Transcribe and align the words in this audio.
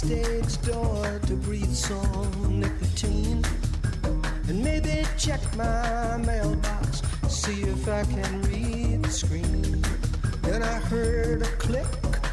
Backstage 0.00 0.62
door 0.62 1.20
to 1.26 1.34
breathe 1.34 1.74
some 1.74 2.60
nicotine 2.60 3.44
and 4.46 4.62
maybe 4.62 5.04
check 5.16 5.40
my 5.56 6.16
mailbox, 6.18 7.02
see 7.28 7.62
if 7.62 7.88
I 7.88 8.04
can 8.04 8.42
read 8.42 9.02
the 9.02 9.10
screen. 9.10 9.84
Then 10.42 10.62
I 10.62 10.74
heard 10.74 11.42
a 11.42 11.50
click, 11.56 11.90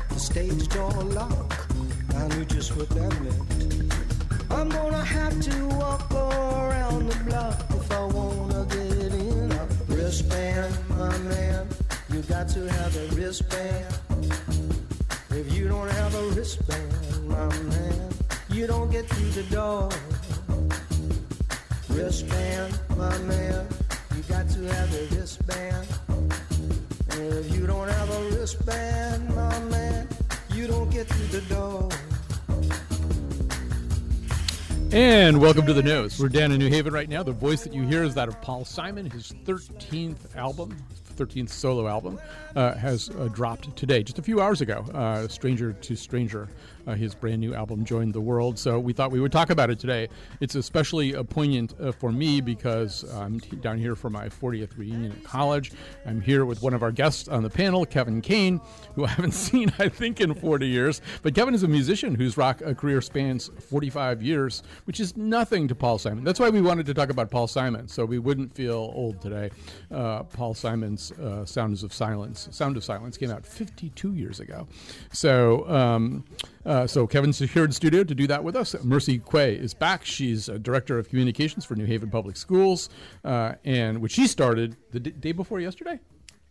the 0.10 0.20
stage 0.20 0.68
door 0.68 0.92
lock. 0.92 1.68
I 2.16 2.28
knew 2.28 2.46
just 2.46 2.76
what 2.78 2.90
that 2.90 3.20
meant. 3.22 3.94
I'm 4.52 4.70
gonna 4.70 5.04
have 5.04 5.42
to 5.42 5.66
walk 5.70 6.12
around 6.12 7.10
the 7.10 7.24
block 7.24 7.66
if 7.72 7.92
I 7.92 8.06
wanna 8.06 8.66
get 8.70 9.12
in 9.12 9.52
a 9.52 9.68
wristband, 9.88 10.78
my 10.90 11.18
man. 11.18 11.68
You 12.12 12.22
got 12.22 12.48
to 12.50 12.70
have 12.70 12.96
a 12.96 13.16
wristband. 13.16 14.00
If 15.32 15.52
you 15.52 15.68
don't 15.68 15.90
have 15.90 16.14
a 16.16 16.28
wristband, 16.30 17.05
my 17.36 17.60
man, 17.64 18.10
you 18.50 18.66
don't 18.66 18.90
get 18.90 19.06
through 19.10 19.30
the 19.32 19.44
door. 19.54 19.90
Wristband, 21.90 22.80
my 22.96 23.18
man, 23.20 23.68
you 24.16 24.22
got 24.24 24.48
to 24.50 24.62
have 24.74 24.94
a 24.96 25.16
wristband. 25.16 25.88
And 27.12 27.34
if 27.34 27.54
you 27.54 27.68
don't 27.68 27.90
have 27.90 28.10
a 28.10 28.22
wristband, 28.32 29.36
my 29.36 29.60
man, 29.66 30.08
you 30.54 30.68
don't 30.68 30.90
get 30.90 31.08
through 31.08 31.40
the 31.40 31.46
door. 31.54 31.90
And 34.94 35.42
welcome 35.42 35.66
to 35.66 35.74
the 35.74 35.84
news. 35.84 36.18
We're 36.18 36.30
down 36.30 36.54
in 36.54 36.60
New 36.60 36.70
Haven 36.70 36.94
right 36.94 37.10
now. 37.10 37.22
The 37.22 37.34
voice 37.34 37.66
that 37.66 37.74
you 37.74 37.84
hear 37.84 38.04
is 38.04 38.16
that 38.16 38.30
of 38.30 38.42
Paul 38.42 38.64
Simon. 38.64 39.10
His 39.10 39.34
13th 39.44 40.38
album, 40.38 40.78
13th 41.16 41.50
solo 41.50 41.88
album, 41.88 42.20
uh, 42.56 42.74
has 42.76 43.10
uh, 43.10 43.28
dropped 43.30 43.76
today, 43.76 44.04
just 44.04 44.20
a 44.20 44.22
few 44.22 44.42
hours 44.42 44.62
ago. 44.62 44.86
Uh, 44.94 45.28
Stranger 45.28 45.74
to 45.74 45.96
Stranger, 45.96 46.48
his 46.96 47.16
brand 47.16 47.42
new 47.42 47.56
album 47.56 47.84
joined 47.84 48.14
the 48.14 48.22
world. 48.22 48.60
So 48.60 48.80
we 48.80 48.94
thought 48.94 49.10
we 49.10 49.20
would 49.20 49.32
talk 49.32 49.50
about 49.50 49.72
it 49.72 49.80
today. 49.80 50.08
It's 50.40 50.54
especially 50.54 51.14
poignant 51.24 51.74
for 51.98 52.12
me 52.12 52.42
because 52.42 53.04
I'm 53.12 53.40
down 53.62 53.80
here 53.80 53.96
for 53.96 54.12
my 54.12 54.30
40th 54.30 54.78
reunion 54.78 55.12
at 55.12 55.24
college. 55.24 55.72
I'm 56.06 56.22
here 56.22 56.46
with 56.46 56.62
one 56.62 56.76
of 56.76 56.84
our 56.84 56.92
guests 56.92 57.28
on 57.28 57.42
the 57.42 57.50
panel, 57.50 57.88
Kevin 57.88 58.22
Kane, 58.22 58.62
who 58.94 59.06
I 59.06 59.10
haven't 59.10 59.32
seen, 59.48 59.74
I 59.80 59.90
think, 59.90 60.22
in 60.22 60.36
40 60.36 60.68
years. 60.68 61.02
But 61.24 61.34
Kevin 61.34 61.56
is 61.56 61.64
a 61.64 61.68
musician 61.68 62.14
whose 62.14 62.38
rock 62.38 62.60
career 62.78 63.02
spans 63.02 63.50
45 63.70 64.22
years, 64.22 64.62
which 64.86 65.00
is 65.00 65.18
nothing 65.18 65.68
to 65.68 65.76
Paul 65.76 65.98
Simon. 65.98 66.24
That's 66.24 66.40
why 66.40 66.50
we 66.50 66.62
wanted 66.62 66.86
to 66.86 66.94
talk 66.94 67.10
about 67.10 67.32
Paul 67.32 67.48
Simon, 67.48 67.88
so 67.88 68.06
we 68.06 68.20
wouldn't 68.20 68.54
feel 68.54 68.92
old 68.94 69.22
today. 69.22 69.50
Uh, 69.92 70.24
Paul 70.24 70.54
Simon's 70.54 71.05
uh, 71.14 71.46
Sounds 71.46 71.84
of 71.84 71.94
Silence, 71.94 72.48
Sound 72.52 72.78
of 72.78 72.84
Silence, 72.84 73.18
came 73.18 73.32
out 73.32 73.46
52 73.46 74.14
years 74.14 74.40
ago. 74.40 74.68
So, 75.12 75.68
um, 75.70 76.26
uh, 76.66 76.88
so 76.88 77.08
Kevin's 77.08 77.40
here 77.40 77.66
in 77.66 77.72
studio 77.72 78.04
to 78.04 78.16
do 78.16 78.28
that 78.28 78.44
with 78.44 78.56
us. 78.56 78.76
Mercy 78.84 79.20
Quaye 79.20 79.58
is 79.60 79.74
back. 79.74 80.06
She's 80.06 80.50
a 80.50 80.60
director 80.60 80.98
of 81.00 81.10
communications 81.10 81.66
for 81.66 81.76
New 81.76 81.86
Haven 81.86 82.10
Public 82.10 82.38
Schools, 82.38 82.90
uh, 83.24 83.54
and 83.64 84.02
which 84.02 84.14
she 84.14 84.28
started 84.28 84.76
the 84.92 85.00
d- 85.00 85.12
day 85.12 85.32
before 85.32 85.60
yesterday. 85.60 86.00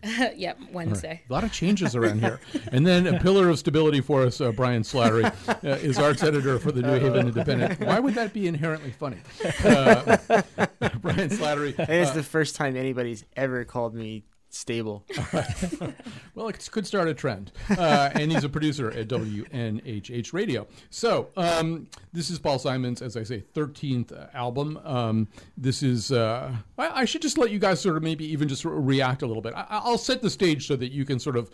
yep, 0.37 0.59
Wednesday. 0.73 1.23
A 1.29 1.33
lot 1.33 1.45
of 1.45 1.53
changes 1.53 1.97
around 1.97 2.21
here. 2.21 2.41
And 2.73 2.87
then 2.87 3.07
a 3.07 3.19
pillar 3.21 3.49
of 3.49 3.59
stability 3.59 4.01
for 4.01 4.23
us, 4.23 4.41
uh, 4.41 4.53
Brian 4.53 4.83
Slattery, 4.83 5.25
uh, 5.49 5.69
is 5.77 5.99
arts 5.99 6.23
editor 6.23 6.59
for 6.59 6.73
the 6.73 6.83
New 6.83 6.99
Haven 6.99 7.29
Independent. 7.29 7.81
Why 7.81 8.01
would 8.01 8.15
that 8.15 8.33
be 8.33 8.47
inherently 8.47 8.91
funny? 8.91 9.19
Uh, 9.65 10.17
Brian 11.01 11.31
Slattery. 11.31 11.79
And 11.79 11.91
it's 11.91 12.11
the 12.11 12.23
first 12.23 12.57
time 12.57 12.77
anybody's 12.77 13.25
ever 13.37 13.65
called 13.65 13.95
me 13.95 14.25
stable. 14.55 15.05
Well, 16.35 16.49
it 16.49 16.69
could 16.73 16.85
start 16.85 17.07
a 17.07 17.15
trend. 17.15 17.53
Uh, 17.71 18.11
and 18.13 18.33
he's 18.33 18.43
a 18.43 18.49
producer 18.49 18.91
at 18.91 19.07
WNHH 19.07 20.33
Radio. 20.33 20.67
So, 20.91 21.29
um, 21.37 21.87
this 22.13 22.29
is 22.29 22.41
Paul 22.41 22.59
Simon's, 22.59 23.03
as 23.03 23.17
I 23.17 23.23
say, 23.23 23.45
13th 23.55 24.35
album. 24.35 24.81
Um, 24.85 25.29
this 25.57 25.85
is, 25.85 26.11
uh, 26.11 26.53
I, 26.77 27.03
I 27.03 27.05
should 27.05 27.23
just 27.23 27.39
let 27.39 27.53
you 27.53 27.61
guys 27.61 27.81
sort 27.81 27.97
of 27.97 28.03
maybe 28.03 28.25
even 28.25 28.49
just 28.49 28.65
react 28.65 29.23
a 29.23 29.27
little 29.27 29.43
bit. 29.43 29.55
I, 29.55 29.65
I'll 29.71 29.97
set 29.97 30.23
the 30.23 30.31
stage 30.31 30.67
so 30.67 30.75
that 30.75 30.91
you 30.91 31.05
can 31.05 31.21
sort 31.21 31.37
of 31.37 31.51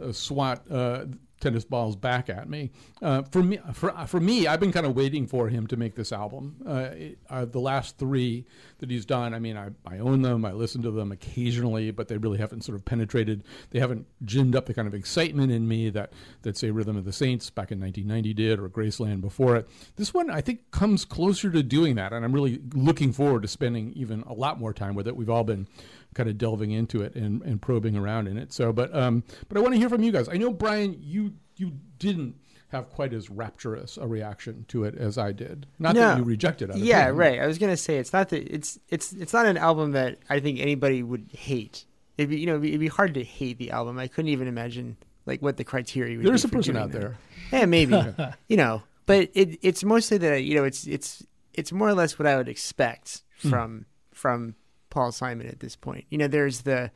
uh, 0.00 0.12
swat 0.12 0.62
uh, 0.70 1.04
tennis 1.42 1.64
balls 1.64 1.96
back 1.96 2.30
at 2.30 2.48
me. 2.48 2.70
Uh, 3.02 3.22
for 3.22 3.42
me, 3.42 3.58
for, 3.74 3.92
for 4.06 4.20
me, 4.20 4.46
I've 4.46 4.60
been 4.60 4.72
kind 4.72 4.86
of 4.86 4.94
waiting 4.94 5.26
for 5.26 5.48
him 5.48 5.66
to 5.66 5.76
make 5.76 5.94
this 5.94 6.12
album. 6.12 6.56
Uh, 6.66 6.90
it, 6.92 7.18
uh, 7.28 7.44
the 7.44 7.58
last 7.58 7.98
three 7.98 8.46
that 8.78 8.90
he's 8.90 9.04
done, 9.04 9.34
I 9.34 9.38
mean, 9.38 9.56
I, 9.56 9.70
I 9.84 9.98
own 9.98 10.22
them, 10.22 10.44
I 10.44 10.52
listen 10.52 10.82
to 10.82 10.90
them 10.90 11.12
occasionally, 11.12 11.90
but 11.90 12.08
they 12.08 12.16
really 12.16 12.38
haven't 12.38 12.62
sort 12.62 12.76
of 12.76 12.84
penetrated. 12.84 13.44
They 13.70 13.80
haven't 13.80 14.06
ginned 14.24 14.56
up 14.56 14.66
the 14.66 14.74
kind 14.74 14.88
of 14.88 14.94
excitement 14.94 15.52
in 15.52 15.68
me 15.68 15.90
that 15.90 16.12
that 16.42 16.56
say 16.56 16.70
Rhythm 16.70 16.96
of 16.96 17.04
the 17.04 17.12
Saints 17.12 17.50
back 17.50 17.72
in 17.72 17.80
1990 17.80 18.34
did, 18.34 18.58
or 18.58 18.68
Graceland 18.68 19.20
before 19.20 19.56
it. 19.56 19.68
This 19.96 20.14
one, 20.14 20.30
I 20.30 20.40
think, 20.40 20.70
comes 20.70 21.04
closer 21.04 21.50
to 21.50 21.62
doing 21.62 21.96
that, 21.96 22.12
and 22.12 22.24
I'm 22.24 22.32
really 22.32 22.60
looking 22.72 23.12
forward 23.12 23.42
to 23.42 23.48
spending 23.48 23.92
even 23.94 24.22
a 24.22 24.32
lot 24.32 24.58
more 24.58 24.72
time 24.72 24.94
with 24.94 25.08
it. 25.08 25.16
We've 25.16 25.30
all 25.30 25.44
been 25.44 25.66
kind 26.14 26.28
of 26.28 26.36
delving 26.38 26.70
into 26.70 27.02
it 27.02 27.14
and, 27.14 27.42
and 27.42 27.60
probing 27.62 27.96
around 27.96 28.28
in 28.28 28.36
it. 28.38 28.52
So, 28.52 28.72
but 28.72 28.94
um, 28.94 29.24
but 29.48 29.56
I 29.56 29.60
want 29.60 29.74
to 29.74 29.78
hear 29.78 29.88
from 29.88 30.02
you 30.02 30.12
guys. 30.12 30.28
I 30.28 30.36
know 30.36 30.52
Brian, 30.52 30.96
you 31.00 31.34
you 31.56 31.72
didn't 31.98 32.36
have 32.68 32.88
quite 32.88 33.12
as 33.12 33.28
rapturous 33.28 33.98
a 33.98 34.06
reaction 34.06 34.64
to 34.68 34.84
it 34.84 34.94
as 34.96 35.18
I 35.18 35.32
did. 35.32 35.66
Not 35.78 35.94
that 35.94 36.16
you 36.18 36.24
rejected 36.24 36.70
it. 36.70 36.76
yeah, 36.78 37.08
right. 37.08 37.38
I 37.38 37.46
was 37.46 37.58
gonna 37.58 37.76
say 37.76 37.98
it's 37.98 38.12
not 38.12 38.30
that 38.30 38.42
it's 38.54 38.78
it's 38.88 39.12
it's 39.12 39.32
not 39.32 39.46
an 39.46 39.56
album 39.56 39.92
that 39.92 40.18
I 40.30 40.40
think 40.40 40.58
anybody 40.60 41.02
would 41.02 41.28
hate. 41.32 41.84
It'd 42.18 42.30
be 42.30 42.38
you 42.40 42.46
know 42.46 42.52
it'd 42.52 42.62
be, 42.62 42.68
it'd 42.68 42.80
be 42.80 42.88
hard 42.88 43.14
to 43.14 43.24
hate 43.24 43.58
the 43.58 43.70
album. 43.72 43.98
I 43.98 44.06
couldn't 44.08 44.30
even 44.30 44.48
imagine 44.48 44.96
like 45.26 45.40
what 45.42 45.56
the 45.56 45.64
criteria 45.64 46.16
would 46.16 46.26
There's 46.26 46.44
a 46.44 46.48
person 46.48 46.76
out 46.76 46.92
that. 46.92 47.00
there. 47.00 47.16
Yeah, 47.52 47.66
maybe. 47.66 48.02
you 48.48 48.56
know, 48.56 48.82
but 49.06 49.30
it 49.34 49.58
it's 49.62 49.84
mostly 49.84 50.18
that 50.18 50.42
you 50.42 50.54
know 50.56 50.64
it's 50.64 50.86
it's 50.86 51.22
it's 51.54 51.72
more 51.72 51.88
or 51.88 51.94
less 51.94 52.18
what 52.18 52.26
I 52.26 52.36
would 52.36 52.48
expect 52.48 53.22
Hmm. 53.42 53.50
from 53.50 53.86
from 54.14 54.54
Paul 54.92 55.10
Simon 55.10 55.46
at 55.48 55.60
this 55.60 55.74
point. 55.74 56.04
You 56.10 56.18
know, 56.18 56.28
there's 56.28 56.60
the 56.60 56.90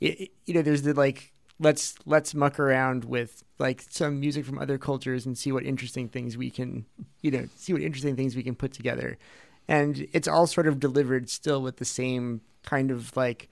you 0.00 0.28
know 0.48 0.62
there's 0.62 0.82
the 0.82 0.94
like 0.94 1.32
let's 1.58 1.94
let's 2.04 2.34
muck 2.34 2.58
around 2.58 3.04
with 3.04 3.44
like 3.58 3.84
some 3.88 4.18
music 4.20 4.44
from 4.44 4.58
other 4.58 4.78
cultures 4.78 5.24
and 5.26 5.36
see 5.38 5.52
what 5.52 5.64
interesting 5.64 6.08
things 6.08 6.36
we 6.36 6.50
can 6.50 6.84
you 7.22 7.30
know 7.30 7.46
see 7.56 7.72
what 7.72 7.80
interesting 7.82 8.14
things 8.16 8.36
we 8.36 8.42
can 8.42 8.54
put 8.54 8.72
together 8.72 9.16
and 9.68 10.06
it's 10.12 10.28
all 10.28 10.46
sort 10.46 10.66
of 10.66 10.78
delivered 10.78 11.30
still 11.30 11.62
with 11.62 11.76
the 11.78 11.84
same 11.84 12.42
kind 12.62 12.90
of 12.90 13.16
like 13.16 13.48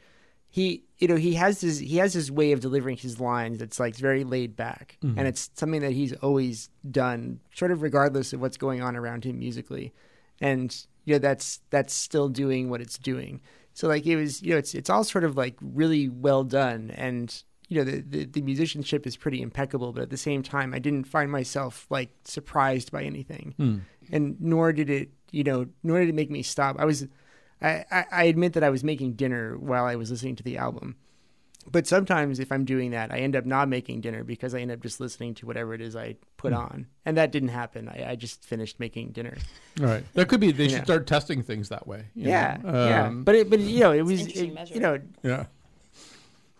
he 0.50 0.84
you 0.98 1.08
know 1.08 1.16
he 1.16 1.32
has 1.34 1.62
his 1.62 1.78
he 1.78 1.96
has 1.96 2.12
his 2.12 2.30
way 2.30 2.52
of 2.52 2.60
delivering 2.60 2.98
his 2.98 3.18
lines 3.18 3.58
that's 3.58 3.80
like 3.80 3.96
very 3.96 4.22
laid 4.24 4.54
back 4.54 4.98
Mm-hmm. 5.02 5.18
and 5.18 5.26
it's 5.26 5.50
something 5.54 5.80
that 5.80 5.92
he's 5.92 6.12
always 6.14 6.68
done 6.90 7.40
sort 7.54 7.70
of 7.70 7.80
regardless 7.80 8.34
of 8.34 8.40
what's 8.42 8.58
going 8.58 8.82
on 8.82 8.96
around 8.96 9.24
him 9.24 9.38
musically 9.38 9.94
and 10.42 10.84
you 11.06 11.14
know 11.14 11.18
that's 11.18 11.60
that's 11.70 11.94
still 11.94 12.28
doing 12.28 12.68
what 12.68 12.82
it's 12.82 12.98
doing 12.98 13.40
so 13.74 13.86
like 13.88 14.06
it 14.06 14.16
was 14.16 14.42
you 14.42 14.52
know 14.52 14.56
it's 14.58 14.74
it's 14.74 14.88
all 14.88 15.04
sort 15.04 15.24
of 15.24 15.36
like 15.36 15.56
really 15.60 16.08
well 16.08 16.42
done 16.44 16.90
and 16.92 17.42
you 17.68 17.76
know 17.78 17.84
the, 17.90 18.00
the 18.00 18.24
the 18.24 18.40
musicianship 18.42 19.06
is 19.06 19.16
pretty 19.16 19.42
impeccable 19.42 19.92
but 19.92 20.02
at 20.02 20.10
the 20.10 20.16
same 20.16 20.42
time 20.42 20.72
i 20.72 20.78
didn't 20.78 21.04
find 21.04 21.30
myself 21.30 21.86
like 21.90 22.10
surprised 22.24 22.90
by 22.90 23.02
anything 23.02 23.54
Hmm. 23.58 23.78
and 24.12 24.40
nor 24.40 24.72
did 24.72 24.88
it 24.90 25.10
you 25.30 25.44
know 25.44 25.66
nor 25.82 26.00
did 26.00 26.08
it 26.08 26.14
make 26.14 26.30
me 26.30 26.42
stop 26.42 26.76
i 26.78 26.84
was 26.84 27.06
I, 27.62 27.84
I 27.90 28.04
I 28.12 28.24
admit 28.24 28.52
that 28.54 28.64
I 28.64 28.68
was 28.70 28.82
making 28.84 29.14
dinner 29.14 29.56
while 29.56 29.84
I 29.86 29.94
was 29.96 30.10
listening 30.10 30.36
to 30.36 30.42
the 30.42 30.58
album. 30.58 30.96
But 31.70 31.86
sometimes 31.86 32.38
if 32.40 32.52
I'm 32.52 32.64
doing 32.64 32.90
that, 32.92 33.10
I 33.12 33.18
end 33.18 33.34
up 33.34 33.46
not 33.46 33.68
making 33.68 34.00
dinner 34.02 34.22
because 34.24 34.54
I 34.54 34.60
end 34.60 34.70
up 34.70 34.80
just 34.80 35.00
listening 35.00 35.34
to 35.36 35.46
whatever 35.46 35.74
it 35.74 35.80
is 35.80 35.96
I 35.96 36.16
put 36.36 36.52
Hmm. 36.52 36.58
on. 36.58 36.86
And 37.06 37.16
that 37.16 37.32
didn't 37.32 37.48
happen. 37.48 37.88
I, 37.88 38.10
I 38.10 38.16
just 38.16 38.44
finished 38.44 38.78
making 38.78 39.08
dinner. 39.12 39.36
All 39.80 39.86
right. 39.86 40.04
That 40.14 40.28
could 40.28 40.40
be. 40.40 40.52
They 40.52 40.68
should 40.68 40.78
Yeah. 40.78 40.84
start 40.84 41.06
testing 41.06 41.42
things 41.42 41.68
that 41.70 41.86
way. 41.86 42.06
you 42.14 42.28
Yeah. 42.28 42.58
know? 42.62 42.86
yeah. 42.88 43.06
Um, 43.06 43.24
But 43.24 43.34
it, 43.34 43.50
but 43.50 43.60
you 43.60 43.80
know, 43.80 43.92
it 43.92 44.02
was 44.02 44.20
it- 44.26 44.34
you 44.74 44.80
know, 44.80 45.00
yeah. 45.22 45.46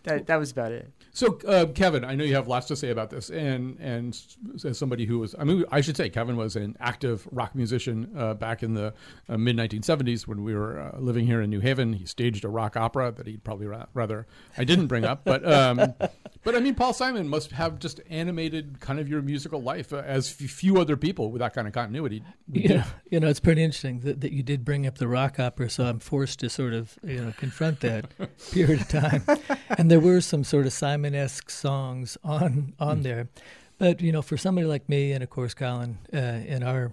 that 0.03 0.27
that 0.27 0.37
was 0.37 0.51
about 0.51 0.71
it. 0.71 0.91
So, 1.15 1.39
uh, 1.47 1.67
Kevin, 1.67 2.03
I 2.03 2.13
know 2.15 2.25
you 2.25 2.35
have 2.35 2.49
lots 2.49 2.67
to 2.67 2.75
say 2.75 2.89
about 2.89 3.09
this, 3.09 3.29
and 3.29 3.79
and 3.79 4.19
as 4.65 4.77
somebody 4.77 5.05
who 5.05 5.19
was, 5.19 5.33
I 5.39 5.45
mean, 5.45 5.63
I 5.71 5.79
should 5.79 5.95
say, 5.95 6.09
Kevin 6.09 6.35
was 6.35 6.57
an 6.57 6.75
active 6.81 7.25
rock 7.31 7.55
musician 7.55 8.11
uh, 8.17 8.33
back 8.33 8.61
in 8.61 8.73
the 8.73 8.93
uh, 9.29 9.37
mid 9.37 9.55
1970s 9.55 10.27
when 10.27 10.43
we 10.43 10.53
were 10.53 10.77
uh, 10.77 10.99
living 10.99 11.25
here 11.25 11.41
in 11.41 11.49
New 11.49 11.61
Haven. 11.61 11.93
He 11.93 12.05
staged 12.05 12.43
a 12.43 12.49
rock 12.49 12.75
opera 12.75 13.13
that 13.13 13.27
he'd 13.27 13.45
probably 13.45 13.65
ra- 13.65 13.85
rather 13.93 14.27
I 14.57 14.65
didn't 14.65 14.87
bring 14.87 15.05
up, 15.05 15.23
but 15.23 15.49
um, 15.49 15.93
But 16.45 16.55
I 16.55 16.59
mean, 16.59 16.75
Paul 16.75 16.93
Simon 16.93 17.27
must 17.27 17.51
have 17.53 17.79
just 17.79 17.99
animated 18.07 18.79
kind 18.79 18.99
of 18.99 19.09
your 19.09 19.23
musical 19.23 19.63
life 19.63 19.91
uh, 19.91 20.03
as 20.05 20.29
few 20.29 20.77
other 20.77 20.95
people 20.95 21.31
with 21.31 21.39
that 21.39 21.55
kind 21.55 21.67
of 21.67 21.73
continuity. 21.73 22.21
do. 22.51 22.59
Yeah, 22.59 22.85
you 23.09 23.19
know, 23.19 23.27
it's 23.27 23.39
pretty 23.39 23.63
interesting 23.63 24.01
that, 24.01 24.21
that 24.21 24.31
you 24.31 24.43
did 24.43 24.63
bring 24.63 24.85
up 24.85 24.99
the 24.99 25.07
rock 25.07 25.39
opera, 25.39 25.71
so 25.71 25.85
I'm 25.85 25.97
forced 25.97 26.39
to 26.41 26.49
sort 26.49 26.73
of, 26.73 26.99
you 27.03 27.19
know, 27.19 27.33
confront 27.35 27.79
that 27.79 28.05
period 28.51 28.81
of 28.81 28.87
time. 28.87 29.23
And 29.69 29.89
there 29.89 29.99
were 29.99 30.21
some 30.21 30.43
sort 30.43 30.67
of 30.67 30.73
Simon-esque 31.05 31.51
songs 31.51 32.17
on 32.23 32.73
on 32.79 33.03
there, 33.03 33.29
but 33.77 34.01
you 34.01 34.11
know, 34.11 34.23
for 34.23 34.37
somebody 34.37 34.65
like 34.65 34.89
me, 34.89 35.11
and 35.11 35.23
of 35.23 35.29
course 35.29 35.53
Colin, 35.53 35.99
uh, 36.11 36.17
in 36.17 36.63
our 36.63 36.91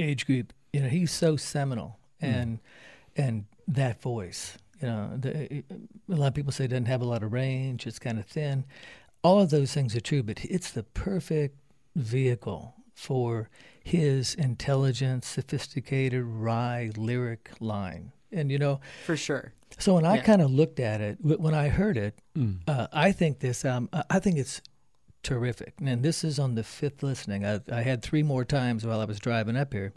age 0.00 0.26
group, 0.26 0.52
you 0.72 0.80
know, 0.80 0.88
he's 0.88 1.12
so 1.12 1.36
seminal, 1.36 2.00
and 2.20 2.58
and 3.16 3.44
that 3.68 4.02
voice, 4.02 4.58
you 4.80 4.88
know, 4.88 5.16
the, 5.16 5.62
a 5.70 6.14
lot 6.16 6.26
of 6.28 6.34
people 6.34 6.50
say 6.50 6.64
it 6.64 6.68
doesn't 6.68 6.86
have 6.86 7.00
a 7.00 7.04
lot 7.04 7.22
of 7.22 7.32
range, 7.32 7.86
it's 7.86 8.00
kind 8.00 8.18
of 8.18 8.26
thin. 8.26 8.64
All 9.22 9.40
of 9.40 9.50
those 9.50 9.72
things 9.72 9.94
are 9.94 10.00
true, 10.00 10.24
but 10.24 10.44
it's 10.44 10.72
the 10.72 10.82
perfect 10.82 11.56
vehicle 11.94 12.74
for 12.94 13.48
his 13.84 14.34
intelligent, 14.34 15.24
sophisticated, 15.24 16.24
wry 16.24 16.90
lyric 16.96 17.50
line. 17.60 18.10
And 18.32 18.50
you 18.50 18.58
know, 18.58 18.80
for 19.06 19.16
sure. 19.16 19.52
so 19.78 19.94
when 19.94 20.04
I 20.06 20.16
Yeah. 20.16 20.22
kind 20.22 20.42
of 20.42 20.50
looked 20.50 20.80
at 20.80 21.00
it, 21.00 21.18
when 21.20 21.54
I 21.54 21.68
heard 21.68 21.96
it, 21.96 22.18
uh, 22.66 22.86
I 22.92 23.12
think 23.12 23.40
this, 23.40 23.64
um, 23.64 23.88
I- 23.92 24.04
I 24.10 24.18
think 24.20 24.38
it's 24.38 24.60
terrific. 25.22 25.74
And 25.84 26.02
this 26.02 26.24
is 26.24 26.38
on 26.38 26.54
the 26.54 26.62
fifth 26.64 27.02
listening. 27.02 27.44
I, 27.44 27.60
I 27.70 27.82
had 27.82 28.02
three 28.02 28.22
more 28.22 28.44
times 28.44 28.84
while 28.86 29.00
I 29.00 29.04
was 29.04 29.18
driving 29.20 29.56
up 29.56 29.72
here. 29.72 29.92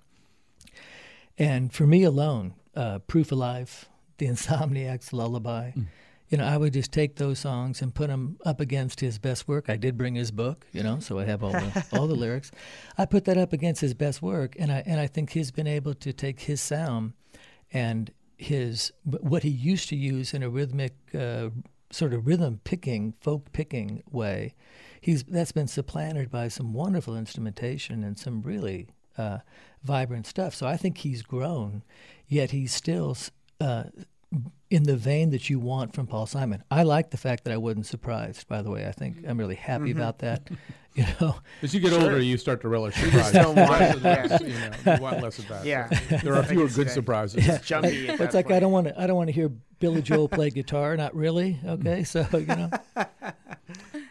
And 1.37 1.73
for 1.73 1.85
me 1.87 2.03
alone, 2.03 2.53
uh, 2.75 2.99
Proof 2.99 3.31
of 3.31 3.37
Life, 3.39 3.89
The 4.17 4.27
Insomniac's 4.27 5.11
Lullaby, 5.11 5.71
you 6.29 6.37
know, 6.37 6.45
I 6.45 6.57
would 6.57 6.73
just 6.73 6.91
take 6.91 7.17
those 7.17 7.39
songs 7.39 7.81
and 7.81 7.93
put 7.93 8.07
them 8.07 8.37
up 8.45 8.59
against 8.61 8.99
his 9.01 9.19
best 9.19 9.47
work. 9.47 9.69
I 9.69 9.75
did 9.75 9.97
bring 9.97 10.15
his 10.15 10.31
book, 10.31 10.65
you 10.71 10.81
know, 10.83 10.99
so 10.99 11.19
I 11.19 11.25
have 11.25 11.43
all 11.43 11.51
the 11.51 11.85
all 11.93 12.07
the 12.07 12.15
lyrics. 12.15 12.51
I 12.97 13.05
put 13.05 13.25
that 13.25 13.37
up 13.37 13.51
against 13.53 13.81
his 13.81 13.93
best 13.93 14.21
work, 14.21 14.55
and 14.57 14.71
I 14.71 14.81
and 14.85 14.99
I 14.99 15.07
think 15.07 15.31
he's 15.31 15.51
been 15.51 15.67
able 15.67 15.93
to 15.95 16.13
take 16.13 16.39
his 16.41 16.61
sound 16.61 17.13
and 17.71 18.11
his 18.37 18.91
what 19.03 19.43
he 19.43 19.49
used 19.49 19.89
to 19.89 19.95
use 19.95 20.33
in 20.33 20.43
a 20.43 20.49
rhythmic 20.49 20.93
uh, 21.13 21.49
sort 21.91 22.13
of 22.13 22.27
rhythm 22.27 22.59
picking, 22.63 23.13
folk 23.21 23.51
picking 23.51 24.03
way. 24.11 24.53
He's 25.01 25.23
that's 25.23 25.51
been 25.51 25.67
supplanted 25.67 26.29
by 26.31 26.47
some 26.47 26.73
wonderful 26.73 27.15
instrumentation 27.15 28.03
and 28.03 28.17
some 28.17 28.41
really 28.41 28.87
uh, 29.17 29.39
vibrant 29.83 30.27
stuff. 30.27 30.55
So 30.55 30.67
I 30.67 30.77
think 30.77 30.99
he's 30.99 31.21
grown, 31.21 31.83
yet 32.27 32.51
he's 32.51 32.73
still 32.73 33.15
uh, 33.61 33.85
in 34.69 34.83
the 34.83 34.97
vein 34.97 35.29
that 35.31 35.49
you 35.49 35.59
want 35.59 35.93
from 35.93 36.07
Paul 36.07 36.25
Simon. 36.25 36.63
I 36.71 36.83
like 36.83 37.11
the 37.11 37.17
fact 37.17 37.43
that 37.45 37.53
I 37.53 37.57
wasn't 37.57 37.85
surprised. 37.85 38.47
By 38.47 38.61
the 38.61 38.69
way, 38.71 38.87
I 38.87 38.91
think 38.91 39.17
I'm 39.27 39.37
really 39.37 39.55
happy 39.55 39.91
about 39.91 40.19
that. 40.19 40.49
You 40.95 41.03
know, 41.19 41.35
As 41.61 41.73
you 41.73 41.81
get 41.81 41.91
older, 41.91 42.21
you 42.21 42.37
start 42.37 42.61
to 42.61 42.69
relish 42.69 42.95
surprises. 43.03 43.33
don't 43.33 43.53
want 43.57 43.69
Less 43.69 43.89
it, 43.89 43.95
and 43.95 44.03
less, 44.31 44.41
you, 44.41 44.47
know, 44.85 44.95
you 44.95 45.01
want 45.01 45.21
less 45.21 45.39
of 45.39 45.47
that. 45.49 45.65
Yeah. 45.65 45.89
There 46.23 46.31
are 46.35 46.39
Like 46.39 46.47
fewer 46.51 46.67
good 46.69 46.87
said. 46.87 46.91
surprises. 46.91 47.45
It's 47.45 47.67
jumpy. 47.67 48.07
at 48.07 48.11
it's 48.11 48.19
that 48.19 48.33
like 48.33 48.49
I 48.49 48.61
don't 48.61 48.71
want 48.71 48.87
to. 48.87 48.97
I 48.97 49.05
don't 49.05 49.17
want 49.17 49.27
to 49.27 49.33
hear 49.33 49.49
Billy 49.79 50.01
Joel 50.01 50.29
play 50.29 50.51
guitar. 50.51 50.95
Not 50.95 51.13
really. 51.13 51.59
Okay, 51.65 52.05
so 52.05 52.25
you 52.31 52.45
know. 52.45 52.69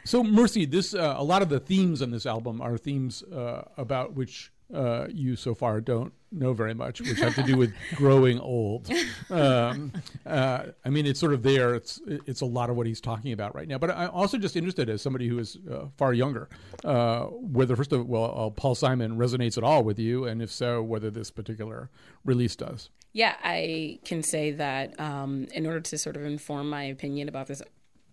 So, 0.05 0.23
Mercy, 0.23 0.67
this 0.67 0.93
uh, 0.95 1.15
a 1.17 1.25
lot 1.25 1.41
of 1.41 1.49
the 1.49 1.59
themes 1.59 2.03
on 2.03 2.11
this 2.11 2.27
album 2.27 2.61
are 2.61 2.77
themes 2.77 3.23
uh, 3.23 3.63
about 3.79 4.13
which 4.13 4.53
uh, 4.75 5.06
you 5.11 5.37
so 5.37 5.55
far 5.55 5.81
don't 5.81 6.12
know 6.32 6.53
very 6.53 6.75
much, 6.75 7.00
which 7.00 7.19
have 7.21 7.35
to 7.37 7.43
do 7.43 7.56
with 7.56 7.73
growing 7.94 8.41
old. 8.41 8.91
Um, 9.31 9.93
uh, 10.26 10.65
I 10.85 10.91
mean, 10.91 11.06
it's 11.06 11.21
sort 11.21 11.32
of 11.32 11.43
there. 11.43 11.75
It's 11.75 12.00
it's 12.06 12.41
a 12.41 12.47
lot 12.47 12.71
of 12.71 12.76
what 12.76 12.87
he's 12.87 13.00
talking 13.00 13.32
about 13.32 13.55
right 13.55 13.69
now. 13.69 13.79
But 13.79 13.91
I'm 13.91 14.11
also 14.11 14.38
just 14.38 14.56
interested 14.56 14.88
as 14.91 15.00
somebody 15.00 15.29
who 15.29 15.38
is 15.38 15.59
uh, 15.71 15.87
far 15.97 16.12
younger, 16.12 16.49
uh, 16.85 17.25
whether 17.25 17.76
first 17.76 17.93
of 17.93 18.06
well, 18.06 18.35
uh, 18.37 18.50
Paul 18.50 18.75
Simon 18.75 19.17
resonates 19.17 19.56
at 19.56 19.65
all 19.65 19.85
with 19.85 19.99
you, 19.99 20.25
and 20.25 20.43
if 20.43 20.50
so, 20.50 20.82
whether 20.82 21.11
this 21.11 21.31
particular 21.31 21.91
release 22.25 22.56
does. 22.56 22.91
Yeah, 23.12 23.37
I 23.44 24.00
can 24.05 24.25
say 24.25 24.50
that 24.53 24.99
um, 24.99 25.47
in 25.53 25.67
order 25.67 25.81
to 25.81 25.99
sort 25.99 26.17
of 26.17 26.25
inform 26.25 26.69
my 26.69 26.82
opinion 26.82 27.29
about 27.29 27.47
this 27.47 27.62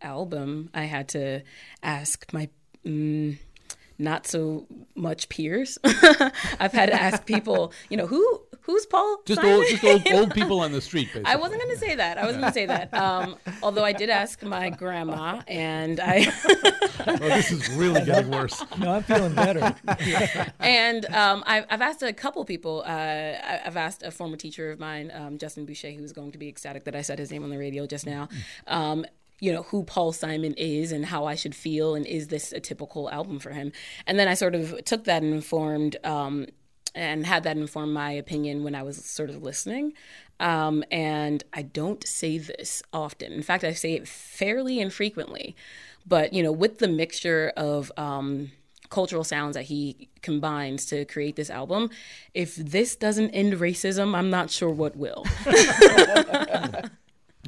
album, 0.01 0.69
I 0.73 0.83
had 0.83 1.09
to 1.09 1.41
ask 1.81 2.31
my 2.31 2.49
mm, 2.85 3.37
not 4.01 4.27
so 4.27 4.65
much 4.95 5.29
peers. 5.29 5.77
I've 5.83 6.71
had 6.73 6.87
to 6.87 7.01
ask 7.01 7.25
people, 7.25 7.71
you 7.89 7.97
know, 7.97 8.07
who 8.07 8.41
who's 8.61 8.85
Paul? 8.85 9.21
Just 9.25 9.43
old, 9.43 9.65
just 9.67 9.83
old, 9.83 10.07
old 10.11 10.33
people 10.33 10.59
on 10.59 10.71
the 10.71 10.81
street. 10.81 11.07
Basically. 11.07 11.25
I 11.31 11.35
wasn't 11.35 11.61
going 11.61 11.73
to 11.75 11.79
say 11.79 11.95
that. 11.95 12.17
I 12.17 12.25
wasn't 12.25 12.41
going 12.41 12.53
to 12.53 12.59
say 12.59 12.65
that. 12.67 12.93
Um, 12.93 13.35
although 13.63 13.83
I 13.83 13.91
did 13.91 14.09
ask 14.09 14.41
my 14.43 14.69
grandma, 14.69 15.41
and 15.47 15.99
I 15.99 16.31
Oh, 17.07 17.17
this 17.17 17.51
is 17.51 17.67
really 17.71 18.03
getting 18.05 18.29
worse. 18.31 18.63
No, 18.77 18.93
I'm 18.93 19.03
feeling 19.03 19.33
better. 19.33 19.75
and 20.59 21.05
um, 21.13 21.43
I've, 21.47 21.65
I've 21.69 21.81
asked 21.81 22.03
a 22.03 22.13
couple 22.13 22.45
people. 22.45 22.83
Uh, 22.85 22.89
I- 22.91 23.61
I've 23.65 23.77
asked 23.77 24.03
a 24.03 24.11
former 24.11 24.37
teacher 24.37 24.71
of 24.71 24.79
mine, 24.79 25.11
um, 25.13 25.37
Justin 25.37 25.65
Boucher, 25.65 25.91
who's 25.91 26.11
going 26.13 26.31
to 26.31 26.37
be 26.37 26.47
ecstatic 26.47 26.83
that 26.85 26.95
I 26.95 27.01
said 27.01 27.19
his 27.19 27.31
name 27.31 27.43
on 27.43 27.49
the 27.49 27.57
radio 27.57 27.85
just 27.87 28.05
now. 28.05 28.29
You 29.41 29.51
know 29.51 29.63
who 29.63 29.83
Paul 29.83 30.13
Simon 30.13 30.53
is 30.53 30.93
and 30.93 31.05
how 31.05 31.25
I 31.25 31.35
should 31.35 31.53
feel, 31.53 31.95
and 31.95 32.05
is 32.05 32.29
this 32.29 32.53
a 32.53 32.61
typical 32.61 33.09
album 33.09 33.39
for 33.39 33.49
him? 33.49 33.73
And 34.07 34.17
then 34.17 34.29
I 34.29 34.35
sort 34.35 34.55
of 34.55 34.85
took 34.85 35.03
that 35.03 35.23
and 35.23 35.33
informed 35.33 35.97
um, 36.05 36.47
and 36.95 37.25
had 37.25 37.43
that 37.43 37.57
inform 37.57 37.91
my 37.91 38.11
opinion 38.11 38.63
when 38.63 38.75
I 38.75 38.83
was 38.83 39.03
sort 39.03 39.29
of 39.29 39.43
listening. 39.43 39.93
Um, 40.39 40.83
and 40.91 41.43
I 41.53 41.61
don't 41.61 42.05
say 42.07 42.37
this 42.37 42.81
often. 42.93 43.31
In 43.31 43.43
fact, 43.43 43.63
I 43.63 43.73
say 43.73 43.93
it 43.93 44.07
fairly 44.07 44.79
infrequently. 44.79 45.55
But 46.05 46.33
you 46.33 46.41
know, 46.43 46.51
with 46.51 46.79
the 46.79 46.87
mixture 46.87 47.53
of 47.55 47.91
um, 47.97 48.51
cultural 48.89 49.23
sounds 49.23 49.55
that 49.55 49.63
he 49.63 50.09
combines 50.21 50.85
to 50.87 51.05
create 51.05 51.35
this 51.35 51.49
album, 51.49 51.89
if 52.33 52.55
this 52.55 52.95
doesn't 52.95 53.31
end 53.31 53.53
racism, 53.53 54.15
I'm 54.15 54.29
not 54.29 54.49
sure 54.49 54.69
what 54.69 54.95
will. 54.95 55.25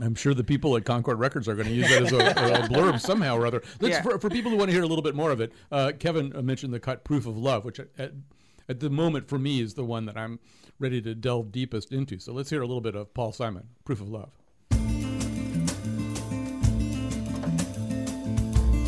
I'm 0.03 0.15
sure 0.15 0.33
the 0.33 0.43
people 0.43 0.75
at 0.75 0.85
Concord 0.85 1.17
Records 1.19 1.47
are 1.47 1.55
going 1.55 1.67
to 1.67 1.73
use 1.73 1.87
that 1.89 2.03
as 2.03 2.11
a, 2.11 2.17
a 2.17 2.67
blurb 2.69 2.99
somehow 2.99 3.35
or 3.37 3.45
other. 3.45 3.63
Let's, 3.79 3.95
Yeah. 3.95 4.01
for, 4.01 4.19
for 4.19 4.29
people 4.29 4.51
who 4.51 4.57
want 4.57 4.69
to 4.69 4.73
hear 4.73 4.83
a 4.83 4.87
little 4.87 5.01
bit 5.03 5.15
more 5.15 5.31
of 5.31 5.39
it, 5.41 5.53
uh, 5.71 5.93
Kevin 5.97 6.33
mentioned 6.45 6.73
the 6.73 6.79
cut 6.79 7.03
"Proof 7.03 7.25
of 7.25 7.37
Love," 7.37 7.63
which 7.65 7.79
at, 7.79 8.11
at 8.67 8.79
the 8.79 8.89
moment 8.89 9.27
for 9.29 9.39
me 9.39 9.61
is 9.61 9.75
the 9.75 9.83
one 9.85 10.05
that 10.05 10.17
I'm 10.17 10.39
ready 10.79 11.01
to 11.03 11.15
delve 11.15 11.51
deepest 11.51 11.91
into. 11.91 12.19
So 12.19 12.33
let's 12.33 12.49
hear 12.49 12.61
a 12.61 12.67
little 12.67 12.81
bit 12.81 12.95
of 12.95 13.13
Paul 13.13 13.31
Simon, 13.31 13.69
"Proof 13.85 14.01
of 14.01 14.09
Love." 14.09 14.31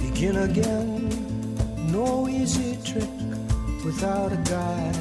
Begin 0.02 0.38
again, 0.38 1.92
no 1.92 2.28
easy 2.28 2.78
trick 2.84 3.10
without 3.84 4.31
a 4.31 4.38
guide 4.38 4.95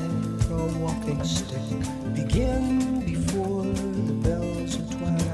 or 0.51 0.67
walking 0.79 1.23
stick. 1.25 1.59
Begin 2.15 3.01
before 3.07 3.63
the 3.65 4.13
bells 4.13 4.75
of 4.75 4.91
twilight 4.91 5.34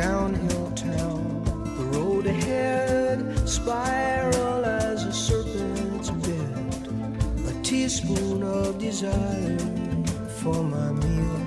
Downhill 0.00 0.70
town, 0.70 1.44
the 1.76 1.84
road 1.98 2.24
ahead, 2.24 3.46
spiral 3.46 4.64
as 4.64 5.04
a 5.04 5.12
serpent's 5.12 6.08
bed. 6.08 6.88
A 7.46 7.62
teaspoon 7.62 8.42
of 8.42 8.78
desire 8.78 9.58
for 10.40 10.64
my 10.64 10.92
meal. 10.92 11.46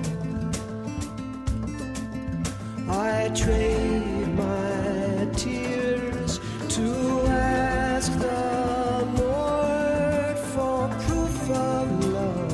I 2.88 3.28
trade 3.34 4.28
my 4.36 5.28
tears 5.34 6.38
to 6.76 7.26
ask 7.26 8.12
the 8.20 9.04
Lord 9.18 10.38
for 10.54 10.88
proof 11.06 11.50
of 11.50 12.04
love. 12.04 12.52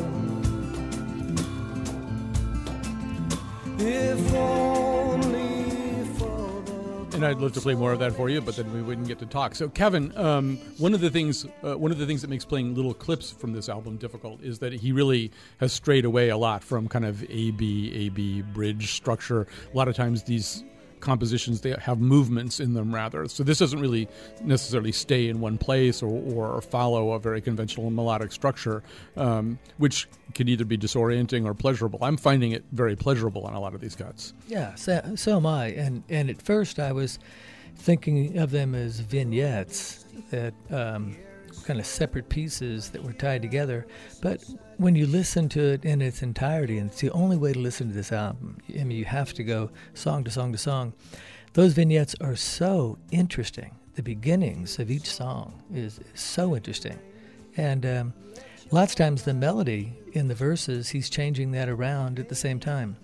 If 3.78 4.32
the 4.32 4.79
And 7.20 7.26
I'd 7.26 7.36
love 7.36 7.52
to 7.52 7.60
play 7.60 7.74
more 7.74 7.92
of 7.92 7.98
that 7.98 8.14
for 8.14 8.30
you, 8.30 8.40
but 8.40 8.56
then 8.56 8.72
we 8.72 8.80
wouldn't 8.80 9.06
get 9.06 9.18
to 9.18 9.26
talk. 9.26 9.54
So, 9.54 9.68
Kevin, 9.68 10.16
um, 10.16 10.56
one 10.78 10.94
of 10.94 11.02
the 11.02 11.10
things, 11.10 11.44
uh, 11.62 11.76
one 11.76 11.90
of 11.90 11.98
the 11.98 12.06
things 12.06 12.22
that 12.22 12.30
makes 12.30 12.46
playing 12.46 12.74
little 12.74 12.94
clips 12.94 13.30
from 13.30 13.52
this 13.52 13.68
album 13.68 13.98
difficult 13.98 14.42
is 14.42 14.58
that 14.60 14.72
he 14.72 14.90
really 14.90 15.30
has 15.58 15.70
strayed 15.70 16.06
away 16.06 16.30
a 16.30 16.38
lot 16.38 16.64
from 16.64 16.88
kind 16.88 17.04
of 17.04 17.22
A 17.24 17.50
B 17.50 17.92
A 17.94 18.08
B 18.08 18.40
bridge 18.40 18.94
structure. 18.94 19.46
A 19.70 19.76
lot 19.76 19.86
of 19.86 19.94
times 19.94 20.22
these 20.22 20.64
compositions 21.00 21.60
they 21.60 21.74
have 21.78 22.00
movements 22.00 22.60
in 22.60 22.74
them 22.74 22.94
rather. 22.94 23.26
So 23.28 23.42
this 23.42 23.58
doesn't 23.58 23.80
really 23.80 24.08
necessarily 24.42 24.92
stay 24.92 25.28
in 25.28 25.40
one 25.40 25.58
place 25.58 26.02
or, 26.02 26.22
or 26.32 26.60
follow 26.62 27.12
a 27.12 27.18
very 27.18 27.40
conventional 27.40 27.90
melodic 27.90 28.32
structure, 28.32 28.82
um, 29.16 29.58
which 29.78 30.08
can 30.34 30.48
either 30.48 30.64
be 30.64 30.78
disorienting 30.78 31.44
or 31.44 31.54
pleasurable. 31.54 31.98
I'm 32.02 32.16
finding 32.16 32.52
it 32.52 32.64
very 32.72 32.96
pleasurable 32.96 33.44
on 33.44 33.54
a 33.54 33.60
lot 33.60 33.74
of 33.74 33.80
these 33.80 33.96
cuts. 33.96 34.32
Yeah, 34.46 34.74
so, 34.74 35.14
so 35.16 35.36
am 35.36 35.46
I. 35.46 35.66
And 35.68 36.02
and 36.08 36.30
at 36.30 36.40
first 36.42 36.78
I 36.78 36.92
was 36.92 37.18
thinking 37.76 38.38
of 38.38 38.50
them 38.50 38.74
as 38.74 39.00
vignettes 39.00 40.04
that 40.30 40.54
um, 40.70 41.16
kind 41.70 41.78
of 41.78 41.86
separate 41.86 42.28
pieces 42.28 42.90
that 42.90 43.00
were 43.00 43.12
tied 43.12 43.40
together. 43.40 43.86
But 44.20 44.42
when 44.78 44.96
you 44.96 45.06
listen 45.06 45.48
to 45.50 45.60
it 45.60 45.84
in 45.84 46.02
its 46.02 46.20
entirety, 46.20 46.78
and 46.78 46.90
it's 46.90 47.00
the 47.00 47.12
only 47.12 47.36
way 47.36 47.52
to 47.52 47.60
listen 47.60 47.86
to 47.86 47.94
this 47.94 48.10
album, 48.10 48.58
I 48.68 48.82
mean, 48.82 48.98
you 48.98 49.04
have 49.04 49.32
to 49.34 49.44
go 49.44 49.70
song 49.94 50.24
to 50.24 50.32
song 50.32 50.50
to 50.50 50.58
song. 50.58 50.94
Those 51.52 51.74
vignettes 51.74 52.16
are 52.20 52.34
so 52.34 52.98
interesting. 53.12 53.76
The 53.94 54.02
beginnings 54.02 54.80
of 54.80 54.90
each 54.90 55.08
song 55.08 55.62
is, 55.72 56.00
is 56.12 56.20
so 56.20 56.56
interesting. 56.56 56.98
And 57.56 57.86
um, 57.86 58.14
lots 58.72 58.94
of 58.94 58.98
times 58.98 59.22
the 59.22 59.32
melody 59.32 59.92
in 60.12 60.26
the 60.26 60.34
verses, 60.34 60.88
he's 60.88 61.08
changing 61.08 61.52
that 61.52 61.68
around 61.68 62.18
at 62.18 62.28
the 62.28 62.34
same 62.34 62.58
time. 62.58 62.96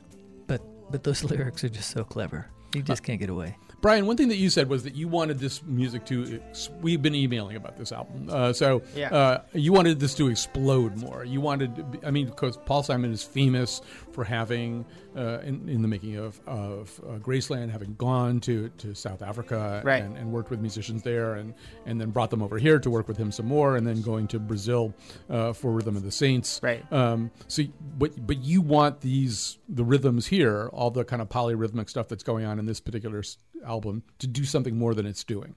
But, 0.49 0.61
but 0.90 1.04
those 1.04 1.23
lyrics 1.30 1.62
are 1.62 1.68
just 1.68 1.92
so 1.92 2.02
clever. 2.02 2.49
You 2.75 2.82
just 2.82 3.04
can't 3.04 3.20
get 3.20 3.30
away. 3.30 3.56
Brian, 3.83 4.06
one 4.06 4.16
thing 4.16 4.28
that 4.28 4.37
you 4.37 4.50
said 4.50 4.68
was 4.68 4.83
that 4.85 4.95
you 4.97 5.06
wanted 5.06 5.38
this 5.38 5.62
music 5.64 6.04
to. 6.06 6.40
We've 6.80 7.00
been 7.02 7.14
emailing 7.14 7.56
about 7.56 7.76
this 7.76 7.92
album, 7.92 8.28
uh, 8.30 8.52
so 8.52 8.83
Yeah. 8.97 9.14
uh, 9.14 9.42
you 9.52 9.73
wanted 9.73 10.00
this 10.00 10.14
to 10.14 10.28
explode 10.28 10.97
more. 10.97 11.25
You 11.25 11.40
wanted, 11.40 12.00
I 12.04 12.11
mean, 12.11 12.26
because 12.26 12.56
Paul 12.56 12.83
Simon 12.83 13.12
is 13.12 13.23
famous 13.23 13.83
for 14.12 14.25
having, 14.25 14.85
uh, 15.16 15.40
in, 15.40 15.68
in 15.68 15.82
the 15.82 15.88
making 15.88 16.16
of 16.16 16.40
of 16.46 17.00
uh, 17.06 17.18
Graceland, 17.18 17.70
having 17.70 17.94
gone 17.94 18.40
to, 18.40 18.68
to 18.78 18.94
South 18.94 19.23
Africa 19.23 19.80
Right. 19.85 20.02
and, 20.02 20.16
and 20.16 20.30
worked 20.30 20.50
with 20.50 20.61
musicians 20.61 21.02
there, 21.02 21.35
and 21.35 21.54
and 21.87 22.00
then 22.00 22.11
brought 22.11 22.30
them 22.30 22.42
over 22.42 22.58
here 22.58 22.78
to 22.78 22.90
work 22.90 23.08
with 23.08 23.16
him 23.16 23.32
some 23.32 23.46
more, 23.46 23.76
and 23.76 23.87
then 23.87 24.02
going 24.02 24.26
to 24.28 24.38
Brazil 24.38 24.94
uh, 25.30 25.52
for 25.52 25.73
Rhythm 25.73 25.96
of 25.96 26.02
the 26.02 26.12
Saints. 26.12 26.61
Right. 26.62 26.85
Um, 26.92 27.30
so, 27.49 27.62
but 27.99 28.26
but 28.26 28.38
you 28.38 28.61
want 28.61 29.00
these 29.00 29.58
the 29.68 29.85
rhythms 29.85 30.26
here, 30.26 30.68
all 30.73 30.90
the 30.90 31.04
kind 31.04 31.23
of 31.23 31.28
polyrhythmic 31.28 31.88
stuff 31.88 32.08
that's 32.08 32.23
going 32.25 32.44
on 32.44 32.58
in 32.58 32.66
this 32.66 32.80
particular 32.80 33.23
album, 33.64 34.02
to 34.18 34.26
do 34.26 34.44
something 34.44 34.76
more 34.76 34.94
than 34.94 35.06
it's 35.06 35.25
doing. 35.25 35.54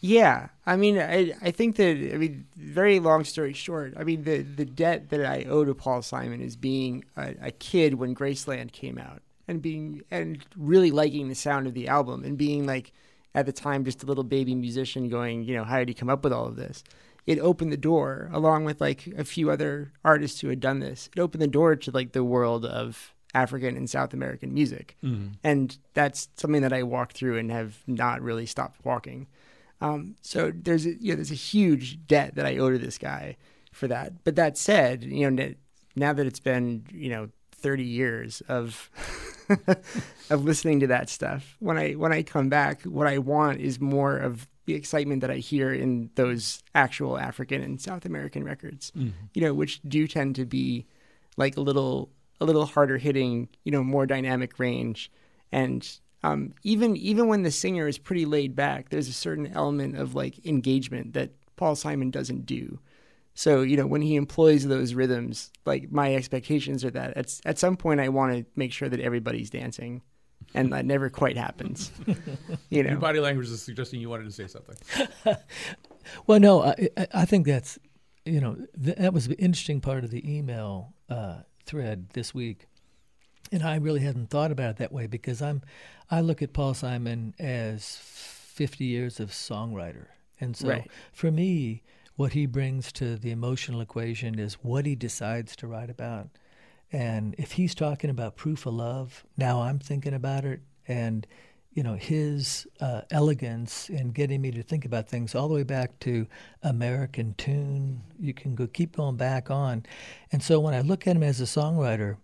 Yeah, 0.00 0.48
I 0.64 0.76
mean, 0.76 0.98
I 0.98 1.34
I 1.42 1.50
think 1.50 1.76
that 1.76 1.90
I 1.90 2.16
mean, 2.16 2.46
very 2.56 3.00
long 3.00 3.24
story 3.24 3.52
short, 3.52 3.94
I 3.96 4.04
mean, 4.04 4.22
the 4.22 4.42
the 4.42 4.64
debt 4.64 5.10
that 5.10 5.24
I 5.24 5.44
owe 5.44 5.64
to 5.64 5.74
Paul 5.74 6.02
Simon 6.02 6.40
is 6.40 6.56
being 6.56 7.04
a, 7.16 7.34
a 7.42 7.50
kid 7.50 7.94
when 7.94 8.14
Graceland 8.14 8.72
came 8.72 8.98
out, 8.98 9.22
and 9.48 9.60
being 9.60 10.02
and 10.10 10.44
really 10.56 10.90
liking 10.90 11.28
the 11.28 11.34
sound 11.34 11.66
of 11.66 11.74
the 11.74 11.88
album, 11.88 12.24
and 12.24 12.38
being 12.38 12.66
like 12.66 12.92
at 13.34 13.46
the 13.46 13.52
time 13.52 13.84
just 13.84 14.02
a 14.02 14.06
little 14.06 14.24
baby 14.24 14.54
musician, 14.54 15.08
going, 15.08 15.42
you 15.44 15.54
know, 15.54 15.64
how 15.64 15.78
did 15.78 15.88
he 15.88 15.94
come 15.94 16.10
up 16.10 16.22
with 16.22 16.32
all 16.32 16.46
of 16.46 16.56
this? 16.56 16.84
It 17.26 17.38
opened 17.40 17.72
the 17.72 17.76
door, 17.76 18.30
along 18.32 18.64
with 18.64 18.80
like 18.80 19.06
a 19.08 19.24
few 19.24 19.50
other 19.50 19.92
artists 20.04 20.40
who 20.40 20.48
had 20.48 20.60
done 20.60 20.78
this. 20.78 21.10
It 21.14 21.20
opened 21.20 21.42
the 21.42 21.48
door 21.48 21.76
to 21.76 21.90
like 21.90 22.12
the 22.12 22.24
world 22.24 22.64
of 22.64 23.14
African 23.34 23.76
and 23.76 23.90
South 23.90 24.14
American 24.14 24.54
music, 24.54 24.96
mm-hmm. 25.02 25.32
and 25.42 25.76
that's 25.94 26.28
something 26.36 26.62
that 26.62 26.72
I 26.72 26.84
walked 26.84 27.16
through 27.16 27.36
and 27.36 27.50
have 27.50 27.78
not 27.86 28.22
really 28.22 28.46
stopped 28.46 28.84
walking. 28.84 29.26
Um, 29.80 30.16
so 30.22 30.52
there's 30.54 30.86
a, 30.86 30.94
you 31.00 31.10
know, 31.10 31.16
there's 31.16 31.30
a 31.30 31.34
huge 31.34 32.06
debt 32.06 32.34
that 32.34 32.46
I 32.46 32.58
owe 32.58 32.70
to 32.70 32.78
this 32.78 32.98
guy 32.98 33.36
for 33.72 33.88
that. 33.88 34.24
But 34.24 34.36
that 34.36 34.58
said, 34.58 35.04
you 35.04 35.30
know, 35.30 35.54
now 35.96 36.12
that 36.12 36.26
it's 36.26 36.40
been 36.40 36.84
you 36.92 37.10
know 37.10 37.28
30 37.52 37.84
years 37.84 38.42
of 38.48 38.90
of 40.30 40.44
listening 40.44 40.80
to 40.80 40.86
that 40.88 41.08
stuff, 41.08 41.56
when 41.60 41.78
I 41.78 41.92
when 41.92 42.12
I 42.12 42.22
come 42.22 42.48
back, 42.48 42.82
what 42.82 43.06
I 43.06 43.18
want 43.18 43.60
is 43.60 43.80
more 43.80 44.16
of 44.16 44.48
the 44.66 44.74
excitement 44.74 45.22
that 45.22 45.30
I 45.30 45.36
hear 45.36 45.72
in 45.72 46.10
those 46.14 46.62
actual 46.74 47.18
African 47.18 47.62
and 47.62 47.80
South 47.80 48.04
American 48.04 48.44
records. 48.44 48.92
You 49.32 49.42
know, 49.42 49.54
which 49.54 49.80
do 49.88 50.06
tend 50.06 50.36
to 50.36 50.44
be 50.44 50.86
like 51.36 51.56
a 51.56 51.60
little 51.60 52.10
a 52.40 52.44
little 52.44 52.66
harder 52.66 52.98
hitting, 52.98 53.48
you 53.64 53.72
know, 53.72 53.82
more 53.82 54.06
dynamic 54.06 54.58
range, 54.58 55.10
and 55.50 55.88
um, 56.22 56.54
even 56.62 56.96
even 56.96 57.28
when 57.28 57.42
the 57.42 57.50
singer 57.50 57.86
is 57.88 57.98
pretty 57.98 58.24
laid 58.26 58.56
back, 58.56 58.88
there's 58.90 59.08
a 59.08 59.12
certain 59.12 59.46
element 59.48 59.96
of 59.96 60.14
like 60.14 60.44
engagement 60.46 61.12
that 61.14 61.30
Paul 61.56 61.76
Simon 61.76 62.10
doesn't 62.10 62.46
do. 62.46 62.78
So 63.34 63.62
you 63.62 63.76
know, 63.76 63.86
when 63.86 64.02
he 64.02 64.16
employs 64.16 64.66
those 64.66 64.94
rhythms, 64.94 65.52
like 65.64 65.92
my 65.92 66.14
expectations 66.14 66.84
are 66.84 66.90
that 66.90 67.16
at 67.16 67.40
at 67.44 67.58
some 67.58 67.76
point 67.76 68.00
I 68.00 68.08
want 68.08 68.32
to 68.36 68.44
make 68.56 68.72
sure 68.72 68.88
that 68.88 68.98
everybody's 69.00 69.48
dancing, 69.50 70.02
and 70.54 70.72
that 70.72 70.84
never 70.84 71.08
quite 71.08 71.36
happens. 71.36 71.92
you 72.70 72.82
know, 72.82 72.90
Your 72.90 72.98
body 72.98 73.20
language 73.20 73.48
is 73.48 73.62
suggesting 73.62 74.00
you 74.00 74.08
wanted 74.10 74.24
to 74.24 74.32
say 74.32 74.46
something. 74.48 74.76
Well, 76.26 76.40
no, 76.40 76.62
I, 76.62 76.88
I- 76.96 77.06
I 77.12 77.24
think 77.26 77.46
that's, 77.46 77.78
you 78.24 78.40
know, 78.40 78.56
th- 78.82 78.96
that 78.96 79.12
was 79.12 79.28
the 79.28 79.36
interesting 79.36 79.80
part 79.82 80.04
of 80.04 80.10
the 80.10 80.22
email 80.38 80.94
uh, 81.10 81.40
thread 81.66 82.08
this 82.14 82.32
week. 82.34 82.66
And 83.52 83.62
I 83.62 83.76
really 83.76 84.00
hadn't 84.00 84.30
thought 84.30 84.50
about 84.50 84.70
it 84.70 84.76
that 84.78 84.90
way 84.92 85.06
because 85.06 85.42
I'm, 85.42 85.60
I 86.10 86.20
look 86.20 86.42
at 86.42 86.52
Paul 86.52 86.74
Simon 86.74 87.34
as 87.38 87.96
50 87.96 88.84
years 88.84 89.20
of 89.20 89.30
songwriter. 89.30 90.06
And 90.40 90.56
so 90.56 90.68
Right. 90.68 90.90
for 91.12 91.30
me, 91.30 91.82
what 92.16 92.32
he 92.32 92.46
brings 92.46 92.90
to 92.92 93.16
the 93.16 93.30
emotional 93.30 93.80
equation 93.80 94.38
is 94.38 94.54
what 94.54 94.86
he 94.86 94.94
decides 94.94 95.54
to 95.56 95.66
write 95.66 95.90
about. 95.90 96.28
And 96.90 97.34
if 97.38 97.52
he's 97.52 97.74
talking 97.74 98.10
about 98.10 98.36
proof 98.36 98.66
of 98.66 98.74
love, 98.74 99.24
now 99.36 99.60
I'm 99.62 99.78
thinking 99.78 100.14
about 100.14 100.44
it. 100.44 100.60
And, 100.88 101.26
you 101.72 101.82
know, 101.82 101.94
his 101.94 102.66
uh, 102.80 103.02
elegance 103.10 103.90
in 103.90 104.10
getting 104.12 104.40
me 104.40 104.50
to 104.52 104.62
think 104.62 104.84
about 104.84 105.08
things 105.08 105.34
all 105.34 105.48
the 105.48 105.54
way 105.54 105.62
back 105.64 105.98
to 106.00 106.26
American 106.62 107.34
Tune, 107.36 108.02
you 108.18 108.32
can 108.32 108.54
go 108.54 108.66
keep 108.66 108.96
going 108.96 109.16
back 109.16 109.50
on. 109.50 109.84
And 110.32 110.42
so 110.42 110.58
when 110.58 110.74
I 110.74 110.80
look 110.80 111.06
at 111.06 111.14
him 111.14 111.22
as 111.22 111.40
a 111.40 111.44
songwriter, 111.44 112.16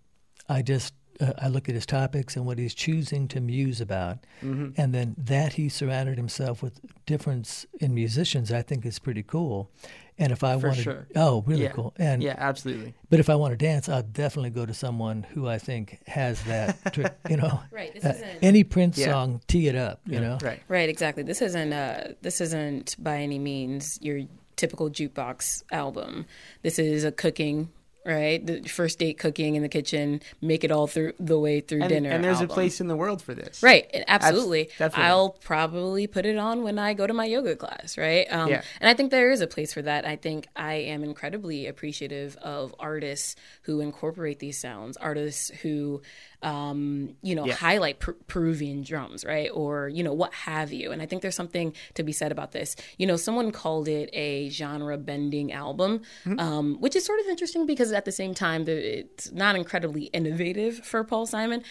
I 0.49 0.61
just 0.61 0.93
uh, 1.19 1.33
I 1.39 1.47
look 1.47 1.67
at 1.69 1.75
his 1.75 1.85
topics 1.85 2.35
and 2.35 2.45
what 2.45 2.57
he's 2.57 2.73
choosing 2.73 3.27
to 3.29 3.39
muse 3.41 3.79
about, 3.81 4.19
and 4.41 4.73
then 4.93 5.15
that 5.17 5.53
he 5.53 5.69
surrounded 5.69 6.17
himself 6.17 6.61
with 6.63 6.79
difference 7.05 7.65
in 7.79 7.93
musicians. 7.93 8.51
I 8.51 8.61
think 8.61 8.85
is 8.85 8.99
pretty 8.99 9.23
cool. 9.23 9.69
And 10.17 10.31
if 10.31 10.45
I 10.45 10.57
For 10.57 10.69
wanted, 10.69 10.83
sure. 10.83 11.07
oh, 11.17 11.43
really 11.45 11.63
Yeah. 11.63 11.71
cool. 11.73 11.93
And 11.97 12.23
yeah, 12.23 12.35
absolutely. 12.37 12.93
but 13.09 13.19
if 13.19 13.29
I 13.29 13.35
want 13.35 13.51
to 13.51 13.57
dance, 13.57 13.89
I'll 13.89 14.01
definitely 14.01 14.49
go 14.51 14.65
to 14.65 14.73
someone 14.73 15.23
who 15.23 15.45
I 15.45 15.57
think 15.57 15.99
has 16.07 16.41
that. 16.43 16.77
trick, 16.93 17.13
you 17.29 17.35
know, 17.35 17.59
Right, 17.69 17.93
this 17.93 18.05
Uh, 18.05 18.09
isn't- 18.15 18.39
any 18.41 18.63
Prince 18.63 18.97
Yeah. 18.97 19.07
song, 19.07 19.41
tee 19.47 19.67
it 19.67 19.75
up. 19.75 19.99
You 20.05 20.21
know, 20.21 20.37
Right. 20.41 20.61
Right, 20.69 20.87
exactly. 20.87 21.23
This 21.23 21.41
isn't 21.41 21.73
uh 21.73 22.13
this 22.21 22.39
isn't 22.39 22.95
by 22.97 23.17
any 23.17 23.39
means 23.39 23.99
your 24.01 24.21
typical 24.55 24.89
jukebox 24.89 25.63
album. 25.73 26.25
This 26.61 26.79
is 26.79 27.03
a 27.03 27.11
cooking, 27.11 27.67
right? 28.05 28.45
The 28.45 28.61
first 28.63 28.99
date 28.99 29.17
cooking 29.17 29.55
in 29.55 29.63
the 29.63 29.69
kitchen, 29.69 30.21
make 30.41 30.63
it 30.63 30.71
all 30.71 30.87
through 30.87 31.13
the 31.19 31.39
way 31.39 31.59
through 31.59 31.81
And, 31.81 31.89
dinner. 31.89 32.09
and 32.11 32.23
there's 32.23 32.37
album. 32.41 32.51
a 32.51 32.53
place 32.53 32.79
in 32.79 32.87
the 32.87 32.95
world 32.95 33.21
for 33.21 33.33
this. 33.33 33.63
Right, 33.63 33.87
absolutely. 34.07 34.69
definitely. 34.77 35.03
I'll 35.05 35.29
probably 35.31 36.07
put 36.07 36.25
it 36.25 36.37
on 36.37 36.63
when 36.63 36.77
I 36.79 36.93
go 36.93 37.07
to 37.07 37.13
my 37.13 37.25
yoga 37.25 37.55
class, 37.55 37.97
right? 37.97 38.25
Um, 38.31 38.49
Yeah. 38.49 38.61
And 38.79 38.89
I 38.89 38.93
think 38.93 39.11
there 39.11 39.31
is 39.31 39.41
a 39.41 39.47
place 39.47 39.73
for 39.73 39.81
that. 39.81 40.05
I 40.05 40.15
think 40.15 40.47
I 40.55 40.73
am 40.75 41.03
incredibly 41.03 41.67
appreciative 41.67 42.35
of 42.37 42.75
artists 42.79 43.35
who 43.63 43.81
incorporate 43.81 44.39
these 44.39 44.57
sounds, 44.59 44.97
artists 44.97 45.49
who, 45.61 46.01
um, 46.41 47.15
you 47.21 47.33
know, 47.35 47.45
Yeah. 47.45 47.53
highlight 47.55 47.99
per- 47.99 48.13
Peruvian 48.27 48.83
drums, 48.83 49.23
right? 49.25 49.49
Or, 49.53 49.87
you 49.89 50.03
know, 50.03 50.13
what 50.13 50.33
have 50.33 50.71
you. 50.73 50.91
And 50.91 51.01
I 51.01 51.05
think 51.05 51.21
there's 51.21 51.35
something 51.35 51.73
to 51.95 52.03
be 52.03 52.11
said 52.11 52.31
about 52.31 52.51
this. 52.51 52.75
You 52.97 53.07
know, 53.07 53.17
someone 53.17 53.51
called 53.51 53.87
it 53.87 54.09
a 54.13 54.49
genre 54.49 54.97
bending 54.97 55.51
album, 55.51 56.01
Mm-hmm. 56.25 56.39
um, 56.39 56.75
which 56.81 56.95
is 56.95 57.05
sort 57.05 57.19
of 57.19 57.25
interesting 57.27 57.65
because 57.65 57.91
at 57.91 58.05
the 58.05 58.11
same 58.11 58.33
time, 58.33 58.65
it's 58.67 59.31
not 59.31 59.55
incredibly 59.55 60.03
innovative 60.05 60.85
for 60.85 61.03
Paul 61.03 61.25
Simon. 61.25 61.63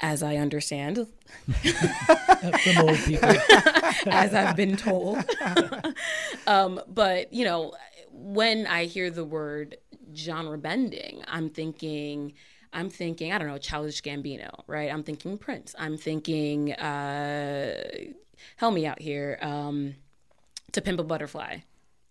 As 0.00 0.22
I 0.22 0.36
understand, 0.36 1.08
from 1.62 2.78
old 2.88 2.98
people. 2.98 3.28
as 4.06 4.32
I've 4.32 4.54
been 4.54 4.76
told. 4.76 5.18
um, 6.46 6.80
but 6.88 7.32
you 7.32 7.44
know, 7.44 7.74
when 8.12 8.66
I 8.66 8.84
hear 8.84 9.10
the 9.10 9.24
word 9.24 9.76
genre 10.14 10.58
bending, 10.58 11.22
I'm 11.26 11.50
thinking. 11.50 12.34
I'm 12.72 12.90
thinking, 12.90 13.32
I 13.32 13.38
don't 13.38 13.48
know, 13.48 13.58
Childish 13.58 14.02
Gambino, 14.02 14.50
right? 14.66 14.92
I'm 14.92 15.02
thinking 15.02 15.38
Prince. 15.38 15.74
I'm 15.78 15.96
thinking, 15.96 16.72
uh, 16.74 17.82
help 18.56 18.74
me 18.74 18.86
out 18.86 19.00
here, 19.00 19.38
um, 19.40 19.94
To 20.72 20.80
Pimp 20.80 21.00
a 21.00 21.04
Butterfly, 21.04 21.58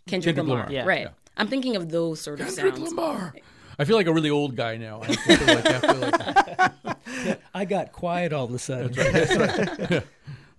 Kendrick, 0.08 0.36
Kendrick 0.36 0.38
Lamar, 0.38 0.58
Lamar, 0.58 0.72
yeah. 0.72 0.86
right? 0.86 1.02
Yeah. 1.02 1.10
I'm 1.38 1.48
thinking 1.48 1.76
of 1.76 1.90
those 1.90 2.20
sort 2.22 2.40
of 2.40 2.48
Kendrick 2.48 2.76
sounds. 2.78 2.90
Lamar. 2.90 3.34
I 3.80 3.86
feel 3.86 3.96
like 3.96 4.08
a 4.08 4.14
really 4.14 4.32
old 4.32 4.56
guy 4.56 4.78
now. 4.78 5.02
I 5.04 5.08
like, 5.08 5.20
I 5.30 5.92
like 7.28 7.40
I 7.54 7.66
got 7.66 7.92
quiet 7.92 8.34
all 8.34 8.46
of 8.46 8.54
a 8.54 8.60
sudden. 8.60 8.96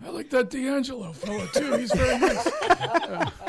I 0.05 0.11
like 0.11 0.31
that 0.31 0.50
D'Angelo 0.50 1.12
fella 1.12 1.49
too. 1.52 1.76
He's 1.76 1.93
very 1.93 2.19
nice. 2.19 2.49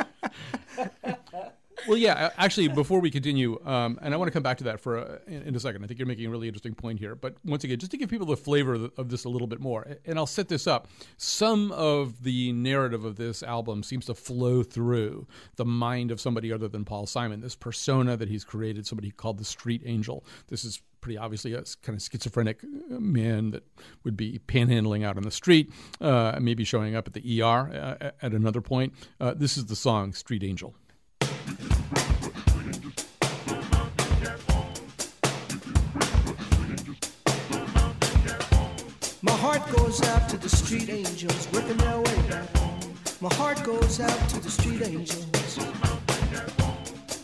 well, 1.88 1.98
yeah. 1.98 2.32
Actually, 2.38 2.68
before 2.68 3.00
we 3.00 3.12
continue, 3.12 3.60
um, 3.66 4.00
and 4.02 4.14
I 4.14 4.18
want 4.18 4.28
to 4.28 4.32
come 4.32 4.44
back 4.44 4.58
to 4.60 4.64
that 4.66 4.80
for 4.80 4.98
a, 4.98 5.20
in, 5.28 5.56
a 5.56 5.60
second. 5.60 5.84
I 5.84 5.88
think 5.88 6.00
you're 6.00 6.08
making 6.08 6.26
a 6.26 6.30
really 6.30 6.48
interesting 6.48 6.74
point 6.74 7.00
here. 7.00 7.16
But 7.16 7.36
once 7.44 7.64
again, 7.64 7.80
just 7.80 7.92
to 7.92 7.98
give 7.98 8.10
people 8.10 8.28
the 8.28 8.38
flavor 8.38 8.76
of, 8.76 8.92
of 8.98 9.10
this 9.10 9.26
a 9.26 9.30
little 9.30 9.48
bit 9.48 9.60
more, 9.60 9.98
and 10.06 10.18
I'll 10.18 10.26
set 10.26 10.48
this 10.48 10.68
up. 10.68 10.88
Some 11.18 11.72
of 11.72 12.24
the 12.24 12.52
narrative 12.54 13.06
of 13.06 13.16
this 13.16 13.44
album 13.44 13.84
seems 13.84 14.06
to 14.08 14.16
flow 14.16 14.64
through 14.64 15.28
the 15.56 15.66
mind 15.66 16.12
of 16.12 16.22
somebody 16.22 16.52
other 16.52 16.68
than 16.68 16.86
Paul 16.86 17.06
Simon. 17.06 17.42
This 17.42 17.56
persona 17.56 18.18
that 18.18 18.30
he's 18.30 18.44
created, 18.44 18.86
somebody 18.86 19.12
called 19.12 19.38
the 19.38 19.46
Street 19.46 19.82
Angel. 19.86 20.24
This 20.48 20.66
is 20.66 20.82
pretty 21.02 21.18
obviously 21.18 21.54
a 21.54 21.64
kind 21.82 21.98
of 21.98 22.02
schizophrenic 22.02 22.64
uh, 22.64 23.00
man 23.00 23.52
that 23.52 23.64
would 24.04 24.18
be 24.18 24.40
panhandling 24.48 25.06
out 25.06 25.18
on 25.18 25.24
the 25.24 25.32
street, 25.32 25.72
uh, 26.02 26.38
maybe 26.42 26.64
showing 26.64 26.96
up 26.96 27.08
at 27.08 27.14
the 27.14 27.42
ER 27.42 27.46
uh, 28.02 28.12
at 28.22 28.34
another 28.34 28.62
point. 28.62 28.94
Uh, 29.20 29.34
this 29.34 29.58
is 29.58 29.66
the 29.66 29.76
song 29.76 30.14
Street 30.14 30.44
Angel. 30.44 30.74
Goes 39.72 40.02
out 40.10 40.30
to 40.30 40.38
the 40.38 40.50
street 40.50 40.90
angels 40.90 41.48
working 41.54 41.78
their 41.78 41.98
way 41.98 42.22
back 42.30 42.58
home. 42.58 42.80
My 43.22 43.34
heart 43.36 43.64
goes 43.64 44.00
out 44.00 44.30
to 44.30 44.40
the 44.40 44.50
street 44.50 44.82
angels. 44.82 45.28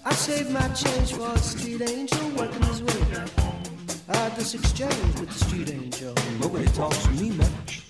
I 0.03 0.13
saved 0.13 0.51
my 0.51 0.67
change 0.69 1.13
for 1.13 1.27
a 1.27 1.37
street 1.37 1.81
angel 1.81 2.29
working 2.31 2.61
his 2.63 2.81
way 2.81 2.99
back 3.13 3.29
home. 3.39 3.63
I 4.09 4.17
had 4.17 4.35
this 4.35 4.53
exchange 4.53 5.19
with 5.19 5.29
the 5.29 5.45
street 5.45 5.69
angel. 5.71 6.13
Nobody 6.39 6.67
talks 6.67 7.01
to 7.03 7.11
me 7.11 7.31
much. 7.31 7.83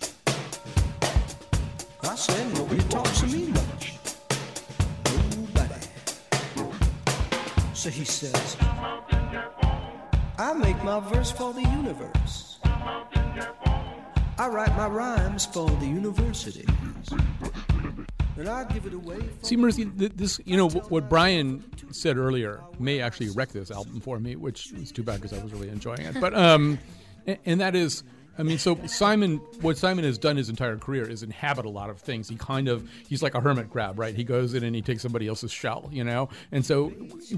I 2.04 2.16
said 2.16 2.54
nobody 2.54 2.84
talks 2.84 3.20
to 3.22 3.28
me 3.28 3.48
much. 3.48 3.94
Nobody. 5.36 5.82
So 7.74 7.90
he 7.90 8.06
says, 8.06 8.58
I 10.38 10.54
make 10.54 10.82
my 10.84 11.00
verse 11.00 11.32
for 11.32 11.54
the 11.54 11.62
universe. 11.62 12.60
I 14.38 14.48
write 14.50 14.76
my 14.76 14.88
rhymes 14.88 15.46
for 15.46 15.70
the 15.70 15.86
university. 15.86 16.66
See, 19.44 19.56
Mercy, 19.56 19.86
this, 19.86 20.42
you 20.44 20.58
know, 20.58 20.68
what 20.70 21.08
Brian 21.08 21.64
said 21.92 22.18
earlier 22.18 22.62
may 22.78 23.00
actually 23.00 23.30
wreck 23.30 23.50
this 23.50 23.72
album 23.72 24.02
for 24.02 24.20
me, 24.20 24.36
which 24.36 24.74
is 24.74 24.92
too 24.92 25.04
bad 25.04 25.22
because 25.22 25.38
I 25.38 25.42
was 25.42 25.54
really 25.54 25.70
enjoying 25.70 26.02
it. 26.02 26.20
But, 26.20 26.34
um, 26.34 26.78
and 27.46 27.62
that 27.62 27.76
is, 27.76 28.04
I 28.38 28.44
mean, 28.44 28.58
so 28.58 28.78
Simon, 28.86 29.38
what 29.62 29.78
Simon 29.78 30.04
has 30.04 30.18
done 30.18 30.36
his 30.36 30.50
entire 30.50 30.78
career 30.78 31.10
is 31.10 31.24
inhabit 31.24 31.66
a 31.66 31.70
lot 31.70 31.90
of 31.90 32.00
things. 32.00 32.28
He 32.28 32.36
kind 32.36 32.68
of, 32.68 32.90
he's 33.08 33.24
like 33.24 33.34
a 33.34 33.40
hermit 33.40 33.70
crab, 33.70 33.98
right? 33.98 34.14
He 34.14 34.26
goes 34.26 34.54
in 34.54 34.64
and 34.64 34.76
he 34.76 34.82
takes 34.82 35.02
somebody 35.02 35.28
else's 35.28 35.52
shell, 35.52 35.90
you 35.92 36.04
know? 36.04 36.30
And 36.52 36.66
so 36.66 36.92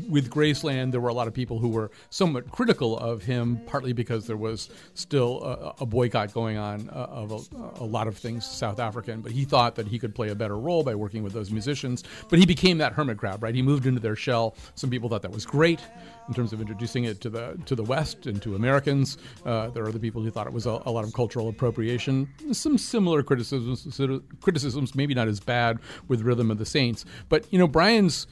with 0.10 0.32
Graceland, 0.32 0.92
there 0.92 1.00
were 1.00 1.10
a 1.10 1.13
lot 1.13 1.27
of 1.27 1.34
people 1.34 1.60
who 1.60 1.70
were 1.70 1.92
somewhat 2.10 2.50
critical 2.51 2.98
of 2.98 3.24
him, 3.24 3.62
partly 3.68 3.94
because 3.94 4.25
there 4.25 4.38
was 4.38 4.70
still 4.96 5.44
a, 5.44 5.84
a 5.84 5.86
boycott 5.86 6.34
going 6.34 6.58
on 6.58 6.89
uh, 6.89 6.94
of 6.94 7.32
a, 7.32 7.84
a 7.84 7.86
lot 7.86 8.08
of 8.08 8.18
things 8.18 8.46
South 8.46 8.80
African, 8.80 9.22
but 9.22 9.32
he 9.32 9.46
thought 9.46 9.75
that 9.75 9.88
he 9.88 10.00
could 10.00 10.16
play 10.16 10.30
a 10.30 10.36
better 10.36 10.58
role 10.58 10.84
by 10.84 10.96
working 10.96 11.22
with 11.22 11.34
those 11.34 11.51
musicians. 11.51 12.04
But 12.30 12.39
he 12.39 12.46
became 12.46 12.80
that 12.80 12.94
hermit 12.94 13.18
crab, 13.18 13.44
right? 13.44 13.54
He 13.54 13.62
moved 13.62 13.86
into 13.86 14.00
their 14.00 14.16
shell. 14.16 14.56
Some 14.74 14.89
people 14.89 15.10
thought 15.10 15.22
that 15.22 15.32
was 15.32 15.46
great 15.46 15.80
in 16.27 16.34
terms 16.34 16.53
of 16.53 16.62
introducing 16.62 17.05
it 17.05 17.22
to 17.22 17.29
the 17.29 17.57
to 17.65 17.75
the 17.75 17.84
West 17.84 18.25
and 18.25 18.41
to 18.41 18.55
Americans. 18.55 19.17
Uh, 19.46 19.69
there 19.69 19.84
are 19.84 19.89
other 19.89 20.00
people 20.00 20.22
who 20.22 20.29
thought 20.29 20.48
it 20.48 20.53
was 20.53 20.65
a, 20.65 20.81
a 20.86 20.91
lot 20.91 21.03
of 21.03 21.13
cultural 21.13 21.50
appropriation. 21.50 22.27
Some 22.51 22.77
similar 22.77 23.24
criticisms, 23.24 23.93
sort 23.96 24.12
of 24.12 24.24
criticisms, 24.41 24.96
maybe 24.96 25.13
not 25.13 25.27
as 25.27 25.39
bad 25.39 25.79
with 26.07 26.22
Rhythm 26.22 26.51
of 26.51 26.57
the 26.57 26.65
Saints. 26.65 27.05
But 27.29 27.51
you 27.51 27.60
know, 27.60 27.67
Brian's 27.67 28.27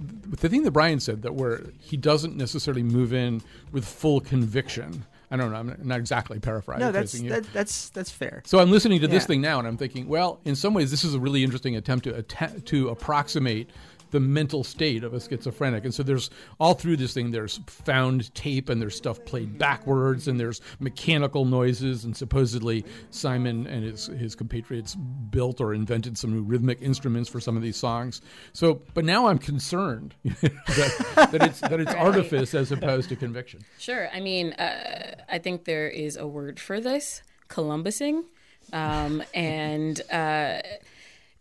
the 0.00 0.48
thing 0.48 0.62
that 0.62 0.70
Brian 0.70 1.00
said 1.00 1.22
that 1.22 1.34
where 1.34 1.62
he 1.78 1.96
doesn't 1.96 2.36
necessarily 2.36 2.82
move 2.82 3.12
in 3.12 3.42
with 3.72 3.84
full 3.84 4.20
conviction. 4.20 5.04
I 5.32 5.36
don't 5.36 5.52
know. 5.52 5.58
I'm 5.58 5.76
not 5.84 6.00
exactly 6.00 6.40
paraphrasing. 6.40 6.80
No, 6.80 6.90
that's 6.90 7.14
you. 7.20 7.28
that, 7.28 7.52
that's 7.52 7.90
that's 7.90 8.10
fair. 8.10 8.42
So 8.44 8.58
I'm 8.58 8.70
listening 8.72 9.00
to 9.00 9.06
this 9.06 9.26
thing 9.26 9.40
now, 9.40 9.60
and 9.60 9.68
I'm 9.68 9.76
thinking, 9.76 10.08
well, 10.08 10.40
in 10.44 10.56
some 10.56 10.74
ways, 10.74 10.90
this 10.90 11.04
is 11.04 11.14
a 11.14 11.20
really 11.20 11.44
interesting 11.44 11.76
attempt 11.76 12.04
to 12.04 12.16
att- 12.16 12.66
to 12.66 12.88
approximate 12.88 13.70
the 14.10 14.20
mental 14.20 14.64
state 14.64 15.04
of 15.04 15.14
a 15.14 15.20
schizophrenic. 15.20 15.84
And 15.84 15.94
so 15.94 16.02
there's 16.02 16.30
all 16.58 16.74
through 16.74 16.96
this 16.96 17.14
thing, 17.14 17.30
there's 17.30 17.60
found 17.66 18.34
tape, 18.34 18.68
and 18.68 18.80
there's 18.80 18.96
stuff 18.96 19.24
played 19.24 19.58
backwards, 19.58 20.28
and 20.28 20.38
there's 20.38 20.60
mechanical 20.78 21.44
noises, 21.44 22.04
and 22.04 22.16
supposedly 22.16 22.84
Simon 23.10 23.66
and 23.66 23.84
his 23.84 24.06
his 24.06 24.34
compatriots 24.34 24.94
built 24.94 25.60
or 25.60 25.74
invented 25.74 26.18
some 26.18 26.32
new 26.32 26.42
rhythmic 26.42 26.80
instruments 26.82 27.28
for 27.28 27.40
some 27.40 27.56
of 27.56 27.62
these 27.62 27.76
songs. 27.76 28.20
So, 28.52 28.82
but 28.94 29.04
now 29.04 29.26
I'm 29.26 29.38
concerned 29.38 30.14
that, 30.24 31.28
that 31.32 31.42
it's 31.42 31.60
that 31.60 31.80
it's 31.80 31.94
artifice 31.94 32.54
as 32.54 32.72
opposed 32.72 33.08
to 33.10 33.16
conviction. 33.16 33.60
Sure. 33.78 34.08
I 34.12 34.20
mean, 34.20 34.52
uh, 34.54 35.14
I 35.28 35.38
think 35.38 35.64
there 35.64 35.88
is 35.88 36.16
a 36.16 36.26
word 36.26 36.58
for 36.60 36.80
this, 36.80 37.22
Columbusing. 37.48 38.24
Um, 38.72 39.22
and 39.34 40.00
uh, 40.12 40.60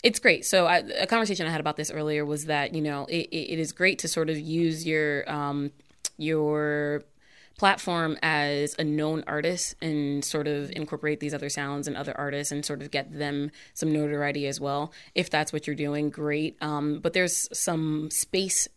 it's 0.03 0.19
great. 0.19 0.45
So, 0.45 0.65
I, 0.65 0.77
a 0.77 1.07
conversation 1.07 1.45
I 1.45 1.49
had 1.49 1.59
about 1.59 1.77
this 1.77 1.91
earlier 1.91 2.25
was 2.25 2.45
that, 2.45 2.73
you 2.73 2.81
know, 2.81 3.05
it, 3.05 3.27
it 3.31 3.59
is 3.59 3.71
great 3.71 3.99
to 3.99 4.07
sort 4.07 4.29
of 4.29 4.39
use 4.39 4.85
your, 4.85 5.29
um, 5.29 5.71
your 6.17 7.03
platform 7.59 8.17
as 8.23 8.73
a 8.79 8.83
known 8.83 9.23
artist 9.27 9.75
and 9.81 10.23
sort 10.23 10.47
of 10.47 10.71
incorporate 10.71 11.19
these 11.19 11.33
other 11.33 11.49
sounds 11.49 11.87
and 11.87 11.97
other 11.97 12.17
artists 12.17 12.53
and 12.53 12.65
sort 12.65 12.81
of 12.81 12.89
get 12.89 13.11
them 13.11 13.51
some 13.73 13.91
notoriety 13.91 14.47
as 14.47 14.61
well. 14.61 14.93
If 15.13 15.29
that's 15.29 15.51
what 15.51 15.67
you're 15.67 15.75
doing, 15.75 16.09
great. 16.09 16.55
Um, 16.61 16.99
but 16.99 17.11
there's 17.11 17.49
some 17.51 18.09
space 18.11 18.69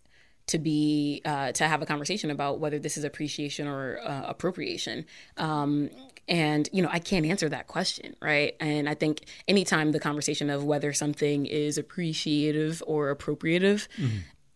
to 0.49 0.59
be 0.59 1.23
uh, 1.25 1.53
to 1.53 1.68
have 1.68 1.81
a 1.81 1.87
conversation 1.87 2.31
about 2.31 2.59
whether 2.59 2.81
this 2.81 2.96
is 2.96 3.05
appreciation 3.05 3.68
or 3.68 4.01
uh, 4.05 4.25
appropriation. 4.27 5.07
Um, 5.37 5.88
and 6.33 6.66
you 6.73 6.81
know, 6.81 6.88
I 6.90 6.99
can't 6.99 7.27
answer 7.27 7.51
that 7.51 7.66
question, 7.66 8.16
right? 8.23 8.57
And 8.59 8.88
I 8.88 8.95
think 8.95 9.27
anytime 9.47 9.92
the 9.92 10.01
conversation 10.01 10.49
of 10.49 10.64
whether 10.64 10.95
something 10.95 11.45
is 11.45 11.77
appreciative 11.77 12.83
or 12.87 13.14
appropriative, 13.14 13.87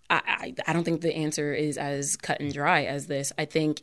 I, 0.08 0.22
I, 0.26 0.54
I 0.66 0.72
don't 0.72 0.84
think 0.84 1.02
the 1.02 1.14
answer 1.14 1.52
is 1.52 1.76
as 1.76 2.16
cut 2.16 2.40
and 2.40 2.50
dry 2.50 2.84
as 2.84 3.08
this. 3.08 3.30
I 3.36 3.44
think 3.44 3.82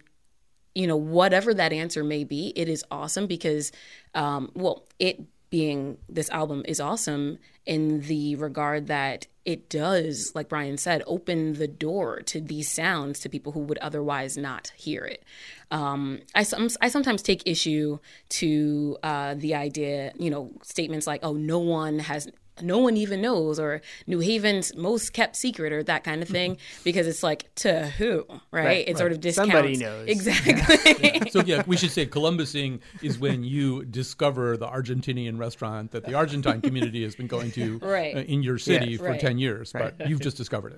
you 0.73 0.87
know, 0.87 0.97
whatever 0.97 1.53
that 1.53 1.71
answer 1.71 2.03
may 2.03 2.23
be, 2.23 2.51
it 2.55 2.67
is 2.67 2.83
awesome 2.89 3.27
because, 3.27 3.71
um, 4.15 4.51
well, 4.55 4.87
it 4.97 5.21
being 5.51 5.99
this 6.09 6.31
album 6.31 6.63
is 6.67 6.79
awesome 6.79 7.37
in 7.67 8.01
the 8.01 8.35
regard 8.37 8.87
that 8.87 9.27
it 9.45 9.69
does, 9.69 10.31
like 10.33 10.47
Brian 10.47 10.77
said, 10.77 11.03
open 11.05 11.53
the 11.53 11.67
door 11.67 12.21
to 12.21 12.39
these 12.39 12.71
sounds 12.71 13.19
to 13.19 13.29
people 13.29 13.51
who 13.51 13.59
would 13.59 13.77
otherwise 13.79 14.37
not 14.37 14.71
hear 14.75 15.03
it. 15.03 15.23
Um, 15.69 16.21
I, 16.33 16.43
some, 16.43 16.69
I 16.81 16.87
sometimes 16.87 17.21
take 17.21 17.43
issue 17.45 17.99
to 18.29 18.97
uh, 19.03 19.33
the 19.33 19.55
idea, 19.55 20.13
you 20.17 20.29
know, 20.29 20.51
statements 20.61 21.07
like, 21.07 21.21
oh, 21.23 21.33
no 21.33 21.59
one 21.59 21.99
has 21.99 22.29
no 22.61 22.77
one 22.77 22.95
even 22.97 23.21
knows 23.21 23.59
or 23.59 23.81
New 24.05 24.19
Haven's 24.19 24.75
most 24.75 25.11
kept 25.13 25.35
secret 25.35 25.73
or 25.73 25.81
that 25.83 26.03
kind 26.03 26.21
of 26.21 26.27
thing 26.29 26.57
because 26.83 27.07
it's 27.07 27.23
like 27.23 27.53
to 27.55 27.87
who 27.87 28.25
right, 28.51 28.65
Right, 28.65 28.87
it 28.87 28.97
sort 28.97 29.11
of 29.11 29.19
discounts 29.21 29.51
Somebody 29.51 29.77
knows. 29.77 30.07
exactly 30.07 31.29
So 31.31 31.41
yeah, 31.41 31.63
we 31.65 31.77
should 31.77 31.91
say 31.91 32.05
Columbusing 32.05 32.79
is 33.01 33.17
when 33.17 33.43
you 33.43 33.85
discover 33.85 34.55
the 34.57 34.67
Argentinian 34.67 35.39
restaurant 35.39 35.91
that 35.91 36.05
the 36.05 36.13
Argentine 36.13 36.61
community 36.61 37.03
has 37.03 37.15
been 37.15 37.27
going 37.27 37.51
to 37.53 37.77
Right. 37.81 38.15
uh, 38.15 38.19
in 38.19 38.43
your 38.43 38.57
city 38.59 38.91
Yeah. 38.91 38.97
for 38.97 39.03
Right. 39.05 39.19
ten 39.19 39.37
years, 39.37 39.73
but 39.73 40.07
you've 40.07 40.21
just 40.21 40.37
discovered 40.37 40.73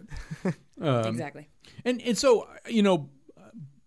it. 0.46 0.56
exactly 1.08 1.50
And 1.84 2.02
and 2.02 2.18
so 2.18 2.48
you 2.68 2.84
know, 2.84 3.10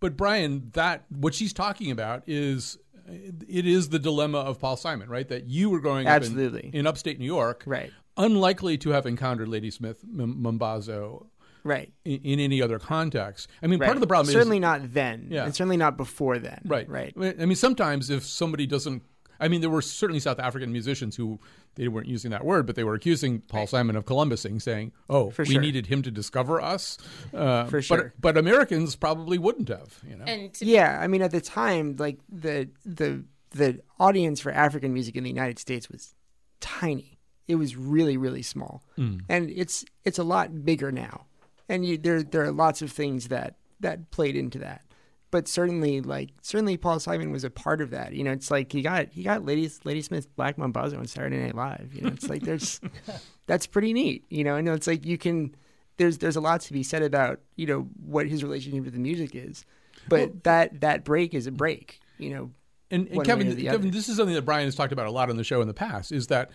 but 0.00 0.16
Brian, 0.16 0.70
that 0.74 1.04
what 1.08 1.34
she's 1.34 1.52
talking 1.52 1.90
about 1.90 2.22
is 2.26 2.78
it 3.10 3.66
is 3.66 3.88
the 3.88 3.98
dilemma 3.98 4.38
of 4.38 4.58
Paul 4.60 4.76
Simon, 4.76 5.08
right? 5.08 5.28
That 5.28 5.46
you 5.48 5.70
were 5.70 5.80
growing 5.80 6.06
up 6.06 6.14
Absolutely. 6.14 6.70
in, 6.72 6.80
in 6.80 6.86
upstate 6.86 7.18
New 7.18 7.26
York, 7.26 7.62
Right. 7.66 7.90
Unlikely 8.16 8.76
to 8.78 8.90
have 8.90 9.06
encountered 9.06 9.46
Ladysmith 9.48 10.02
M- 10.02 10.42
Mambazo 10.42 11.26
Right. 11.64 11.92
in, 12.04 12.20
in 12.24 12.40
any 12.40 12.60
other 12.60 12.78
context. 12.78 13.48
I 13.62 13.66
mean, 13.68 13.78
Right. 13.78 13.86
part 13.86 13.96
of 13.96 14.00
the 14.00 14.06
problem 14.08 14.32
certainly 14.32 14.56
is 14.58 14.62
not 14.62 14.92
then, 14.92 15.28
Yeah. 15.30 15.44
and 15.44 15.54
certainly 15.54 15.76
not 15.76 15.96
before 15.96 16.38
then. 16.38 16.60
Right. 16.64 16.88
Right. 16.88 17.14
I 17.16 17.44
mean, 17.46 17.54
sometimes 17.56 18.10
if 18.10 18.24
somebody 18.24 18.66
doesn't, 18.66 19.02
I 19.40 19.48
mean, 19.48 19.60
there 19.60 19.70
were 19.70 19.82
certainly 19.82 20.20
South 20.20 20.38
African 20.38 20.72
musicians 20.72 21.16
who 21.16 21.38
they 21.76 21.88
weren't 21.88 22.08
using 22.08 22.30
that 22.32 22.44
word, 22.44 22.66
but 22.66 22.74
they 22.76 22.84
were 22.84 22.94
accusing 22.94 23.40
Paul 23.42 23.66
Simon 23.66 23.94
of 23.96 24.04
Columbusing, 24.04 24.60
saying, 24.60 24.92
"Oh, 25.08 25.30
For 25.30 25.44
we 25.44 25.52
sure. 25.54 25.60
needed 25.60 25.86
him 25.86 26.02
to 26.02 26.10
discover 26.10 26.60
us." 26.60 26.98
Uh, 27.32 27.64
For 27.66 27.78
but- 27.78 27.84
sure. 27.84 28.14
But, 28.20 28.36
Americans 28.36 28.96
probably 28.96 29.38
wouldn't 29.38 29.68
have. 29.68 29.98
You 30.08 30.16
know. 30.16 30.24
and 30.24 30.52
to 30.54 30.64
Yeah, 30.66 30.98
I 31.00 31.06
mean, 31.06 31.22
at 31.22 31.30
the 31.30 31.40
time, 31.40 31.96
like 31.98 32.18
the 32.28 32.68
the 32.84 33.24
the 33.50 33.80
audience 33.98 34.40
for 34.40 34.50
African 34.52 34.92
music 34.92 35.16
in 35.16 35.22
the 35.24 35.30
United 35.30 35.58
States 35.58 35.88
was 35.88 36.14
tiny. 36.60 37.18
It 37.46 37.54
was 37.54 37.76
really, 37.76 38.16
really 38.16 38.42
small, 38.42 38.82
and 38.96 39.50
it's 39.50 39.84
it's 40.04 40.18
a 40.18 40.24
lot 40.24 40.64
bigger 40.64 40.92
now. 40.92 41.26
And 41.68 41.84
you, 41.84 41.96
there 41.96 42.22
there 42.22 42.44
are 42.44 42.52
lots 42.52 42.82
of 42.82 42.90
things 42.92 43.28
that 43.28 43.56
that 43.80 44.10
played 44.10 44.36
into 44.36 44.58
that. 44.58 44.82
But 45.30 45.46
certainly, 45.46 46.00
like 46.00 46.30
certainly, 46.40 46.76
Paul 46.76 47.00
Simon 47.00 47.30
was 47.30 47.44
a 47.44 47.50
part 47.50 47.80
of 47.80 47.90
that. 47.90 48.14
You 48.14 48.24
know, 48.24 48.32
it's 48.32 48.50
like 48.50 48.72
he 48.72 48.80
got 48.82 49.08
he 49.12 49.22
got 49.22 49.44
Lady 49.44 49.70
Lady 49.84 50.00
Smith's 50.00 50.26
Black 50.26 50.56
Mambazo 50.56 50.98
on 50.98 51.06
Saturday 51.06 51.38
Night 51.38 51.54
Live. 51.54 51.92
You 51.92 52.02
know, 52.02 52.08
it's 52.08 52.28
like 52.28 52.42
there's 52.42 52.80
that's 53.46 53.66
pretty 53.66 53.92
neat. 53.92 54.24
You 54.30 54.44
know, 54.44 54.56
and 54.56 54.68
it's 54.68 54.86
like 54.86 55.04
you 55.04 55.18
can 55.18 55.54
there's 55.98 56.18
there's 56.18 56.36
a 56.36 56.40
lot 56.40 56.62
to 56.62 56.72
be 56.72 56.82
said 56.82 57.02
about 57.02 57.40
you 57.56 57.66
know 57.66 57.88
what 58.04 58.26
his 58.26 58.42
relationship 58.42 58.84
with 58.84 58.94
the 58.94 59.00
music 59.00 59.34
is, 59.34 59.66
but 60.08 60.44
that 60.44 60.80
that 60.80 61.04
break 61.04 61.34
is 61.34 61.46
a 61.46 61.52
break. 61.52 62.00
You 62.16 62.30
know, 62.30 62.50
And, 62.90 63.06
and 63.08 63.24
Kevin, 63.24 63.46
way 63.48 63.52
or 63.52 63.56
the 63.56 63.64
Kevin, 63.64 63.80
other. 63.82 63.90
this 63.90 64.08
is 64.08 64.16
something 64.16 64.34
that 64.34 64.42
Brian 64.42 64.64
has 64.64 64.74
talked 64.74 64.92
about 64.92 65.06
a 65.06 65.10
lot 65.10 65.28
on 65.30 65.36
the 65.36 65.44
show 65.44 65.60
in 65.60 65.68
the 65.68 65.74
past. 65.74 66.10
Is 66.10 66.28
that 66.28 66.50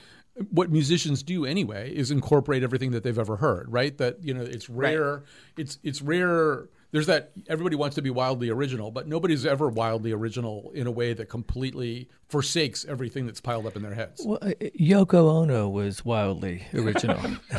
what 0.50 0.72
musicians 0.72 1.22
do 1.22 1.46
anyway? 1.46 1.94
Is 1.94 2.10
incorporate 2.10 2.64
everything 2.64 2.92
that 2.92 3.04
they've 3.04 3.20
ever 3.20 3.36
heard, 3.36 3.72
right? 3.72 3.96
That 4.00 4.24
you 4.24 4.34
know, 4.34 4.42
it's 4.42 4.68
rare. 4.70 5.24
It's 5.58 5.78
it's 5.84 6.02
rare. 6.02 6.70
There's 6.94 7.08
that 7.08 7.32
everybody 7.50 7.76
wants 7.76 7.96
to 7.96 8.04
be 8.04 8.12
wildly 8.12 8.52
original, 8.52 8.92
but 8.92 9.08
nobody's 9.08 9.48
ever 9.48 9.68
wildly 9.68 10.12
original 10.12 10.72
in 10.76 10.86
a 10.86 10.92
way 10.92 11.14
that 11.14 11.28
completely 11.28 12.08
forsakes 12.30 12.86
everything 12.86 13.26
that's 13.26 13.42
piled 13.42 13.66
up 13.66 13.76
in 13.76 13.82
their 13.82 13.96
heads. 13.96 14.22
Well, 14.24 14.38
uh, 14.44 14.52
Yoko 14.80 15.28
Ono 15.42 15.68
was 15.70 16.06
wildly 16.06 16.68
original. 16.72 17.20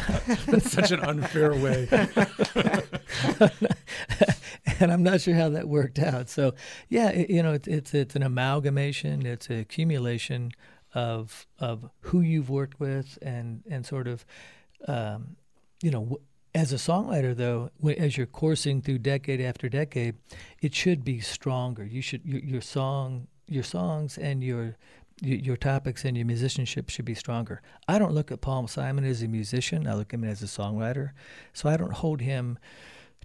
That's 0.47 0.71
such 0.71 0.93
an 0.93 1.01
unfair 1.01 1.53
way. 1.53 1.89
and 4.79 4.93
I'm 4.93 5.03
not 5.03 5.21
sure 5.21 5.35
how 5.35 5.49
that 5.49 5.67
worked 5.67 5.99
out. 5.99 6.29
So, 6.29 6.55
yeah, 6.89 7.11
it, 7.11 7.29
you 7.29 7.43
know, 7.43 7.55
it's 7.55 7.67
it's 7.67 7.93
it's 7.93 8.15
an 8.15 8.23
amalgamation, 8.23 9.27
it's 9.27 9.51
an 9.51 9.59
accumulation 9.59 10.53
of 10.95 11.49
of 11.59 11.91
who 12.03 12.21
you've 12.21 12.51
worked 12.51 12.79
with 12.79 13.19
and 13.21 13.65
and 13.69 13.85
sort 13.85 14.07
of 14.07 14.25
um, 14.87 15.35
you 15.83 15.91
know 15.91 16.21
as 16.55 16.73
a 16.73 16.77
songwriter 16.77 17.37
though 17.37 17.71
as 17.99 18.17
you're 18.17 18.27
coursing 18.27 18.81
through 18.81 18.99
decade 18.99 19.41
after 19.41 19.69
decade 19.69 20.15
it 20.61 20.75
should 20.75 21.05
be 21.05 21.21
stronger 21.21 21.85
you 21.85 22.01
should 22.01 22.25
your, 22.25 22.41
your 22.41 22.61
song 22.61 23.27
your 23.49 23.65
songs 23.65 24.17
and 24.19 24.43
your 24.43 24.77
your 25.23 25.57
topics 25.57 26.05
and 26.05 26.17
your 26.17 26.27
musicianship 26.27 26.91
should 26.91 27.05
be 27.05 27.15
stronger. 27.15 27.63
I 27.87 27.99
don't 27.99 28.13
look 28.13 28.33
at 28.33 28.41
Paul 28.41 28.67
Simon 28.67 29.05
as 29.05 29.23
a 29.23 29.29
musician. 29.29 29.87
I 29.87 29.95
look 29.95 30.13
at 30.13 30.19
him 30.19 30.25
as 30.25 30.43
a 30.43 30.47
songwriter. 30.47 31.11
So 31.53 31.69
I 31.69 31.77
don't 31.77 31.93
hold 31.93 32.21
him 32.21 32.59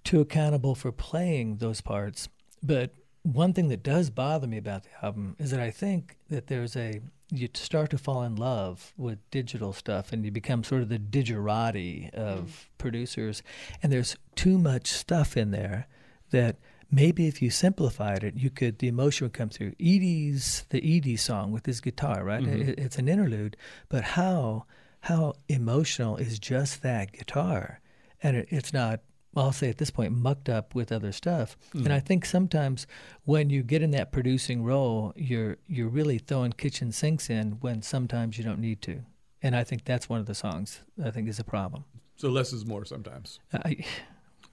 too 0.04 0.20
accountable 0.20 0.74
for 0.74 0.92
playing 0.92 1.56
those 1.56 1.80
parts. 1.80 2.28
But 2.62 2.94
one 3.22 3.52
thing 3.52 3.68
that 3.68 3.82
does 3.82 4.10
bother 4.10 4.46
me 4.46 4.56
about 4.56 4.84
the 4.84 5.04
album 5.04 5.36
is 5.38 5.50
that 5.50 5.60
I 5.60 5.70
think 5.70 6.16
that 6.28 6.46
there's 6.46 6.76
a 6.76 7.00
you 7.30 7.48
start 7.54 7.90
to 7.90 7.98
fall 7.98 8.22
in 8.22 8.36
love 8.36 8.92
with 8.96 9.18
digital 9.30 9.72
stuff 9.72 10.12
and 10.12 10.24
you 10.24 10.30
become 10.30 10.64
sort 10.64 10.82
of 10.82 10.88
the 10.88 10.98
digerati 10.98 12.12
of 12.14 12.40
mm. 12.40 12.78
producers 12.78 13.42
and 13.82 13.92
there's 13.92 14.16
too 14.34 14.58
much 14.58 14.88
stuff 14.88 15.36
in 15.36 15.50
there 15.50 15.86
that 16.30 16.56
maybe 16.90 17.26
if 17.26 17.40
you 17.40 17.50
simplified 17.50 18.24
it 18.24 18.34
you 18.36 18.50
could 18.50 18.78
the 18.78 18.88
emotion 18.88 19.24
would 19.24 19.32
come 19.32 19.48
through 19.48 19.72
edie's 19.78 20.64
the 20.70 20.78
edie 20.78 21.16
song 21.16 21.52
with 21.52 21.66
his 21.66 21.80
guitar 21.80 22.24
right 22.24 22.42
mm-hmm. 22.42 22.68
it, 22.70 22.78
it's 22.78 22.98
an 22.98 23.08
interlude 23.08 23.56
but 23.88 24.02
how 24.02 24.64
how 25.02 25.32
emotional 25.48 26.16
is 26.16 26.38
just 26.38 26.82
that 26.82 27.12
guitar 27.12 27.80
and 28.22 28.36
it, 28.36 28.48
it's 28.50 28.72
not 28.72 29.00
I'll 29.36 29.52
say 29.52 29.68
at 29.68 29.78
this 29.78 29.90
point, 29.90 30.12
mucked 30.12 30.48
up 30.48 30.74
with 30.74 30.90
other 30.90 31.12
stuff. 31.12 31.56
Mm. 31.74 31.84
And 31.84 31.92
I 31.92 32.00
think 32.00 32.24
sometimes 32.24 32.86
when 33.24 33.48
you 33.48 33.62
get 33.62 33.82
in 33.82 33.92
that 33.92 34.10
producing 34.10 34.64
role, 34.64 35.12
you're 35.16 35.58
you're 35.68 35.88
really 35.88 36.18
throwing 36.18 36.52
kitchen 36.52 36.90
sinks 36.92 37.30
in 37.30 37.52
when 37.60 37.82
sometimes 37.82 38.38
you 38.38 38.44
don't 38.44 38.58
need 38.58 38.82
to. 38.82 39.02
And 39.42 39.54
I 39.56 39.64
think 39.64 39.84
that's 39.84 40.08
one 40.08 40.20
of 40.20 40.26
the 40.26 40.34
songs 40.34 40.80
I 41.02 41.10
think 41.10 41.28
is 41.28 41.38
a 41.38 41.44
problem. 41.44 41.84
So 42.16 42.28
less 42.28 42.52
is 42.52 42.66
more 42.66 42.84
sometimes. 42.84 43.38
I, 43.52 43.84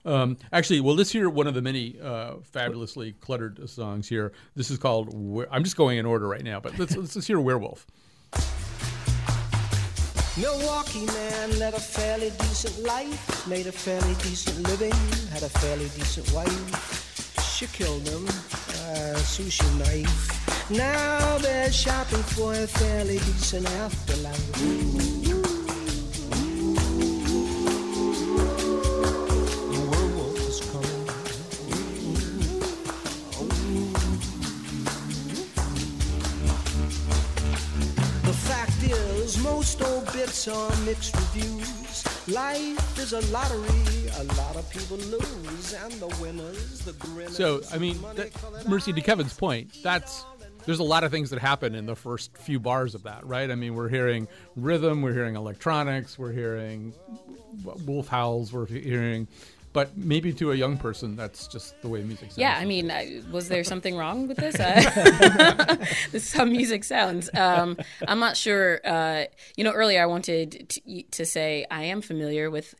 um, 0.04 0.38
actually, 0.52 0.80
well, 0.80 0.94
let's 0.94 1.10
hear 1.10 1.28
one 1.28 1.46
of 1.46 1.54
the 1.54 1.60
many 1.60 1.98
uh, 2.00 2.36
fabulously 2.42 3.12
cluttered 3.12 3.68
songs 3.68 4.08
here. 4.08 4.32
This 4.54 4.70
is 4.70 4.78
called. 4.78 5.12
I'm 5.50 5.64
just 5.64 5.76
going 5.76 5.98
in 5.98 6.06
order 6.06 6.26
right 6.28 6.44
now, 6.44 6.60
but 6.60 6.78
let's 6.78 6.96
let's, 6.96 7.16
let's 7.16 7.26
hear 7.26 7.40
"Werewolf." 7.40 7.86
Milwaukee 10.40 11.04
man 11.06 11.58
led 11.58 11.74
a 11.74 11.80
fairly 11.80 12.30
decent 12.38 12.78
life, 12.84 13.46
made 13.48 13.66
a 13.66 13.72
fairly 13.72 14.14
decent 14.22 14.56
living, 14.68 14.94
had 15.32 15.42
a 15.42 15.48
fairly 15.48 15.88
decent 15.96 16.32
wife. 16.32 17.42
She 17.42 17.66
killed 17.66 18.06
him, 18.06 18.24
a 18.24 19.18
sushi 19.18 19.68
knife. 19.78 20.70
Now 20.70 21.38
they're 21.38 21.72
shopping 21.72 22.22
for 22.22 22.52
a 22.54 22.68
fairly 22.68 23.18
decent 23.18 23.68
afterlife. 23.82 25.27
It's 39.70 40.48
all 40.48 40.70
mixed 40.84 41.14
reviews. 41.14 42.28
Life 42.28 42.98
is 42.98 43.12
a 43.12 43.20
lottery. 43.32 44.08
A 44.18 44.24
lot 44.34 44.56
of 44.56 44.68
people 44.70 44.96
lose, 44.96 45.74
and 45.74 45.92
the 45.94 46.06
winners, 46.22 46.80
the 46.80 46.92
grinners. 46.92 47.36
So, 47.36 47.60
I 47.72 47.78
mean, 47.78 48.00
that, 48.14 48.30
Mercy, 48.68 48.92
to 48.92 49.00
Kevin's 49.00 49.34
point, 49.34 49.76
that's 49.82 50.24
there's 50.64 50.78
a 50.78 50.84
lot 50.84 51.04
of 51.04 51.10
things 51.10 51.30
that 51.30 51.38
happen 51.38 51.74
in 51.74 51.86
the 51.86 51.96
first 51.96 52.36
few 52.38 52.58
bars 52.58 52.94
of 52.94 53.02
that, 53.02 53.26
right? 53.26 53.50
I 53.50 53.56
mean, 53.56 53.74
we're 53.74 53.88
hearing 53.88 54.28
rhythm, 54.56 55.02
we're 55.02 55.12
hearing 55.12 55.34
electronics, 55.34 56.18
we're 56.18 56.32
hearing 56.32 56.94
wolf 57.84 58.08
howls, 58.08 58.52
we're 58.52 58.66
hearing 58.66 59.28
but 59.72 59.96
maybe 59.96 60.32
to 60.34 60.52
a 60.52 60.54
young 60.54 60.76
person, 60.76 61.16
that's 61.16 61.46
just 61.46 61.80
the 61.82 61.88
way 61.88 62.02
music 62.02 62.30
sounds. 62.30 62.38
Yeah, 62.38 62.56
I 62.58 62.64
mean, 62.64 62.92
was 63.30 63.48
there 63.48 63.64
something 63.72 63.96
wrong 63.96 64.28
with 64.28 64.38
this? 64.38 64.56
Uh, 64.68 65.76
this 66.12 66.26
is 66.26 66.32
how 66.32 66.44
music 66.44 66.84
sounds. 66.84 67.30
Um, 67.34 67.76
I'm 68.06 68.18
not 68.18 68.36
sure. 68.36 68.80
Uh, 68.84 69.24
you 69.56 69.64
know, 69.64 69.72
earlier 69.72 70.02
I 70.02 70.06
wanted 70.06 70.68
to, 70.68 71.02
to 71.02 71.24
say 71.24 71.64
I 71.70 71.84
am 71.84 72.02
familiar 72.02 72.50
with 72.50 72.74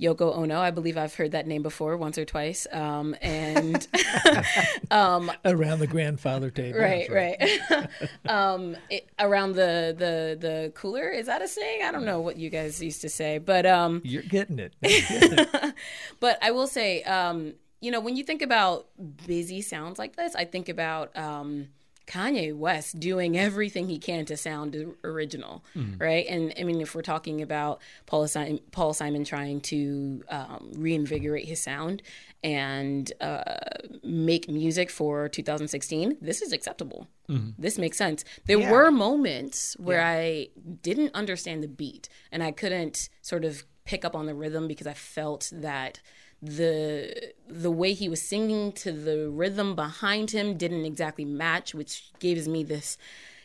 Yoko 0.00 0.36
Ono. 0.36 0.60
I 0.60 0.70
believe 0.70 0.96
I've 0.98 1.14
heard 1.14 1.32
that 1.32 1.46
name 1.46 1.62
before 1.62 1.96
once 1.96 2.18
or 2.18 2.24
twice. 2.24 2.66
Um, 2.72 3.14
and 3.22 3.86
um, 4.90 5.30
around 5.44 5.78
the 5.78 5.86
grandfather 5.86 6.50
table, 6.50 6.80
right, 6.80 7.10
right. 7.10 7.60
um, 8.28 8.76
it, 8.90 9.08
around 9.18 9.52
the 9.52 9.94
the 9.96 10.36
the 10.40 10.72
cooler. 10.74 11.08
Is 11.10 11.26
that 11.26 11.42
a 11.42 11.48
saying? 11.48 11.82
I 11.84 11.92
don't 11.92 12.04
know 12.04 12.20
what 12.20 12.36
you 12.36 12.50
guys 12.50 12.82
used 12.82 13.02
to 13.02 13.08
say, 13.08 13.38
but 13.38 13.66
um, 13.66 14.02
you're 14.04 14.22
getting 14.22 14.58
it. 14.58 14.74
You're 14.82 15.20
getting 15.20 15.38
it. 15.38 15.74
but 16.20 16.38
I 16.42 16.50
will 16.50 16.66
say, 16.66 17.02
um, 17.04 17.54
you 17.80 17.90
know, 17.90 18.00
when 18.00 18.16
you 18.16 18.24
think 18.24 18.42
about 18.42 18.88
busy 19.26 19.62
sounds 19.62 19.98
like 19.98 20.16
this, 20.16 20.34
I 20.34 20.44
think 20.44 20.68
about. 20.68 21.16
Kanye 22.06 22.54
West 22.54 23.00
doing 23.00 23.36
everything 23.36 23.88
he 23.88 23.98
can 23.98 24.24
to 24.26 24.36
sound 24.36 24.94
original, 25.02 25.64
mm-hmm. 25.74 26.02
right? 26.02 26.26
And 26.28 26.52
I 26.58 26.64
mean, 26.64 26.80
if 26.80 26.94
we're 26.94 27.02
talking 27.02 27.42
about 27.42 27.80
Paul 28.06 28.26
Simon, 28.28 28.60
Paul 28.72 28.92
Simon 28.92 29.24
trying 29.24 29.60
to 29.62 30.22
um, 30.28 30.72
reinvigorate 30.76 31.46
his 31.46 31.60
sound 31.60 32.02
and 32.42 33.10
uh, 33.20 33.42
make 34.02 34.48
music 34.48 34.90
for 34.90 35.28
2016, 35.28 36.18
this 36.20 36.42
is 36.42 36.52
acceptable. 36.52 37.06
Mm-hmm. 37.28 37.50
This 37.58 37.78
makes 37.78 37.96
sense. 37.96 38.24
There 38.46 38.60
yeah. 38.60 38.70
were 38.70 38.90
moments 38.90 39.74
where 39.78 40.00
yeah. 40.00 40.10
I 40.10 40.48
didn't 40.82 41.14
understand 41.14 41.62
the 41.62 41.68
beat 41.68 42.08
and 42.30 42.42
I 42.42 42.52
couldn't 42.52 43.08
sort 43.22 43.44
of 43.44 43.64
pick 43.84 44.04
up 44.04 44.14
on 44.14 44.26
the 44.26 44.34
rhythm 44.34 44.68
because 44.68 44.86
I 44.86 44.94
felt 44.94 45.50
that 45.52 46.00
the 46.42 47.32
the 47.48 47.70
way 47.70 47.92
he 47.92 48.08
was 48.08 48.20
singing 48.20 48.72
to 48.72 48.92
the 48.92 49.28
rhythm 49.30 49.74
behind 49.74 50.30
him 50.30 50.56
didn't 50.56 50.84
exactly 50.84 51.24
match, 51.24 51.74
which 51.74 52.12
gives 52.18 52.48
me 52.48 52.62
this 52.64 52.98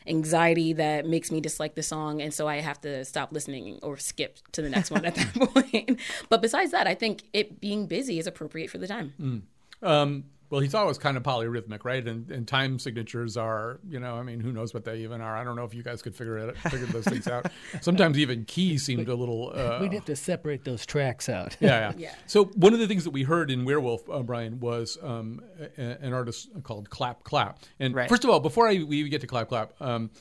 anxiety 0.08 0.74
that 0.74 1.06
makes 1.06 1.32
me 1.32 1.40
dislike 1.40 1.76
the 1.76 1.84
song 1.84 2.22
and 2.22 2.34
so 2.34 2.48
I 2.48 2.62
have 2.62 2.82
to 2.82 3.06
stop 3.06 3.32
listening 3.32 3.80
or 3.84 3.98
skip 3.98 4.40
to 4.54 4.62
the 4.62 4.70
next 4.70 4.90
one 4.90 5.06
at 5.06 5.16
that 5.16 5.34
point. 5.54 6.00
But 6.30 6.42
besides 6.42 6.72
that, 6.72 6.88
I 6.88 6.96
think 6.96 7.24
it 7.32 7.62
being 7.62 7.86
busy 7.86 8.18
is 8.18 8.26
appropriate 8.26 8.70
for 8.70 8.80
the 8.80 8.88
time. 8.88 9.14
Mm. 9.22 9.42
Um, 9.88 10.24
well, 10.50 10.62
he's 10.62 10.74
always 10.74 10.98
kind 10.98 11.16
of 11.16 11.24
polyrhythmic, 11.24 11.86
right? 11.86 12.06
And, 12.08 12.30
and 12.32 12.48
time 12.48 12.80
signatures 12.80 13.38
are, 13.38 13.80
you 13.88 14.00
know, 14.00 14.16
I 14.16 14.24
mean, 14.24 14.40
who 14.40 14.52
knows 14.52 14.74
what 14.74 14.84
they 14.84 15.00
even 15.00 15.22
are? 15.22 15.38
I 15.38 15.44
don't 15.44 15.56
know 15.56 15.64
if 15.64 15.76
you 15.76 15.84
guys 15.84 16.02
could 16.02 16.16
figure 16.16 16.38
it, 16.40 16.58
figure 16.58 16.88
those 16.88 17.06
things 17.06 17.28
out. 17.28 17.52
Sometimes 17.82 18.18
even 18.18 18.46
keys 18.46 18.84
seemed 18.84 19.08
a 19.08 19.16
little. 19.16 19.54
Uh, 19.60 19.80
We'd 19.82 19.94
have 19.94 20.06
to 20.06 20.16
separate 20.16 20.64
those 20.64 20.86
tracks 20.86 21.28
out. 21.28 21.58
yeah, 21.60 21.90
yeah, 21.90 21.94
yeah. 21.98 22.16
So 22.28 22.46
one 22.46 22.74
of 22.74 22.80
the 22.80 22.88
things 22.88 23.04
that 23.04 23.10
we 23.10 23.24
heard 23.24 23.52
in 23.52 23.66
Werewolf, 23.66 24.10
uh, 24.10 24.22
Brian, 24.22 24.60
was 24.60 24.98
um, 25.02 25.42
a, 25.78 25.82
an 26.02 26.14
artist 26.14 26.50
called 26.64 26.90
Clap 26.90 27.24
Clap. 27.24 27.60
And 27.80 27.94
right. 27.94 28.08
first 28.08 28.24
of 28.24 28.30
all, 28.30 28.40
before 28.40 28.70
I, 28.70 28.84
we 28.84 29.10
get 29.10 29.22
to 29.22 29.28
Clap 29.28 29.50
Clap, 29.50 29.74
um, 29.82 30.12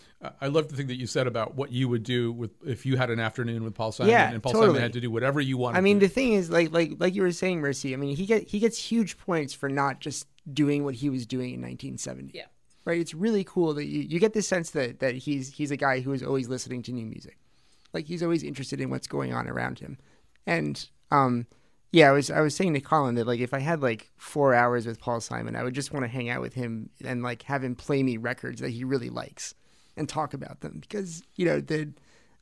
I 0.40 0.48
love 0.48 0.68
the 0.68 0.74
thing 0.74 0.88
that 0.88 0.96
you 0.96 1.06
said 1.06 1.28
about 1.28 1.54
what 1.54 1.70
you 1.70 1.88
would 1.88 2.02
do 2.02 2.32
with 2.32 2.50
if 2.66 2.84
you 2.84 2.96
had 2.96 3.08
an 3.10 3.20
afternoon 3.20 3.62
with 3.62 3.74
Paul 3.74 3.92
Simon 3.92 4.10
yeah, 4.10 4.30
and 4.30 4.42
Paul 4.42 4.52
totally. 4.52 4.70
Simon 4.70 4.82
had 4.82 4.92
to 4.94 5.00
do 5.00 5.12
whatever 5.12 5.40
you 5.40 5.56
wanted. 5.56 5.78
I 5.78 5.80
mean, 5.80 6.00
the 6.00 6.08
thing 6.08 6.32
is, 6.32 6.50
like, 6.50 6.72
like, 6.72 6.94
like 6.98 7.14
you 7.14 7.22
were 7.22 7.30
saying, 7.30 7.60
Mercy. 7.60 7.94
I 7.94 7.96
mean, 7.96 8.16
he 8.16 8.26
get 8.26 8.48
he 8.48 8.58
gets 8.58 8.78
huge 8.78 9.16
points 9.16 9.54
for 9.54 9.68
not 9.68 10.00
just 10.00 10.26
doing 10.52 10.82
what 10.82 10.96
he 10.96 11.08
was 11.08 11.24
doing 11.24 11.54
in 11.54 11.60
1970. 11.60 12.32
Yeah. 12.34 12.46
Right. 12.84 12.98
It's 12.98 13.14
really 13.14 13.44
cool 13.44 13.74
that 13.74 13.84
you, 13.84 14.00
you 14.00 14.18
get 14.18 14.32
this 14.32 14.48
sense 14.48 14.70
that 14.70 14.98
that 14.98 15.14
he's 15.14 15.52
he's 15.52 15.70
a 15.70 15.76
guy 15.76 16.00
who 16.00 16.12
is 16.12 16.22
always 16.22 16.48
listening 16.48 16.82
to 16.84 16.92
new 16.92 17.06
music, 17.06 17.38
like 17.92 18.06
he's 18.06 18.22
always 18.22 18.42
interested 18.42 18.80
in 18.80 18.90
what's 18.90 19.06
going 19.06 19.32
on 19.32 19.46
around 19.46 19.78
him, 19.78 19.98
and 20.46 20.88
um, 21.12 21.46
yeah, 21.92 22.08
I 22.08 22.12
was 22.12 22.28
I 22.28 22.40
was 22.40 22.56
saying 22.56 22.74
to 22.74 22.80
Colin 22.80 23.14
that 23.14 23.26
like 23.26 23.40
if 23.40 23.54
I 23.54 23.60
had 23.60 23.82
like 23.82 24.10
four 24.16 24.52
hours 24.52 24.84
with 24.84 24.98
Paul 24.98 25.20
Simon, 25.20 25.54
I 25.54 25.62
would 25.62 25.74
just 25.74 25.92
want 25.92 26.04
to 26.04 26.08
hang 26.08 26.28
out 26.28 26.40
with 26.40 26.54
him 26.54 26.90
and 27.04 27.22
like 27.22 27.42
have 27.44 27.62
him 27.62 27.76
play 27.76 28.02
me 28.02 28.16
records 28.16 28.60
that 28.62 28.70
he 28.70 28.82
really 28.82 29.10
likes 29.10 29.54
and 29.98 30.08
talk 30.08 30.34
about 30.34 30.60
them 30.60 30.78
because 30.80 31.22
you 31.36 31.44
know 31.44 31.60
the 31.60 31.90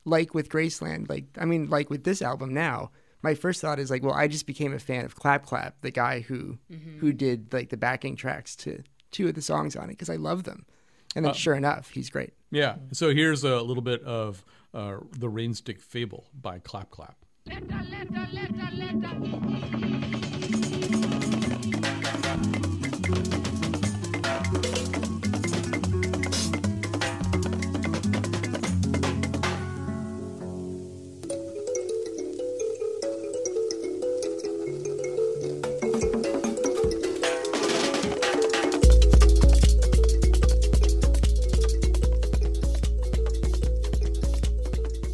like 0.05 0.33
with 0.33 0.49
Graceland, 0.49 1.09
like 1.09 1.25
I 1.37 1.45
mean 1.45 1.69
like 1.69 1.89
with 1.89 2.03
this 2.03 2.21
album 2.21 2.53
now 2.53 2.91
my 3.21 3.33
first 3.33 3.61
thought 3.61 3.79
is 3.79 3.89
like, 3.89 4.03
well, 4.03 4.13
I 4.13 4.27
just 4.27 4.45
became 4.45 4.73
a 4.73 4.79
fan 4.79 5.05
of 5.05 5.15
Clap 5.15 5.45
Clap, 5.45 5.81
the 5.81 5.91
guy 5.91 6.21
who 6.21 6.57
mm-hmm. 6.71 6.99
who 6.99 7.13
did 7.13 7.51
like 7.51 7.69
the 7.69 7.77
backing 7.77 8.15
tracks 8.15 8.55
to 8.57 8.83
two 9.11 9.27
of 9.27 9.33
the 9.33 9.41
songs 9.41 9.75
on 9.75 9.85
it 9.85 9.93
because 9.93 10.09
I 10.09 10.15
love 10.15 10.43
them. 10.43 10.65
And 11.15 11.25
then, 11.25 11.31
uh, 11.31 11.33
sure 11.33 11.55
enough, 11.55 11.89
he's 11.89 12.09
great. 12.09 12.33
Yeah. 12.51 12.75
So 12.91 13.13
here's 13.13 13.43
a 13.43 13.61
little 13.61 13.83
bit 13.83 14.03
of 14.03 14.45
uh, 14.73 14.97
the 15.17 15.29
Rainstick 15.29 15.81
Fable 15.81 16.27
by 16.39 16.59
Clap 16.59 16.91
Clap. 16.91 17.17
Letter, 17.47 17.83
letter, 17.89 18.27
letter, 18.31 18.67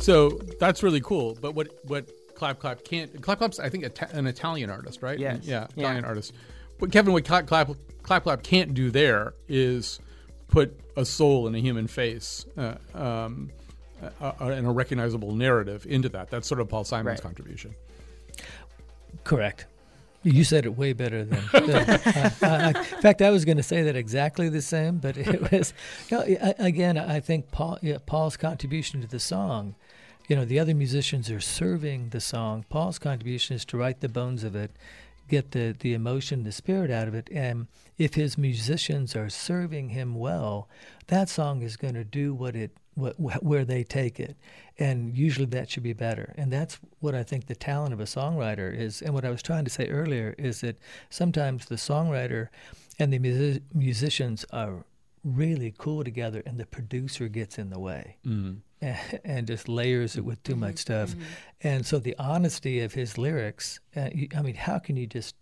So 0.04 0.30
that's 0.60 0.84
really 0.84 1.02
cool. 1.02 1.38
But 1.42 1.56
what 1.56 1.70
what 1.86 2.10
Clap 2.36 2.60
Clap 2.60 2.84
can't 2.84 3.22
Clap 3.22 3.38
Clap's 3.40 3.60
I 3.60 3.70
think 3.70 3.86
an 4.12 4.28
Italian 4.28 4.70
artist, 4.70 5.02
right? 5.02 5.18
Yes. 5.18 5.40
Yeah, 5.44 5.68
Yeah. 5.76 5.84
Italian 5.86 6.06
artist. 6.06 6.34
But 6.80 6.92
Kevin, 6.92 7.14
what 7.14 7.24
Clap 7.26 7.48
Clap 7.48 7.70
Clap 8.04 8.24
Clap 8.24 8.44
can't 8.44 8.74
do 8.74 8.92
there 8.92 9.34
is 9.48 10.00
put 10.50 10.78
a 10.98 11.06
soul 11.06 11.48
in 11.48 11.56
a 11.56 11.60
human 11.60 11.88
face. 11.88 12.46
Uh, 12.58 12.76
um, 12.94 13.50
uh, 14.22 14.34
uh, 14.42 14.48
and 14.50 14.68
a 14.68 14.70
recognizable 14.70 15.34
narrative 15.34 15.86
into 15.88 16.10
that. 16.10 16.30
That's 16.30 16.46
sort 16.46 16.60
of 16.60 16.68
Paul 16.68 16.84
Simon's 16.84 17.06
Right. 17.20 17.22
contribution. 17.22 17.74
Correct. 19.24 19.66
You 20.24 20.44
said 20.44 20.66
it 20.66 20.78
way 20.78 20.92
better 20.94 21.24
than. 21.24 21.42
than 21.54 21.90
I, 21.90 22.32
I, 22.42 22.68
in 22.70 23.02
fact, 23.02 23.22
I 23.22 23.30
was 23.30 23.46
going 23.46 23.58
to 23.58 23.64
say 23.64 23.84
that 23.84 23.96
exactly 23.96 24.50
the 24.50 24.62
same, 24.62 24.98
but 24.98 25.18
it 25.18 25.52
was. 25.52 25.74
You 26.10 26.18
know, 26.18 26.54
again, 26.60 26.98
I 26.98 27.20
think 27.22 27.52
Paul, 27.52 27.78
yeah, 27.82 27.98
Paul's 28.06 28.36
contribution 28.38 29.02
to 29.02 29.08
the 29.08 29.20
song. 29.20 29.76
You 30.28 30.38
know, 30.38 30.46
the 30.46 30.60
other 30.60 30.74
musicians 30.74 31.30
are 31.30 31.42
serving 31.42 32.10
the 32.10 32.22
song. 32.22 32.66
Paul's 32.70 32.98
contribution 32.98 33.56
is 33.56 33.66
to 33.66 33.78
write 33.78 34.00
the 34.00 34.08
bones 34.08 34.44
of 34.44 34.56
it, 34.56 34.72
get 35.28 35.52
the 35.52 35.76
the 35.78 35.94
emotion, 35.94 36.44
the 36.44 36.52
spirit 36.52 36.90
out 36.90 37.08
of 37.08 37.14
it, 37.14 37.30
and 37.32 37.68
if 37.98 38.14
his 38.14 38.38
musicians 38.38 39.16
are 39.16 39.30
serving 39.30 39.90
him 39.90 40.16
well, 40.16 40.70
that 41.08 41.30
song 41.30 41.62
is 41.62 41.76
going 41.76 41.96
to 41.96 42.06
do 42.06 42.34
what 42.34 42.56
it 42.56 42.72
what, 42.96 43.44
where 43.44 43.66
they 43.66 43.84
take 43.84 44.20
it, 44.20 44.38
and 44.80 45.18
usually 45.18 45.48
that 45.48 45.70
should 45.70 45.84
be 45.84 45.94
better. 45.94 46.34
And 46.38 46.54
that's 46.54 46.80
what 47.00 47.16
I 47.16 47.24
think 47.24 47.48
the 47.48 47.56
talent 47.56 47.94
of 47.94 48.00
a 48.00 48.04
songwriter 48.06 48.74
is. 48.74 49.02
And 49.02 49.14
what 49.14 49.26
I 49.26 49.30
was 49.30 49.42
trying 49.42 49.66
to 49.66 49.72
say 49.72 49.88
earlier 49.88 50.36
is 50.38 50.62
that 50.62 50.78
sometimes 51.10 51.66
the 51.66 51.76
songwriter 51.76 52.48
and 53.00 53.12
the 53.12 53.20
music- 53.20 53.64
musicians 53.74 54.46
are 54.52 54.86
really 55.24 55.74
cool 55.78 56.04
together, 56.04 56.44
and 56.46 56.60
the 56.60 56.66
producer 56.66 57.28
gets 57.30 57.58
in 57.58 57.70
the 57.70 57.80
way 57.80 58.18
and, 58.26 58.62
and 59.24 59.48
just 59.48 59.68
layers 59.70 60.16
it 60.18 60.26
with 60.26 60.42
too 60.44 60.56
much 60.56 60.78
stuff. 60.80 61.16
And 61.62 61.86
so 61.86 62.00
the 62.00 62.16
honesty 62.20 62.80
of 62.82 62.94
his 62.94 63.18
lyrics, 63.18 63.80
uh, 63.96 64.10
you- 64.14 64.28
I 64.36 64.42
mean, 64.42 64.56
how 64.56 64.80
can 64.80 64.98
you 64.98 65.08
just 65.08 65.36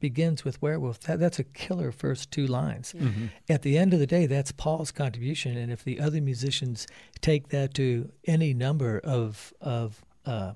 begins 0.00 0.44
with 0.44 0.62
werewolf? 0.62 1.00
That, 1.00 1.18
that's 1.20 1.38
a 1.38 1.44
killer 1.44 1.90
first 1.92 2.30
two 2.30 2.46
lines. 2.46 2.94
At 3.48 3.62
the 3.62 3.76
end 3.76 3.92
of 3.92 3.98
the 4.00 4.06
day 4.06 4.26
that's 4.26 4.52
paul's 4.52 4.92
contribution. 4.92 5.56
And 5.56 5.70
if 5.72 5.82
the 5.84 6.00
other 6.00 6.20
musicians 6.20 6.86
take 7.20 7.48
that 7.48 7.74
to 7.74 8.10
any 8.26 8.54
number 8.54 8.98
of 9.00 9.52
of 9.60 10.04
uh, 10.24 10.52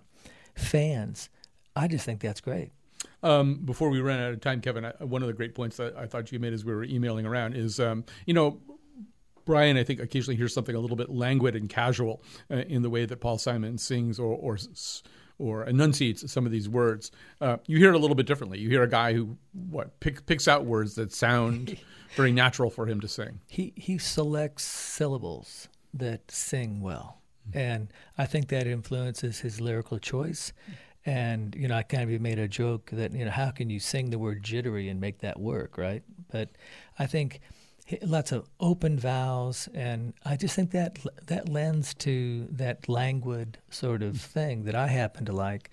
fans 0.54 1.28
i 1.74 1.88
just 1.88 2.04
think 2.04 2.20
that's 2.20 2.40
great 2.40 2.70
Um, 3.22 3.56
before 3.64 3.88
we 3.88 4.00
run 4.00 4.18
out 4.18 4.32
of 4.32 4.40
time, 4.40 4.60
Kevin, 4.60 4.84
I, 4.84 4.92
one 5.04 5.22
of 5.22 5.28
the 5.28 5.34
great 5.34 5.54
points 5.54 5.76
that 5.76 5.96
I 5.96 6.06
thought 6.06 6.32
you 6.32 6.38
made 6.38 6.52
as 6.52 6.64
we 6.64 6.74
were 6.74 6.84
emailing 6.84 7.24
around 7.26 7.54
is, 7.54 7.78
um, 7.78 8.04
you 8.26 8.34
know, 8.34 8.60
Brian, 9.44 9.76
I 9.76 9.84
think 9.84 10.00
occasionally 10.00 10.36
hears 10.36 10.54
something 10.54 10.74
a 10.74 10.78
little 10.78 10.96
bit 10.96 11.10
languid 11.10 11.56
and 11.56 11.68
casual 11.68 12.22
uh, 12.50 12.56
in 12.56 12.82
the 12.82 12.90
way 12.90 13.06
that 13.06 13.20
Paul 13.20 13.38
Simon 13.38 13.78
sings 13.78 14.18
or 14.18 14.36
or 14.36 14.56
or 15.38 15.64
enunciates 15.64 16.30
some 16.30 16.46
of 16.46 16.52
these 16.52 16.68
words. 16.68 17.10
Uh, 17.40 17.56
you 17.66 17.78
hear 17.78 17.90
it 17.90 17.96
a 17.96 17.98
little 17.98 18.14
bit 18.14 18.26
differently. 18.26 18.58
You 18.58 18.68
hear 18.68 18.82
a 18.82 18.88
guy 18.88 19.12
who 19.12 19.36
what 19.68 19.98
pick, 20.00 20.24
picks 20.26 20.46
out 20.46 20.64
words 20.64 20.94
that 20.94 21.12
sound 21.12 21.76
very 22.16 22.32
natural 22.32 22.70
for 22.70 22.86
him 22.86 23.00
to 23.00 23.08
sing. 23.08 23.40
he 23.48 23.72
he 23.76 23.98
selects 23.98 24.64
syllables 24.64 25.68
that 25.94 26.30
sing 26.30 26.80
well, 26.80 27.20
and 27.52 27.88
I 28.16 28.26
think 28.26 28.48
that 28.48 28.66
influences 28.66 29.40
his 29.40 29.60
lyrical 29.60 29.98
choice. 29.98 30.52
And 31.04 31.54
you 31.54 31.68
know, 31.68 31.76
I 31.76 31.82
kind 31.82 32.12
of 32.12 32.20
made 32.20 32.38
a 32.38 32.48
joke 32.48 32.90
that 32.92 33.12
you 33.12 33.24
know, 33.24 33.30
how 33.30 33.50
can 33.50 33.70
you 33.70 33.80
sing 33.80 34.10
the 34.10 34.18
word 34.18 34.42
jittery 34.42 34.88
and 34.88 35.00
make 35.00 35.18
that 35.20 35.40
work, 35.40 35.76
right? 35.76 36.02
But 36.30 36.50
I 36.98 37.06
think 37.06 37.40
lots 38.02 38.32
of 38.32 38.48
open 38.60 38.98
vowels, 38.98 39.68
and 39.74 40.14
I 40.24 40.36
just 40.36 40.54
think 40.54 40.70
that 40.70 40.98
that 41.26 41.48
lends 41.48 41.94
to 41.94 42.46
that 42.52 42.88
languid 42.88 43.58
sort 43.70 44.02
of 44.02 44.20
thing 44.20 44.64
that 44.64 44.74
I 44.74 44.86
happen 44.86 45.24
to 45.26 45.32
like, 45.32 45.70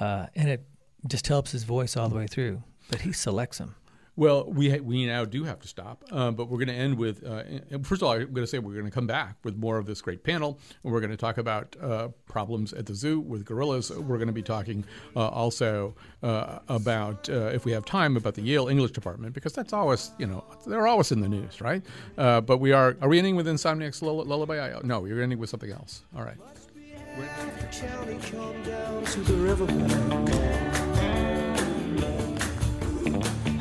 uh, 0.00 0.26
and 0.34 0.48
it 0.48 0.64
just 1.06 1.26
helps 1.26 1.52
his 1.52 1.64
voice 1.64 1.96
all 1.96 2.08
the 2.08 2.16
way 2.16 2.26
through. 2.26 2.62
But 2.90 3.02
he 3.02 3.12
selects 3.12 3.58
them. 3.58 3.74
Well, 4.18 4.50
we 4.50 4.68
ha- 4.68 4.82
we 4.82 5.06
now 5.06 5.24
do 5.24 5.44
have 5.44 5.60
to 5.60 5.68
stop, 5.68 6.04
uh, 6.10 6.32
but 6.32 6.48
we're 6.48 6.58
going 6.58 6.66
to 6.66 6.74
end 6.74 6.98
with. 6.98 7.24
Uh, 7.24 7.44
first 7.84 8.02
of 8.02 8.08
all, 8.08 8.14
I'm 8.14 8.32
going 8.34 8.42
to 8.42 8.48
say 8.48 8.58
we're 8.58 8.72
going 8.72 8.84
to 8.84 8.90
come 8.90 9.06
back 9.06 9.36
with 9.44 9.56
more 9.56 9.78
of 9.78 9.86
this 9.86 10.00
great 10.00 10.24
panel, 10.24 10.58
and 10.82 10.92
we're 10.92 10.98
going 10.98 11.12
to 11.12 11.16
talk 11.16 11.38
about 11.38 11.76
uh, 11.80 12.08
problems 12.26 12.72
at 12.72 12.86
the 12.86 12.96
zoo 12.96 13.20
with 13.20 13.44
gorillas. 13.44 13.92
We're 13.92 14.16
going 14.16 14.26
to 14.26 14.32
be 14.32 14.42
talking 14.42 14.84
uh, 15.14 15.28
also 15.28 15.94
uh, 16.24 16.58
about, 16.66 17.28
uh, 17.28 17.52
if 17.54 17.64
we 17.64 17.70
have 17.70 17.84
time, 17.84 18.16
about 18.16 18.34
the 18.34 18.42
Yale 18.42 18.66
English 18.66 18.90
department 18.90 19.34
because 19.34 19.52
that's 19.52 19.72
always, 19.72 20.10
you 20.18 20.26
know, 20.26 20.42
they're 20.66 20.88
always 20.88 21.12
in 21.12 21.20
the 21.20 21.28
news, 21.28 21.60
right? 21.60 21.84
But 22.16 22.58
we 22.58 22.72
are. 22.72 22.96
Are 23.00 23.08
we 23.08 23.18
ending 23.18 23.36
with 23.36 23.46
Insomniac's 23.46 24.02
lull- 24.02 24.24
lullaby? 24.24 24.80
No, 24.82 24.98
we're 24.98 25.22
ending 25.22 25.38
with 25.38 25.48
something 25.48 25.70
else. 25.70 26.02
All 26.16 26.24
right. 26.24 26.38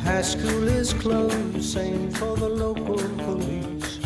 High 0.08 0.22
school 0.22 0.67
is 0.70 0.93
closed, 0.93 1.62
same 1.62 2.10
for 2.12 2.38
the 2.38 2.48
local 2.48 2.96
police. 2.96 4.00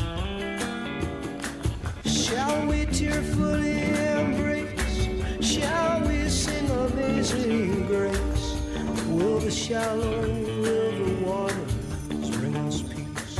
Shall 2.03 2.65
we 2.65 2.85
tearfully 2.87 3.83
embrace? 4.17 5.45
Shall 5.45 6.01
we 6.07 6.27
sing 6.27 6.67
amazing 6.71 7.85
grace? 7.85 8.57
Will 9.09 9.39
the 9.41 9.51
shallow 9.51 10.23
river 10.23 11.23
waters 11.23 11.75
bring 12.35 12.55
us 12.55 12.81
peace? 12.81 13.37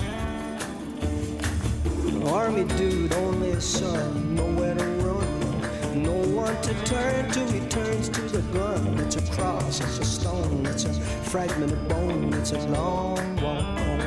Army 2.28 2.66
dude, 2.78 3.12
only 3.14 3.52
a 3.52 3.60
son, 3.60 4.36
nowhere 4.36 4.76
to 4.76 4.86
run. 5.02 6.04
No 6.04 6.14
one 6.14 6.62
to 6.62 6.74
turn 6.86 7.32
to, 7.32 7.40
he 7.52 7.68
turns 7.70 8.08
to 8.10 8.22
the 8.22 8.42
gun. 8.54 9.00
It's 9.00 9.16
a 9.16 9.32
cross, 9.34 9.82
it's 9.82 9.98
a 9.98 10.06
stone, 10.06 10.68
it's 10.68 10.86
a 10.86 11.21
fragment 11.32 11.72
of 11.72 11.88
bone, 11.88 12.34
it's 12.34 12.52
a 12.52 12.60
long 12.68 13.16
walk 13.38 13.80
home. 13.80 14.02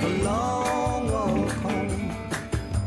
A 0.00 0.22
long 0.24 1.08
walk 1.12 1.52
home, 1.52 2.12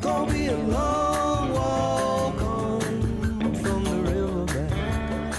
gonna 0.01 0.33
be 0.33 0.47
a 0.47 0.57
long 0.57 1.53
walk 1.53 2.38
home 2.38 3.55
from 3.55 3.83
the 3.86 3.95
riverbank. 4.12 5.36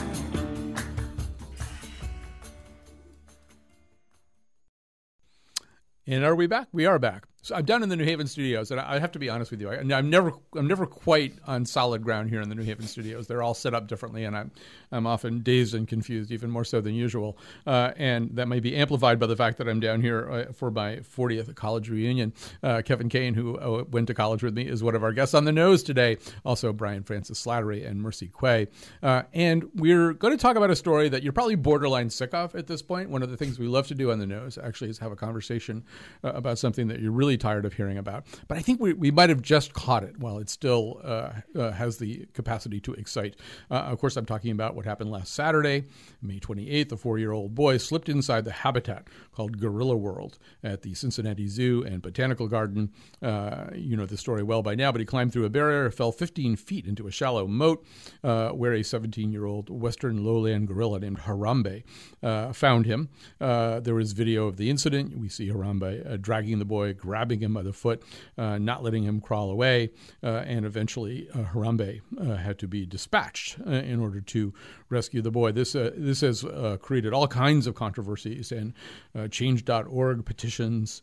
And 6.07 6.25
are 6.25 6.35
we 6.35 6.47
back? 6.47 6.69
We 6.73 6.87
are 6.87 6.99
back. 6.99 7.27
So 7.45 7.55
I'm 7.55 7.67
down 7.67 7.83
in 7.83 7.91
the 7.91 7.97
New 7.97 8.07
Haven 8.07 8.27
studios, 8.27 8.71
and 8.71 8.81
I 8.81 8.99
have 8.99 9.13
to 9.13 9.19
be 9.19 9.29
honest 9.29 9.51
with 9.51 9.61
you. 9.61 9.69
I, 9.69 9.75
I'm 9.75 10.09
never, 10.09 10.33
I'm 10.57 10.67
never 10.67 10.87
quite 10.87 11.35
on 11.47 11.67
solid 11.67 12.03
ground 12.03 12.31
here 12.31 12.41
in 12.41 12.49
the 12.49 12.55
New 12.55 12.63
Haven 12.63 12.87
studios. 12.87 13.27
They're 13.27 13.43
all 13.43 13.53
set 13.53 13.75
up 13.75 13.87
differently, 13.87 14.25
and 14.25 14.35
I'm, 14.35 14.51
I'm 14.91 15.07
often 15.07 15.41
dazed 15.41 15.75
and 15.75 15.87
confused, 15.87 16.31
even 16.31 16.49
more 16.49 16.65
so 16.65 16.81
than 16.81 16.95
usual. 16.95 17.37
Uh, 17.67 17.93
and 17.99 18.31
that 18.37 18.49
may 18.49 18.61
be 18.61 18.75
amplified 18.75 19.21
by 19.21 19.27
the 19.27 19.37
fact 19.37 19.59
that 19.59 19.69
I'm 19.69 19.79
down 19.79 20.01
here 20.01 20.31
uh, 20.31 20.53
for 20.55 20.71
my 20.71 21.01
40th 21.01 21.55
college 21.55 21.91
reunion. 21.91 22.33
Uh, 22.63 22.81
Kevin 22.83 23.11
Kane, 23.11 23.35
who 23.35 23.59
uh, 23.59 23.85
went 23.91 24.07
to 24.07 24.15
college 24.15 24.43
with 24.43 24.55
me, 24.55 24.67
is 24.67 24.83
one 24.83 24.95
of 24.95 25.05
our 25.05 25.13
guests 25.13 25.35
on 25.35 25.45
the 25.45 25.53
nose 25.53 25.83
today. 25.83 26.17
Also, 26.47 26.73
Brian 26.73 27.03
Francis 27.03 27.45
Slattery 27.45 27.87
and 27.87 28.01
Mercy 28.01 28.29
Quaye. 28.29 28.69
Uh, 29.03 29.25
and 29.35 29.69
we're 29.75 30.15
going 30.15 30.35
to 30.35 30.41
talk 30.41 30.57
about 30.57 30.71
a 30.71 30.77
story 30.77 31.11
that 31.11 31.23
you're 31.23 31.35
probably 31.35 31.57
borderline 31.57 32.09
sick 32.09 32.33
of 32.33 32.55
at 32.55 32.69
this 32.69 32.81
point. 32.81 33.11
One 33.11 33.23
of 33.23 33.31
the 33.31 33.37
things 33.37 33.59
we 33.59 33.67
love 33.67 33.87
to 33.89 33.95
do 33.95 34.11
on 34.13 34.19
the 34.19 34.27
nose 34.27 34.57
actually 34.57 34.89
is 34.89 34.97
have 35.01 35.13
a 35.13 35.17
conversation 35.17 35.85
uh, 36.25 36.33
about 36.33 36.59
something 36.59 36.89
that 36.89 37.01
you're 37.01 37.13
really 37.13 37.34
tired 37.37 37.65
of 37.65 37.73
hearing 37.73 37.99
about. 37.99 38.27
But 38.49 38.59
I 38.59 38.63
think 38.63 38.81
we, 38.81 38.93
we 38.93 39.11
might 39.11 39.31
have 39.31 39.43
just 39.43 39.73
caught 39.73 40.05
it 40.05 40.19
while 40.19 40.39
it 40.39 40.49
still 40.49 41.01
uh, 41.05 41.31
uh, 41.57 41.73
has 41.73 41.99
the 41.99 42.27
capacity 42.33 42.81
to 42.81 42.93
excite. 42.95 43.37
Uh, 43.71 43.75
of 43.75 43.99
course, 43.99 44.17
I'm 44.17 44.27
talking 44.27 44.51
about 44.51 44.75
what 44.75 44.85
happened 44.85 45.11
last 45.11 45.35
Saturday, 45.35 45.85
May 46.23 46.39
28th. 46.39 46.93
A 46.93 46.97
four 46.97 47.19
year 47.19 47.33
old 47.33 47.55
boy 47.55 47.79
slipped 47.79 48.09
inside 48.09 48.45
the 48.45 48.53
habitat 48.53 49.09
called 49.33 49.59
Gorilla 49.59 49.97
World 49.97 50.39
at 50.63 50.83
the 50.83 50.95
Cincinnati 50.95 51.47
Zoo 51.49 51.85
and 51.85 52.03
Botanical 52.03 52.49
Garden. 52.49 52.93
Uh, 53.23 53.67
you 53.75 53.97
know 53.97 54.07
the 54.07 54.17
story 54.17 54.43
well 54.43 54.63
by 54.63 54.75
now, 54.75 54.93
but 54.93 55.01
he 55.01 55.05
climbed 55.05 55.33
through 55.33 55.45
a 55.45 55.51
barrier, 55.51 55.91
fell 55.91 56.13
15 56.13 56.57
feet 56.57 56.87
into 56.87 57.07
a 57.07 57.11
shallow 57.11 57.47
moat 57.47 57.85
uh, 58.23 58.51
where 58.51 58.75
a 58.75 58.83
17 58.83 59.33
year 59.33 59.45
old 59.45 59.71
Western 59.71 60.25
lowland 60.25 60.69
gorilla 60.69 61.01
named 61.01 61.19
Harambe 61.21 61.83
uh, 62.23 62.53
found 62.53 62.87
him. 62.87 63.09
There 63.39 63.95
was 63.95 64.13
video 64.13 64.47
of 64.47 64.57
the 64.57 64.71
incident. 64.71 65.19
We 65.19 65.29
see 65.29 65.49
Harambe 65.49 66.21
dragging 66.21 66.59
the 66.59 66.65
boy, 66.65 66.95
grabbing 66.95 67.24
him 67.33 67.55
by 67.55 67.63
the 67.63 67.73
foot, 67.73 68.03
uh, 68.39 68.59
not 68.59 68.83
letting 68.83 69.03
him 69.03 69.21
crawl 69.21 69.51
away, 69.51 69.91
uh, 70.23 70.43
and 70.47 70.65
eventually 70.65 71.29
uh, 71.35 71.45
Harambe 71.53 72.01
had 72.39 72.59
to 72.59 72.69
be 72.69 72.87
dispatched 72.87 73.59
in 73.59 74.01
order 74.01 74.21
to 74.21 74.53
rescue 74.89 75.23
the 75.23 75.31
boy. 75.31 75.53
This 75.53 75.73
this 75.73 76.21
has 76.21 76.45
created 76.81 77.13
all 77.13 77.29
kinds 77.29 77.67
of 77.67 77.75
controversies 77.75 78.53
and 78.53 78.75
Change.org 79.31 80.25
petitions. 80.25 81.03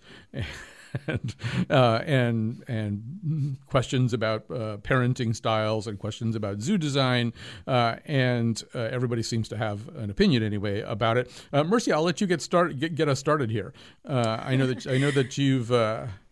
And 1.08 1.36
uh, 1.69 2.01
and 2.06 2.63
and 2.67 3.58
questions 3.67 4.13
about 4.13 4.43
uh, 4.49 4.77
parenting 4.77 5.36
styles 5.36 5.88
and 5.88 5.97
questions 5.97 6.36
about 6.36 6.62
zoo 6.62 6.77
design, 6.77 7.34
uh, 7.65 7.95
and 8.06 8.62
uh, 8.75 8.80
everybody 8.80 9.23
seems 9.23 9.47
to 9.49 9.58
have 9.58 9.88
an 9.95 10.10
opinion 10.10 10.43
anyway 10.43 10.82
about 10.82 11.17
it. 11.17 11.32
Uh, 11.54 11.63
Mercy, 11.63 11.91
I'll 11.91 12.04
let 12.04 12.19
you 12.19 12.27
get 12.27 12.41
start 12.41 12.77
get, 12.77 12.95
get 12.95 13.08
us 13.08 13.19
started 13.19 13.49
here. 13.51 13.73
Uh, 14.06 14.39
I 14.41 14.56
know 14.56 14.67
that 14.67 14.86
I 14.88 14.97
know 14.97 15.12
that 15.12 15.38
you've 15.38 15.71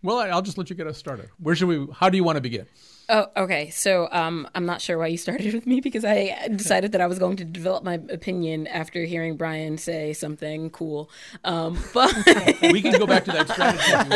Well, 0.02 0.20
I'll 0.20 0.42
just 0.42 0.58
let 0.58 0.70
you 0.70 0.76
get 0.76 0.88
us 0.88 0.98
started. 0.98 1.30
Where 1.40 1.56
should 1.56 1.68
we? 1.68 1.88
How 1.94 2.10
do 2.10 2.18
you 2.18 2.24
want 2.24 2.38
to 2.38 2.42
begin? 2.42 2.66
Oh, 3.12 3.26
okay. 3.36 3.72
So 3.72 4.08
um, 4.12 4.48
I'm 4.54 4.68
not 4.68 4.82
sure 4.82 4.98
why 4.98 5.08
you 5.08 5.18
started 5.18 5.54
with 5.54 5.66
me 5.66 5.82
because 5.82 6.06
I 6.06 6.48
decided 6.56 6.92
that 6.92 7.02
I 7.02 7.08
was 7.08 7.18
going 7.18 7.38
to 7.38 7.44
develop 7.44 7.84
my 7.84 7.96
opinion 7.96 8.68
after 8.68 9.04
hearing 9.04 9.36
Brian 9.36 9.80
say 9.80 10.14
something 10.14 10.70
cool. 10.70 11.10
Um, 11.44 11.80
but 11.94 12.14
We 12.62 12.82
can 12.84 13.00
go 13.00 13.08
back 13.08 13.26
to 13.26 13.32
that 13.32 13.50
strategy. 13.50 13.84
if 13.84 13.90
you 13.90 14.10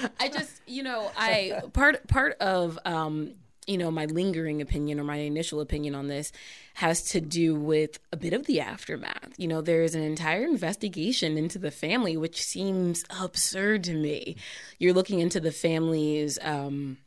want. 0.00 0.12
I 0.20 0.28
just, 0.28 0.62
you 0.66 0.82
know, 0.82 1.10
I 1.16 1.60
part 1.74 2.06
part 2.08 2.38
of 2.40 2.78
um, 2.86 3.34
you 3.70 3.78
know, 3.78 3.90
my 3.90 4.06
lingering 4.06 4.60
opinion 4.60 4.98
or 4.98 5.04
my 5.04 5.16
initial 5.16 5.60
opinion 5.60 5.94
on 5.94 6.08
this 6.08 6.32
has 6.74 7.02
to 7.02 7.20
do 7.20 7.54
with 7.54 8.00
a 8.12 8.16
bit 8.16 8.32
of 8.32 8.46
the 8.46 8.60
aftermath. 8.60 9.32
You 9.36 9.46
know, 9.46 9.60
there 9.60 9.82
is 9.82 9.94
an 9.94 10.02
entire 10.02 10.44
investigation 10.44 11.38
into 11.38 11.58
the 11.58 11.70
family, 11.70 12.16
which 12.16 12.42
seems 12.42 13.04
absurd 13.20 13.84
to 13.84 13.94
me. 13.94 14.36
You're 14.78 14.92
looking 14.92 15.20
into 15.20 15.38
the 15.38 15.52
family's 15.52 16.36
um, 16.42 16.98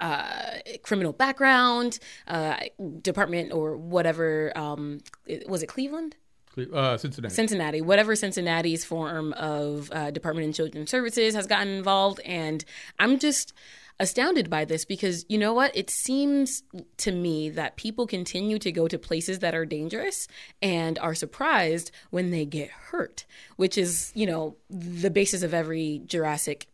uh, 0.00 0.58
criminal 0.82 1.12
background, 1.12 1.98
uh, 2.26 2.56
department, 3.02 3.52
or 3.52 3.76
whatever. 3.76 4.56
Um, 4.56 5.00
was 5.46 5.62
it 5.62 5.66
Cleveland? 5.66 6.16
Uh, 6.72 6.96
Cincinnati. 6.96 7.34
Cincinnati, 7.34 7.80
whatever 7.82 8.14
Cincinnati's 8.14 8.84
form 8.84 9.32
of 9.32 9.90
uh, 9.92 10.12
Department 10.12 10.48
of 10.48 10.54
Children's 10.54 10.88
Services 10.88 11.34
has 11.34 11.46
gotten 11.46 11.68
involved. 11.68 12.20
And 12.24 12.64
I'm 12.98 13.18
just 13.18 13.52
astounded 14.00 14.50
by 14.50 14.64
this 14.64 14.84
because 14.84 15.24
you 15.28 15.38
know 15.38 15.54
what? 15.54 15.76
It 15.76 15.90
seems 15.90 16.62
to 16.98 17.12
me 17.12 17.48
that 17.50 17.76
people 17.76 18.06
continue 18.06 18.58
to 18.58 18.72
go 18.72 18.88
to 18.88 18.98
places 18.98 19.38
that 19.40 19.54
are 19.54 19.64
dangerous 19.64 20.26
and 20.60 20.98
are 20.98 21.14
surprised 21.14 21.90
when 22.10 22.30
they 22.30 22.44
get 22.44 22.70
hurt, 22.70 23.24
which 23.56 23.78
is, 23.78 24.12
you 24.14 24.26
know, 24.26 24.56
the 24.68 25.10
basis 25.10 25.42
of 25.42 25.54
every 25.54 26.02
Jurassic 26.06 26.66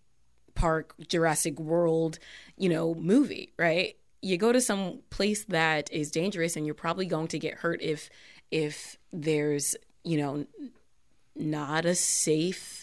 Park, 0.55 0.95
Jurassic 1.09 1.59
World, 1.59 2.19
you 2.57 2.69
know, 2.69 2.95
movie, 2.95 3.53
right? 3.59 3.97
You 4.23 4.37
go 4.37 4.53
to 4.53 4.61
some 4.61 5.01
place 5.11 5.45
that 5.45 5.91
is 5.93 6.11
dangerous 6.11 6.57
and 6.57 6.67
you're 6.67 6.75
probably 6.75 7.07
going 7.07 7.29
to 7.29 7.39
get 7.39 7.55
hurt 7.55 7.81
if 7.83 8.11
if 8.51 8.99
there's, 9.13 9.77
you 10.05 10.19
know, 10.19 10.47
not 11.37 11.85
a 11.85 11.95
safe 11.95 12.80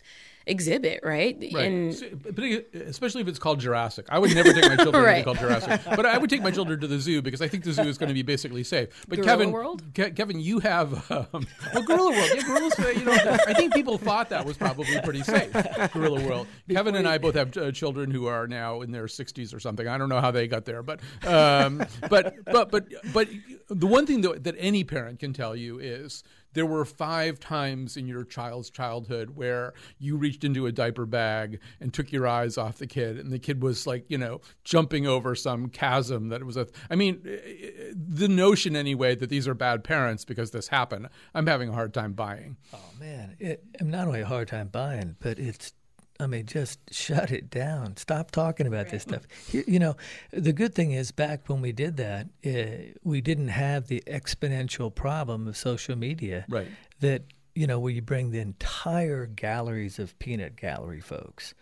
exhibit, 0.48 1.02
right? 1.04 1.38
Right. 1.54 1.66
And 1.72 2.22
but 2.36 2.44
especially 2.88 3.22
if 3.22 3.28
it's 3.28 3.40
called 3.40 3.60
Jurassic. 3.60 4.06
I 4.10 4.20
would 4.20 4.34
never 4.34 4.54
take 4.54 4.64
my 4.68 4.76
children 4.76 4.94
to 4.94 5.00
Right. 5.08 5.18
be 5.20 5.24
called 5.24 5.38
Jurassic, 5.40 5.82
but 5.86 6.06
I 6.06 6.18
would 6.18 6.30
take 6.30 6.42
my 6.42 6.52
children 6.52 6.80
to 6.82 6.88
the 6.88 7.00
zoo 7.00 7.22
because 7.22 7.42
I 7.42 7.48
think 7.48 7.64
the 7.64 7.74
zoo 7.74 7.84
is 7.84 7.98
going 7.98 8.08
to 8.08 8.14
be 8.14 8.22
basically 8.24 8.64
safe. 8.64 8.90
But 9.08 9.18
Gorilla 9.18 9.32
Kevin, 9.32 9.52
World? 9.52 9.84
Ke- 9.94 10.16
Kevin, 10.16 10.40
you 10.40 10.60
have 10.60 11.12
um, 11.12 11.28
well, 11.74 11.84
Gorilla 11.84 12.12
World. 12.12 12.30
Yeah, 12.36 12.42
Gorillas. 12.44 12.74
You 12.98 13.06
know, 13.06 13.12
I 13.48 13.54
think 13.54 13.74
people 13.74 13.98
thought 13.98 14.30
that 14.30 14.46
was 14.46 14.58
probably 14.58 15.00
pretty 15.02 15.24
safe. 15.24 15.52
Gorilla 15.94 16.22
World. 16.28 16.48
Kevin 16.70 16.96
and 16.96 17.08
I 17.08 17.18
both 17.18 17.36
have 17.36 17.56
uh, 17.58 17.72
children 17.72 18.12
who 18.12 18.26
are 18.28 18.48
now 18.48 18.82
in 18.82 18.92
their 18.92 19.06
60s 19.06 19.54
or 19.54 19.60
something. 19.60 19.88
I 19.88 19.98
don't 19.98 20.10
know 20.10 20.22
how 20.22 20.32
they 20.32 20.48
got 20.48 20.66
there, 20.66 20.82
but 20.84 21.00
um, 21.26 21.84
but 22.10 22.36
but 22.46 22.72
but 22.72 22.86
but 23.14 23.28
the 23.70 23.88
one 23.88 24.06
thing 24.06 24.22
that, 24.22 24.44
that 24.46 24.56
any 24.58 24.84
parent 24.84 25.20
can 25.20 25.34
tell 25.34 25.56
you 25.56 25.80
is 25.80 26.24
there 26.54 26.66
were 26.66 26.86
five 26.86 27.40
times 27.40 27.98
in 27.98 28.08
your 28.08 28.24
child's 28.24 28.70
childhood 28.70 29.32
where 29.32 29.74
you 30.00 30.18
reached 30.18 30.44
into 30.44 30.66
a 30.66 30.72
diaper 30.72 31.06
bag 31.06 31.60
and 31.80 31.94
took 31.94 32.12
your 32.12 32.28
eyes 32.28 32.58
off 32.58 32.78
the 32.78 32.88
kid 32.88 33.18
and 33.18 33.32
the 33.32 33.40
kid 33.40 33.62
was 33.62 33.86
like 33.86 34.06
you 34.08 34.18
know 34.18 34.42
jumping 34.64 35.06
over 35.08 35.36
some 35.36 35.70
chasm 35.70 36.30
that 36.30 36.44
was 36.44 36.58
a 36.58 36.68
i 36.90 36.96
mean 36.96 37.22
eh, 37.26 37.92
the 37.94 38.28
notion 38.28 38.76
anyway 38.76 39.16
that 39.16 39.30
these 39.30 39.48
are 39.48 39.54
bad 39.54 39.84
parents 39.84 40.26
because 40.26 40.52
this 40.52 40.68
happened 40.68 41.08
i'm 41.34 41.48
having 41.48 41.70
a 41.70 41.74
hard 41.74 41.94
time 41.94 42.14
buying 42.14 42.58
Oh 42.74 42.92
man, 43.00 43.36
it, 43.40 43.64
I'm 43.80 43.90
not 43.90 44.08
only 44.08 44.22
a 44.22 44.26
hard 44.26 44.48
time 44.48 44.68
buying, 44.68 45.16
but 45.20 45.40
it's. 45.40 45.74
I 46.20 46.28
mean, 46.28 46.46
just 46.46 46.80
shut 46.92 47.32
it 47.32 47.50
down. 47.50 47.98
Stop 47.98 48.32
talking 48.32 48.66
about 48.66 48.90
this 48.90 49.04
stuff. 49.04 49.24
You, 49.52 49.64
you 49.68 49.80
know, 49.80 49.96
the 50.32 50.54
good 50.54 50.74
thing 50.74 50.92
is, 50.92 51.12
back 51.12 51.48
when 51.48 51.62
we 51.62 51.72
did 51.72 51.98
that, 51.98 52.28
uh, 52.46 52.94
we 53.04 53.22
didn't 53.22 53.50
have 53.50 53.88
the 53.88 54.02
exponential 54.08 54.94
problem 54.94 55.48
of 55.48 55.56
social 55.56 55.96
media. 55.96 56.46
Right. 56.50 56.68
That 57.02 57.24
you 57.54 57.66
know, 57.66 57.80
where 57.80 57.92
you 57.92 58.04
bring 58.04 58.30
the 58.30 58.40
entire 58.40 59.26
galleries 59.26 59.98
of 59.98 60.18
peanut 60.20 60.56
gallery 60.56 61.02
folks, 61.02 61.56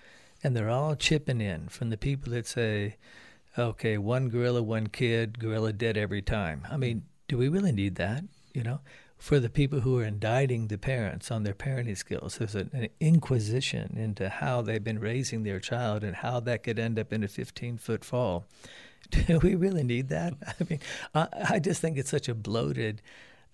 and 0.43 0.55
they're 0.55 0.69
all 0.69 0.95
chipping 0.95 1.39
in 1.39 1.69
from 1.69 1.89
the 1.89 1.97
people 1.97 2.33
that 2.33 2.45
say, 2.47 2.97
"Okay, 3.57 3.97
one 3.97 4.27
gorilla, 4.27 4.61
one 4.61 4.87
kid, 4.87 5.39
gorilla 5.39 5.71
dead 5.71 5.97
every 5.97 6.21
time." 6.21 6.67
I 6.69 6.75
mean, 6.75 7.03
do 7.29 7.37
we 7.37 7.47
really 7.47 7.71
need 7.71 7.95
that? 7.95 8.25
You 8.53 8.63
know, 8.63 8.81
for 9.25 9.39
the 9.39 9.49
people 9.49 9.79
who 9.79 9.97
are 9.97 10.03
indicting 10.03 10.67
the 10.67 10.77
parents 10.77 11.31
on 11.31 11.41
their 11.41 11.55
parenting 11.55 11.97
skills, 11.97 12.37
there's 12.37 12.53
an, 12.53 12.69
an 12.73 12.89
inquisition 12.99 13.97
into 13.97 14.29
how 14.29 14.61
they've 14.61 14.83
been 14.83 14.99
raising 14.99 15.41
their 15.41 15.59
child 15.59 16.03
and 16.03 16.17
how 16.17 16.39
that 16.39 16.61
could 16.61 16.77
end 16.77 16.99
up 16.99 17.11
in 17.11 17.23
a 17.23 17.27
15 17.27 17.79
foot 17.79 18.05
fall. 18.05 18.45
Do 19.09 19.39
we 19.39 19.55
really 19.55 19.81
need 19.81 20.09
that? 20.09 20.35
I 20.47 20.63
mean, 20.69 20.79
I, 21.15 21.27
I 21.49 21.57
just 21.57 21.81
think 21.81 21.97
it's 21.97 22.11
such 22.11 22.29
a 22.29 22.35
bloated, 22.35 23.01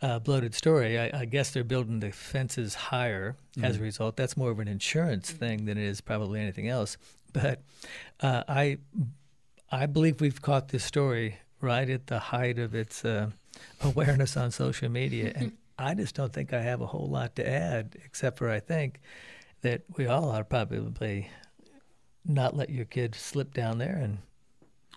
uh, 0.01 0.19
bloated 0.19 0.53
story. 0.53 0.99
I, 0.99 1.21
I 1.21 1.23
guess 1.23 1.51
they're 1.51 1.63
building 1.63 2.01
the 2.01 2.11
fences 2.11 2.75
higher 2.75 3.37
as 3.63 3.77
a 3.77 3.79
result. 3.79 4.17
That's 4.17 4.35
more 4.35 4.51
of 4.51 4.59
an 4.59 4.67
insurance 4.67 5.31
thing 5.31 5.63
than 5.67 5.77
it 5.77 5.85
is 5.85 6.01
probably 6.01 6.41
anything 6.41 6.67
else. 6.67 6.97
But 7.31 7.61
uh, 8.19 8.43
I, 8.45 8.79
I 9.71 9.85
believe 9.85 10.19
we've 10.19 10.41
caught 10.41 10.67
this 10.67 10.83
story 10.83 11.37
right 11.61 11.89
at 11.89 12.07
the 12.07 12.19
height 12.19 12.59
of 12.59 12.75
its 12.75 13.05
uh, 13.05 13.29
awareness 13.81 14.35
on 14.35 14.51
social 14.51 14.89
media, 14.89 15.31
and 15.33 15.53
I 15.83 15.93
just 15.93 16.15
don't 16.15 16.31
think 16.31 16.53
I 16.53 16.61
have 16.61 16.81
a 16.81 16.85
whole 16.85 17.07
lot 17.09 17.35
to 17.37 17.47
add, 17.47 17.95
except 18.05 18.37
for 18.37 18.49
I 18.49 18.59
think 18.59 18.99
that 19.61 19.83
we 19.97 20.07
all 20.07 20.29
ought 20.29 20.39
to 20.39 20.43
probably 20.43 21.29
not 22.25 22.55
let 22.55 22.69
your 22.69 22.85
kid 22.85 23.15
slip 23.15 23.53
down 23.53 23.77
there, 23.77 23.95
and 23.95 24.19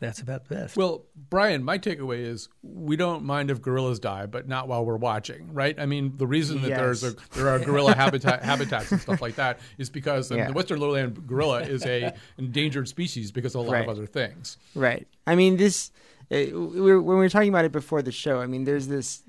that's 0.01 0.21
about 0.21 0.49
the 0.49 0.55
best. 0.57 0.77
Well, 0.77 1.05
Brian, 1.31 1.63
my 1.63 1.79
takeaway 1.79 2.19
is 2.27 2.49
we 2.63 2.97
don't 2.97 3.25
mind 3.25 3.51
if 3.51 3.63
gorillas 3.63 3.99
die, 3.99 4.27
but 4.27 4.49
not 4.49 4.69
while 4.69 4.85
we're 4.85 4.97
watching, 4.97 5.53
right? 5.55 5.79
I 5.79 5.87
mean, 5.87 6.15
the 6.17 6.27
reason 6.27 6.63
that 6.63 6.69
there's 6.69 7.05
a, 7.05 7.15
there 7.35 7.49
are 7.49 7.59
gorilla 7.59 7.95
habitat 7.97 8.43
habitats 8.43 8.91
and 8.93 9.01
stuff 9.01 9.23
like 9.23 9.37
that 9.37 9.61
is 9.79 9.91
because 9.91 10.31
um, 10.33 10.39
Yeah. 10.39 10.49
the 10.49 10.53
western 10.53 10.81
lowland 10.81 11.27
gorilla 11.27 11.61
is 11.63 11.87
a 11.87 12.13
endangered 12.39 12.89
species 12.89 13.31
because 13.33 13.55
of 13.55 13.67
a 13.67 13.71
lot 13.71 13.81
of 13.81 13.89
other 13.89 14.07
things. 14.07 14.59
Right. 14.75 15.07
I 15.27 15.35
mean, 15.35 15.57
this. 15.57 15.91
Uh, 16.33 16.37
we 16.53 16.81
were, 16.81 17.01
when 17.03 17.19
we 17.19 17.23
were 17.23 17.29
talking 17.29 17.51
about 17.51 17.67
it 17.67 17.73
before 17.73 18.01
the 18.01 18.11
show, 18.11 18.41
I 18.41 18.47
mean, 18.47 18.65
there's 18.65 18.89
this. 18.89 19.23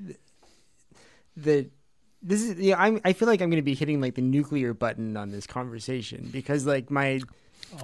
The. 1.37 1.69
This 2.21 2.41
is. 2.41 2.59
Yeah, 2.59 2.75
I'm, 2.79 2.99
I 3.05 3.13
feel 3.13 3.27
like 3.27 3.41
I'm 3.41 3.49
going 3.49 3.61
to 3.61 3.65
be 3.65 3.75
hitting 3.75 4.01
like 4.01 4.15
the 4.15 4.21
nuclear 4.21 4.73
button 4.73 5.15
on 5.17 5.31
this 5.31 5.45
conversation 5.47 6.29
because 6.31 6.65
like 6.65 6.89
my. 6.89 7.21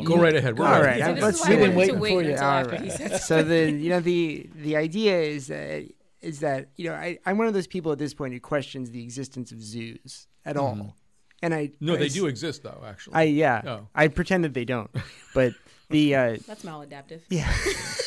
Go 0.04 0.18
right 0.18 0.36
ahead. 0.36 0.58
We're 0.58 0.66
All 0.68 0.82
ready. 0.82 1.02
right. 1.02 1.18
So 1.18 1.26
let's 1.26 1.38
is 1.40 1.42
why 1.44 1.48
see 1.50 1.58
I 1.58 1.70
waiting 1.76 2.00
wait 2.00 2.12
for 2.12 2.22
you. 2.24 2.32
until 2.32 2.46
All 2.46 2.52
after 2.52 2.72
right. 2.74 2.82
he 2.82 2.90
said 2.92 3.18
so 3.22 3.44
the 3.44 3.72
you 3.72 3.90
know 3.90 4.00
the 4.00 4.48
the 4.56 4.76
idea 4.78 5.20
is 5.22 5.48
that 5.48 5.86
is 6.22 6.40
that 6.42 6.70
you 6.78 6.88
know 6.90 6.96
I, 6.96 7.18
I'm 7.26 7.38
one 7.38 7.48
of 7.48 7.54
those 7.54 7.68
people 7.68 7.92
at 7.92 7.98
this 7.98 8.14
point 8.14 8.34
who 8.34 8.40
questions 8.40 8.92
the 8.92 9.04
existence 9.04 9.52
of 9.52 9.62
zoos 9.62 10.28
at 10.46 10.56
all, 10.56 10.96
and 11.42 11.54
I 11.54 11.72
No, 11.82 11.96
I 11.96 11.98
they 11.98 12.10
do 12.10 12.28
exist 12.28 12.64
though. 12.64 12.82
Actually, 12.88 13.16
I 13.16 13.24
yeah 13.24 13.62
Oh. 13.66 13.88
I 13.96 14.08
pretend 14.08 14.44
that 14.46 14.54
they 14.54 14.66
don't, 14.66 14.92
but 15.34 15.54
the 15.90 16.16
uh, 16.16 16.38
That's 16.48 16.64
maladaptive. 16.64 17.22
yeah. 17.30 17.52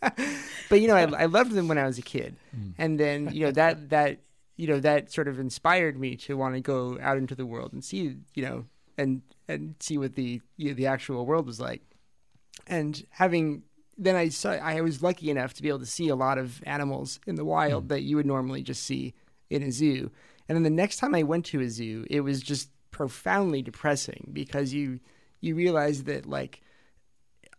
but 0.68 0.80
you 0.80 0.88
know, 0.88 0.96
I, 0.96 1.22
I 1.22 1.24
loved 1.26 1.52
them 1.52 1.68
when 1.68 1.78
I 1.78 1.86
was 1.86 1.98
a 1.98 2.02
kid, 2.02 2.36
mm. 2.56 2.74
and 2.78 2.98
then 2.98 3.30
you 3.32 3.44
know 3.46 3.52
that 3.52 3.88
that 3.90 4.18
you 4.56 4.66
know 4.66 4.80
that 4.80 5.12
sort 5.12 5.28
of 5.28 5.38
inspired 5.38 5.98
me 5.98 6.16
to 6.16 6.36
want 6.36 6.54
to 6.54 6.60
go 6.60 6.98
out 7.00 7.16
into 7.16 7.34
the 7.34 7.46
world 7.46 7.72
and 7.72 7.84
see 7.84 8.16
you 8.34 8.42
know 8.42 8.64
and 8.98 9.22
and 9.48 9.74
see 9.80 9.98
what 9.98 10.14
the 10.14 10.40
you 10.56 10.68
know, 10.68 10.74
the 10.74 10.86
actual 10.86 11.26
world 11.26 11.46
was 11.46 11.60
like, 11.60 11.82
and 12.66 13.06
having 13.10 13.62
then 13.98 14.16
I 14.16 14.28
saw 14.28 14.50
I 14.52 14.80
was 14.80 15.02
lucky 15.02 15.30
enough 15.30 15.54
to 15.54 15.62
be 15.62 15.68
able 15.68 15.80
to 15.80 15.86
see 15.86 16.08
a 16.08 16.16
lot 16.16 16.38
of 16.38 16.62
animals 16.66 17.20
in 17.26 17.36
the 17.36 17.44
wild 17.44 17.86
mm. 17.86 17.88
that 17.88 18.02
you 18.02 18.16
would 18.16 18.26
normally 18.26 18.62
just 18.62 18.82
see 18.82 19.14
in 19.50 19.62
a 19.62 19.70
zoo, 19.70 20.10
and 20.48 20.56
then 20.56 20.62
the 20.62 20.70
next 20.70 20.98
time 20.98 21.14
I 21.14 21.22
went 21.22 21.46
to 21.46 21.60
a 21.60 21.68
zoo, 21.68 22.04
it 22.10 22.20
was 22.20 22.42
just 22.42 22.70
profoundly 22.90 23.62
depressing 23.62 24.30
because 24.32 24.72
you 24.72 25.00
you 25.40 25.54
realize 25.54 26.04
that 26.04 26.26
like 26.26 26.62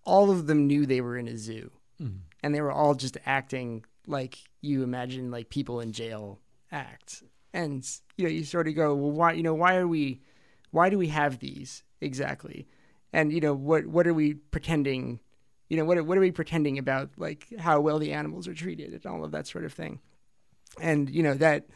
all 0.04 0.32
of 0.32 0.48
them 0.48 0.68
knew 0.68 0.86
they 0.86 1.02
were 1.02 1.18
in 1.18 1.28
a 1.28 1.38
zoo 1.38 1.70
Mm. 2.02 2.20
and 2.44 2.54
they 2.54 2.62
were 2.62 2.72
all 2.72 2.94
just 2.94 3.18
acting 3.26 3.84
like 4.06 4.38
you 4.62 4.84
imagine 4.84 5.32
like 5.32 5.50
people 5.50 5.80
in 5.80 5.92
jail 5.92 6.40
act. 6.72 7.24
And 7.54 7.88
you 8.18 8.26
know 8.26 8.30
you 8.30 8.44
sort 8.44 8.68
of 8.68 8.76
go 8.76 8.94
well 8.94 9.12
why 9.12 9.34
you 9.34 9.44
know 9.44 9.56
why 9.56 9.78
are 9.78 9.88
we 9.88 10.22
why 10.72 10.90
do 10.90 10.98
we 10.98 11.08
have 11.08 11.40
these 11.40 11.84
exactly? 12.02 12.68
And 13.14 13.32
you 13.32 13.42
know 13.42 13.54
what 13.54 13.88
what 13.88 14.06
are 14.06 14.14
we 14.14 14.36
pretending 14.36 15.20
you 15.70 15.78
know 15.78 15.86
what 15.86 16.00
what 16.06 16.18
are 16.18 16.22
we 16.22 16.32
pretending 16.32 16.78
about 16.78 17.10
like 17.18 17.48
how 17.58 17.82
well 17.82 18.00
the 18.00 18.14
animals 18.14 18.48
are 18.48 18.54
treated 18.54 18.94
and 18.94 19.06
all 19.06 19.24
of 19.24 19.32
that 19.32 19.48
sort 19.48 19.66
of 19.66 19.74
thing. 19.74 20.00
And 20.80 21.10
you 21.10 21.24
know 21.24 21.34
that 21.36 21.68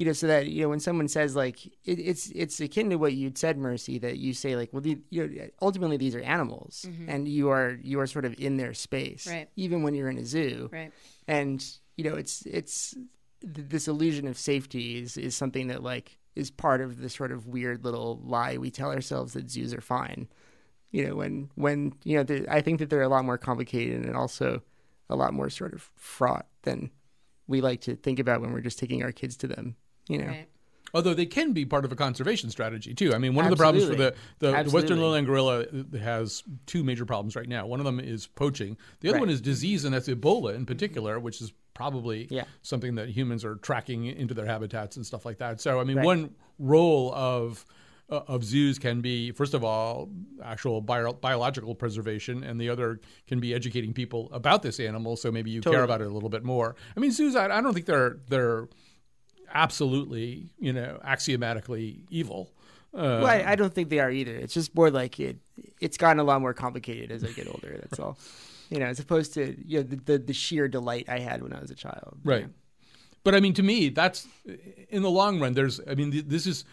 you 0.00 0.06
know 0.06 0.14
so 0.14 0.26
that 0.26 0.46
you 0.48 0.62
know 0.62 0.70
when 0.70 0.80
someone 0.80 1.08
says 1.08 1.36
like 1.36 1.66
it, 1.84 1.98
it's 1.98 2.30
it's 2.30 2.58
akin 2.58 2.88
to 2.88 2.96
what 2.96 3.12
you'd 3.12 3.36
said 3.36 3.58
mercy 3.58 3.98
that 3.98 4.16
you 4.16 4.32
say 4.32 4.56
like 4.56 4.70
well 4.72 4.80
the, 4.80 4.96
you 5.10 5.28
know 5.28 5.46
ultimately 5.60 5.98
these 5.98 6.14
are 6.14 6.22
animals 6.22 6.86
mm-hmm. 6.88 7.06
and 7.10 7.28
you 7.28 7.50
are 7.50 7.78
you 7.82 8.00
are 8.00 8.06
sort 8.06 8.24
of 8.24 8.34
in 8.38 8.56
their 8.56 8.72
space 8.72 9.26
Right. 9.26 9.50
even 9.56 9.82
when 9.82 9.94
you're 9.94 10.08
in 10.08 10.16
a 10.16 10.24
zoo 10.24 10.70
Right. 10.72 10.90
and 11.28 11.62
you 11.98 12.04
know 12.04 12.16
it's 12.16 12.46
it's 12.46 12.94
th- 13.42 13.68
this 13.68 13.88
illusion 13.88 14.26
of 14.26 14.38
safety 14.38 14.96
is 15.02 15.18
is 15.18 15.36
something 15.36 15.66
that 15.68 15.82
like 15.82 16.16
is 16.34 16.50
part 16.50 16.80
of 16.80 17.00
the 17.02 17.10
sort 17.10 17.30
of 17.30 17.46
weird 17.46 17.84
little 17.84 18.20
lie 18.24 18.56
we 18.56 18.70
tell 18.70 18.90
ourselves 18.90 19.34
that 19.34 19.50
zoos 19.50 19.74
are 19.74 19.82
fine. 19.82 20.28
You 20.92 21.06
know, 21.06 21.16
when 21.16 21.50
when 21.56 21.92
you 22.04 22.16
know, 22.16 22.44
I 22.48 22.62
think 22.62 22.78
that 22.78 22.88
they're 22.90 23.02
a 23.02 23.08
lot 23.08 23.24
more 23.24 23.38
complicated 23.38 24.04
and 24.06 24.16
also 24.16 24.62
a 25.08 25.16
lot 25.16 25.34
more 25.34 25.50
sort 25.50 25.72
of 25.72 25.90
fraught 25.94 26.46
than 26.62 26.90
we 27.46 27.60
like 27.60 27.80
to 27.82 27.96
think 27.96 28.18
about 28.18 28.40
when 28.40 28.52
we're 28.52 28.60
just 28.60 28.78
taking 28.78 29.02
our 29.02 29.12
kids 29.12 29.36
to 29.38 29.46
them. 29.46 29.76
You 30.10 30.18
know, 30.18 30.26
Right. 30.26 30.46
Although 30.92 31.14
they 31.14 31.26
can 31.26 31.52
be 31.52 31.64
part 31.64 31.84
of 31.84 31.92
a 31.92 31.96
conservation 31.96 32.50
strategy 32.50 32.94
too. 32.94 33.14
I 33.14 33.18
mean, 33.18 33.36
one 33.36 33.44
of 33.44 33.50
the 33.52 33.56
problems 33.56 33.88
for 33.88 33.94
the, 33.94 34.12
the, 34.40 34.50
the 34.64 34.70
western 34.70 34.98
lowland 35.00 35.24
gorilla 35.28 35.64
has 35.96 36.42
two 36.66 36.82
major 36.82 37.06
problems 37.06 37.36
right 37.36 37.48
now. 37.48 37.64
One 37.64 37.78
of 37.78 37.86
them 37.86 38.00
is 38.00 38.26
poaching. 38.26 38.76
The 38.98 39.08
other 39.10 39.14
Right. 39.18 39.20
one 39.20 39.30
is 39.30 39.40
disease, 39.40 39.84
and 39.84 39.94
that's 39.94 40.08
Ebola 40.08 40.56
in 40.56 40.66
particular, 40.66 41.20
which 41.20 41.40
is 41.40 41.52
probably 41.74 42.26
Yeah. 42.28 42.42
something 42.62 42.96
that 42.96 43.08
humans 43.08 43.44
are 43.44 43.54
tracking 43.54 44.06
into 44.06 44.34
their 44.34 44.46
habitats 44.46 44.96
and 44.96 45.06
stuff 45.06 45.24
like 45.24 45.38
that. 45.38 45.60
So, 45.60 45.78
I 45.80 45.84
mean, 45.84 45.98
Right. 45.98 46.06
one 46.06 46.34
role 46.58 47.14
of 47.14 47.64
uh, 48.12 48.24
of 48.26 48.42
zoos 48.42 48.76
can 48.76 49.00
be, 49.00 49.30
first 49.30 49.54
of 49.54 49.62
all, 49.62 50.10
actual 50.42 50.80
bio- 50.80 51.12
biological 51.12 51.76
preservation, 51.76 52.42
and 52.42 52.60
the 52.60 52.68
other 52.68 52.98
can 53.28 53.38
be 53.38 53.54
educating 53.54 53.92
people 53.92 54.28
about 54.32 54.62
this 54.64 54.80
animal, 54.80 55.14
so 55.16 55.30
maybe 55.30 55.52
you 55.52 55.60
care 55.60 55.84
about 55.84 56.00
it 56.00 56.08
a 56.08 56.10
little 56.10 56.28
bit 56.28 56.42
more. 56.42 56.74
I 56.96 56.98
mean, 56.98 57.12
zoos, 57.12 57.36
I, 57.36 57.44
I 57.44 57.60
don't 57.60 57.72
think 57.72 57.86
they're 57.86 58.18
they're 58.28 58.66
absolutely, 59.52 60.50
you 60.58 60.72
know, 60.72 61.00
axiomatically 61.04 62.04
evil. 62.10 62.50
Uh, 62.92 63.22
well, 63.22 63.26
I, 63.26 63.44
I 63.52 63.56
don't 63.56 63.72
think 63.72 63.88
they 63.88 64.00
are 64.00 64.10
either. 64.10 64.34
It's 64.34 64.54
just 64.54 64.74
more 64.74 64.90
like 64.90 65.20
it. 65.20 65.38
It's 65.80 65.96
gotten 65.96 66.18
a 66.18 66.24
lot 66.24 66.40
more 66.40 66.54
complicated 66.54 67.12
as 67.12 67.22
I 67.22 67.28
get 67.28 67.46
older. 67.46 67.78
That's 67.80 68.00
all. 68.00 68.18
You 68.68 68.78
know, 68.78 68.86
as 68.86 68.98
opposed 68.98 69.34
to 69.34 69.56
you 69.64 69.78
know 69.78 69.82
the, 69.84 69.96
the, 69.96 70.18
the 70.18 70.32
sheer 70.32 70.68
delight 70.68 71.08
I 71.08 71.20
had 71.20 71.42
when 71.42 71.52
I 71.52 71.60
was 71.60 71.70
a 71.70 71.74
child. 71.74 72.18
you 72.24 72.30
right. 72.30 72.42
know. 72.44 72.50
But 73.22 73.34
I 73.34 73.40
mean, 73.40 73.54
to 73.54 73.62
me, 73.62 73.90
that's 73.90 74.26
in 74.88 75.02
the 75.02 75.10
long 75.10 75.40
run. 75.40 75.52
There's, 75.52 75.80
I 75.86 75.94
mean, 75.94 76.10
th- 76.10 76.24
this 76.26 76.46
is, 76.46 76.64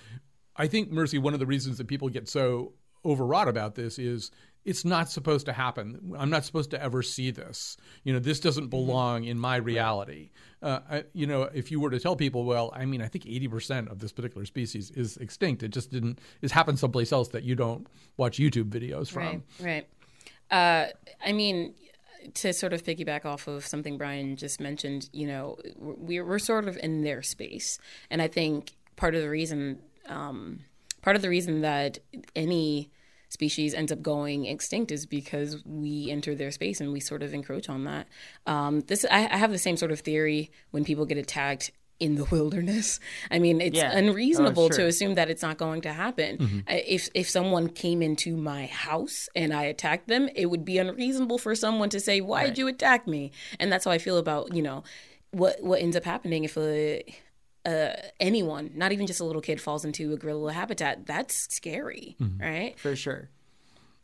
I 0.55 0.67
think, 0.67 0.91
Mercy. 0.91 1.17
One 1.17 1.33
of 1.33 1.39
the 1.39 1.45
reasons 1.45 1.77
that 1.77 1.87
people 1.87 2.09
get 2.09 2.29
so 2.29 2.73
overwrought 3.05 3.47
about 3.47 3.75
this 3.75 3.99
is 3.99 4.31
it's 4.67 4.83
not 4.83 5.09
supposed 5.09 5.45
to 5.45 5.53
happen. 5.53 6.13
I'm 6.19 6.29
not 6.29 6.43
supposed 6.43 6.71
to 6.71 6.83
ever 6.83 7.01
see 7.01 7.31
this. 7.31 7.77
You 8.03 8.11
know, 8.11 8.19
this 8.19 8.41
doesn't 8.41 8.67
belong 8.67 9.23
in 9.23 9.39
my 9.39 9.55
reality. 9.55 10.31
Uh, 10.61 10.79
I, 10.91 11.03
you 11.13 11.25
know, 11.25 11.43
if 11.43 11.71
you 11.71 11.79
were 11.79 11.89
to 11.89 11.99
tell 12.01 12.17
people, 12.17 12.43
well, 12.43 12.73
I 12.75 12.83
mean, 12.83 13.01
I 13.01 13.07
think 13.07 13.23
80% 13.23 13.89
of 13.89 13.99
this 13.99 14.11
particular 14.11 14.45
species 14.45 14.91
is 14.91 15.15
extinct. 15.17 15.63
It 15.63 15.69
just 15.69 15.89
didn't. 15.89 16.19
It's 16.41 16.51
happened 16.51 16.79
someplace 16.79 17.13
else 17.13 17.29
that 17.29 17.43
you 17.43 17.55
don't 17.55 17.87
watch 18.17 18.39
YouTube 18.39 18.65
videos 18.65 19.09
from. 19.09 19.43
Right, 19.61 19.87
right. 20.51 20.51
Uh, 20.51 20.91
I 21.25 21.31
mean, 21.31 21.73
to 22.33 22.51
sort 22.51 22.73
of 22.73 22.83
piggyback 22.83 23.23
off 23.23 23.47
of 23.47 23.65
something 23.65 23.97
Brian 23.97 24.35
just 24.35 24.59
mentioned, 24.59 25.09
you 25.13 25.27
know, 25.27 25.57
we're 25.77 26.25
we're 26.25 26.39
sort 26.39 26.67
of 26.67 26.75
in 26.83 27.03
their 27.03 27.21
space, 27.21 27.79
and 28.11 28.21
I 28.21 28.27
think 28.27 28.75
part 28.97 29.15
of 29.15 29.21
the 29.21 29.29
reason, 29.29 29.79
um, 30.07 30.59
part 31.01 31.15
of 31.15 31.21
the 31.21 31.29
reason 31.29 31.61
that 31.61 31.99
any 32.35 32.91
species 33.29 33.73
ends 33.73 33.91
up 33.91 34.01
going 34.01 34.45
extinct 34.45 34.91
is 34.91 35.05
because 35.05 35.57
we 35.65 36.09
enter 36.11 36.33
their 36.35 36.51
space 36.51 36.79
and 36.81 36.93
we 36.93 36.99
sort 36.99 37.23
of 37.23 37.33
encroach 37.33 37.69
on 37.69 37.83
that. 37.85 38.07
Um, 38.45 38.81
this 38.81 39.05
I, 39.09 39.27
I 39.27 39.37
have 39.37 39.51
the 39.51 39.57
same 39.57 39.77
sort 39.77 39.91
of 39.91 39.99
theory 39.99 40.51
when 40.71 40.83
people 40.85 41.05
get 41.05 41.17
attacked 41.17 41.71
in 41.99 42.15
the 42.15 42.25
wilderness. 42.31 42.99
I 43.31 43.39
mean, 43.39 43.59
it's 43.59 43.75
Yeah. 43.75 43.91
unreasonable 43.97 44.65
Oh, 44.65 44.69
to 44.69 44.85
assume 44.85 45.15
that 45.15 45.29
it's 45.31 45.41
not 45.41 45.57
going 45.57 45.81
to 45.81 45.91
happen. 45.93 46.63
I- 46.67 46.83
If 46.87 47.09
if 47.15 47.27
someone 47.29 47.69
came 47.69 48.01
into 48.01 48.37
my 48.37 48.67
house 48.67 49.27
and 49.35 49.51
I 49.53 49.63
attacked 49.63 50.07
them, 50.07 50.29
it 50.35 50.45
would 50.45 50.63
be 50.63 50.77
unreasonable 50.77 51.37
for 51.39 51.55
someone 51.55 51.89
to 51.89 51.99
say, 51.99 52.21
"Why 52.21 52.45
did 52.45 52.57
you 52.59 52.67
attack 52.67 53.07
me?" 53.07 53.31
And 53.59 53.71
that's 53.71 53.85
how 53.85 53.91
I 53.91 53.97
feel 53.97 54.17
about 54.17 54.53
you 54.55 54.61
know 54.61 54.83
what 55.31 55.61
what 55.63 55.81
ends 55.81 55.95
up 55.97 56.05
happening 56.05 56.43
if 56.45 56.55
a 56.57 57.03
uh, 57.67 57.93
anyone, 58.19 58.71
not 58.75 58.91
even 58.93 59.05
just 59.07 59.19
a 59.19 59.25
little 59.25 59.41
kid, 59.41 59.59
falls 59.61 59.83
into 59.85 60.13
a 60.13 60.17
gorilla 60.17 60.53
habitat. 60.53 61.05
That's 61.05 61.53
scary, 61.53 62.15
right? 62.39 62.79
for 62.79 62.95
sure. 62.95 63.29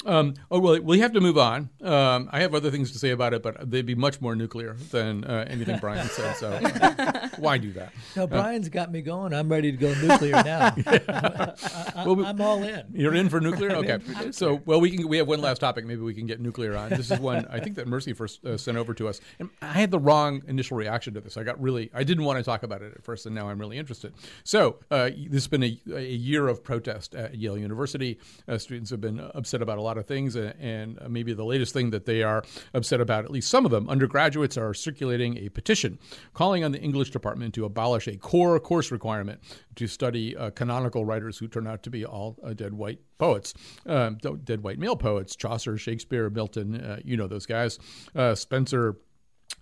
Um, 0.05 0.33
oh 0.51 0.59
well, 0.59 0.79
we 0.81 0.99
have 0.99 1.13
to 1.13 1.21
move 1.21 1.37
on. 1.37 1.69
Um, 1.81 2.29
I 2.31 2.41
have 2.41 2.53
other 2.53 2.71
things 2.71 2.91
to 2.91 2.99
say 2.99 3.11
about 3.11 3.33
it, 3.33 3.41
but 3.43 3.69
they'd 3.69 3.85
be 3.85 3.95
much 3.95 4.21
more 4.21 4.35
nuclear 4.35 4.73
than 4.91 5.23
uh, 5.23 5.45
anything 5.47 5.79
Brian 5.79 6.07
said. 6.07 6.35
So 6.35 6.51
why 7.37 7.57
do 7.57 7.71
that? 7.73 7.93
No, 8.15 8.27
Brian's 8.27 8.69
got 8.69 8.91
me 8.91 9.01
going. 9.01 9.33
I'm 9.33 9.49
ready 9.49 9.71
to 9.71 9.77
go 9.77 9.93
nuclear 9.95 10.33
now. 10.43 10.73
I, 11.07 12.03
Well, 12.05 12.15
we- 12.15 12.25
am 12.25 12.41
all 12.41 12.63
in. 12.63 12.85
You're 12.93 13.15
in 13.15 13.29
for 13.29 13.39
nuclear. 13.39 13.71
Okay. 13.77 13.99
So 14.31 14.61
well, 14.65 14.79
we 14.81 14.91
can. 14.91 15.07
We 15.07 15.17
have 15.17 15.27
one 15.27 15.41
last 15.41 15.59
topic. 15.59 15.85
Maybe 15.85 16.01
we 16.01 16.13
can 16.13 16.25
get 16.25 16.39
nuclear 16.39 16.75
on. 16.75 16.89
This 16.89 17.11
is 17.11 17.19
one 17.19 17.45
I 17.49 17.59
think 17.59 17.75
that 17.75 17.87
Mercy 17.87 18.13
first 18.13 18.43
uh, 18.45 18.57
sent 18.57 18.77
over 18.77 18.93
to 18.95 19.07
us, 19.07 19.21
and 19.39 19.49
I 19.61 19.73
had 19.73 19.91
the 19.91 19.99
wrong 19.99 20.41
initial 20.47 20.77
reaction 20.77 21.13
to 21.13 21.21
this. 21.21 21.37
I 21.37 21.43
got 21.43 21.61
really. 21.61 21.89
I 21.93 22.03
didn't 22.03 22.23
want 22.23 22.37
to 22.37 22.43
talk 22.43 22.63
about 22.63 22.81
it 22.81 22.93
at 22.95 23.03
first, 23.03 23.25
and 23.25 23.33
now 23.35 23.49
I'm 23.49 23.59
really 23.59 23.77
interested. 23.77 24.13
So 24.43 24.79
uh, 24.91 25.09
this 25.09 25.43
has 25.43 25.47
been 25.47 25.63
a, 25.63 25.79
a 25.93 26.01
year 26.05 26.47
of 26.47 26.63
protest 26.63 27.15
at 27.15 27.35
Yale 27.35 27.57
University. 27.57 28.19
Uh, 28.47 28.57
students 28.57 28.89
have 28.91 29.01
been 29.01 29.19
upset 29.19 29.61
about 29.61 29.77
a 29.77 29.81
lot 29.81 29.92
of 29.97 30.05
things, 30.05 30.35
and, 30.35 30.53
and 30.59 30.99
uh, 31.01 31.09
maybe 31.09 31.33
the 31.33 31.45
latest 31.45 31.73
thing 31.73 31.89
that 31.91 32.05
they 32.05 32.23
are 32.23 32.43
upset 32.73 33.01
about, 33.01 33.25
at 33.25 33.31
least 33.31 33.49
some 33.49 33.65
of 33.65 33.71
them, 33.71 33.89
undergraduates 33.89 34.57
are 34.57 34.73
circulating 34.73 35.37
a 35.37 35.49
petition 35.49 35.99
calling 36.33 36.63
on 36.63 36.71
the 36.71 36.79
English 36.79 37.11
department 37.11 37.53
to 37.53 37.65
abolish 37.65 38.07
a 38.07 38.17
core 38.17 38.59
course 38.59 38.91
requirement 38.91 39.39
to 39.75 39.87
study 39.87 40.35
uh, 40.35 40.49
canonical 40.51 41.05
writers 41.05 41.37
who 41.37 41.47
turn 41.47 41.67
out 41.67 41.83
to 41.83 41.89
be 41.89 42.05
all 42.05 42.37
uh, 42.43 42.53
dead 42.53 42.73
white 42.73 42.99
poets, 43.17 43.53
um, 43.85 44.17
dead 44.43 44.61
white 44.61 44.79
male 44.79 44.95
poets, 44.95 45.35
Chaucer, 45.35 45.77
Shakespeare, 45.77 46.29
Milton, 46.29 46.75
uh, 46.81 46.99
you 47.03 47.17
know 47.17 47.27
those 47.27 47.45
guys, 47.45 47.79
uh, 48.15 48.35
Spenser. 48.35 48.97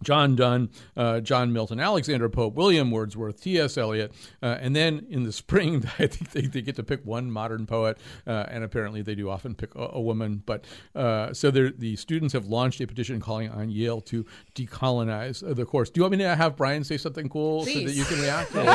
John 0.03 0.35
Donne, 0.35 0.69
uh, 0.97 1.19
John 1.19 1.53
Milton, 1.53 1.79
Alexander 1.79 2.29
Pope, 2.29 2.55
William 2.55 2.91
Wordsworth, 2.91 3.41
T.S. 3.41 3.77
Eliot, 3.77 4.11
uh, 4.41 4.57
and 4.59 4.75
then 4.75 5.05
in 5.09 5.23
the 5.23 5.31
spring, 5.31 5.83
I 5.99 6.07
think 6.07 6.31
they, 6.31 6.41
they 6.41 6.61
get 6.61 6.75
to 6.77 6.83
pick 6.83 7.05
one 7.05 7.31
modern 7.31 7.65
poet, 7.65 7.97
uh, 8.27 8.45
and 8.49 8.63
apparently 8.63 9.01
they 9.01 9.15
do 9.15 9.29
often 9.29 9.55
pick 9.55 9.73
a, 9.75 9.89
a 9.93 10.01
woman. 10.01 10.41
But 10.45 10.65
uh, 10.95 11.33
so 11.33 11.51
the 11.51 11.95
students 11.95 12.33
have 12.33 12.45
launched 12.47 12.81
a 12.81 12.87
petition 12.87 13.19
calling 13.19 13.49
on 13.49 13.69
Yale 13.69 14.01
to 14.01 14.25
decolonize 14.55 15.47
uh, 15.47 15.53
the 15.53 15.65
course. 15.65 15.89
Do 15.89 15.99
you 15.99 16.03
want 16.03 16.11
me 16.11 16.17
to 16.19 16.35
have 16.35 16.55
Brian 16.55 16.83
say 16.83 16.97
something 16.97 17.29
cool 17.29 17.65
so 17.65 17.73
that 17.73 17.93
you 17.93 18.05
can 18.05 18.19
react? 18.19 18.51
Because 18.51 18.67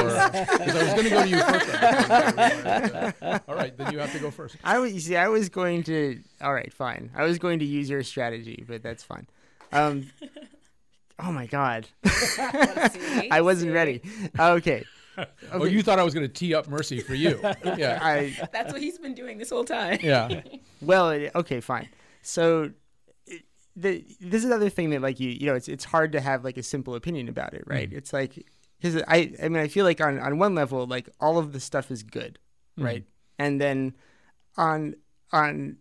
I 0.77 0.83
was 0.83 0.93
going 0.93 1.05
to 1.05 1.11
go 1.11 1.22
to 1.22 1.29
you 1.29 1.41
first. 1.43 3.22
All 3.49 3.55
right, 3.55 3.77
then 3.77 3.93
you 3.93 3.99
have 3.99 4.12
to 4.12 4.18
go 4.18 4.31
first. 4.31 4.57
I 4.64 4.79
was 4.79 4.93
you 4.93 5.01
see. 5.01 5.16
I 5.16 5.29
was 5.29 5.49
going 5.49 5.83
to. 5.85 6.20
All 6.41 6.53
right, 6.53 6.72
fine. 6.72 7.11
I 7.14 7.24
was 7.24 7.39
going 7.39 7.59
to 7.61 7.64
use 7.64 7.89
your 7.89 8.03
strategy, 8.03 8.64
but 8.66 8.83
that's 8.83 9.03
fine. 9.05 9.27
Um, 9.72 10.11
oh 11.19 11.33
my 11.33 11.47
god, 11.47 11.89
I 12.05 13.41
wasn't 13.43 13.73
ready. 13.73 14.03
Okay. 14.39 14.85
Oh, 15.51 15.64
you 15.64 15.83
thought 15.83 15.99
I 15.99 16.03
was 16.03 16.12
going 16.12 16.27
to 16.27 16.33
tee 16.33 16.55
up 16.55 16.69
Mercy 16.69 17.01
for 17.01 17.14
you? 17.14 17.41
Yeah, 17.64 17.99
I 18.03 18.37
That's 18.53 18.71
what 18.71 18.83
he's 18.83 18.99
been 18.99 19.14
doing 19.14 19.39
this 19.39 19.49
whole 19.49 19.64
time. 19.64 19.99
yeah. 20.03 20.43
well, 20.83 21.09
okay, 21.35 21.61
fine. 21.61 21.89
So 22.21 22.73
the, 23.77 24.05
this 24.21 24.43
is 24.43 24.45
another 24.45 24.71
thing 24.71 24.91
that 24.91 25.03
like 25.03 25.21
you 25.21 25.29
you 25.29 25.47
know 25.47 25.55
it's 25.55 25.69
it's 25.69 25.85
hard 25.85 26.12
to 26.12 26.21
have 26.21 26.45
like 26.45 26.57
a 26.57 26.62
simple 26.62 26.95
opinion 26.95 27.29
about 27.29 27.55
it, 27.55 27.64
right? 27.67 27.89
Mm-hmm. 27.89 27.99
It's 27.99 28.12
like 28.12 28.47
because 28.81 29.03
I 29.07 29.33
I 29.43 29.49
mean 29.49 29.62
I 29.62 29.69
feel 29.69 29.85
like 29.85 30.01
on 30.01 30.19
on 30.19 30.39
one 30.39 30.55
level 30.55 30.87
like 30.87 31.09
all 31.21 31.39
of 31.39 31.53
the 31.53 31.61
stuff 31.61 31.91
is 31.91 32.03
good, 32.03 32.39
mm-hmm. 32.77 32.85
right? 32.85 33.05
And 33.39 33.61
then 33.61 33.95
on 34.57 34.97
on 35.33 35.77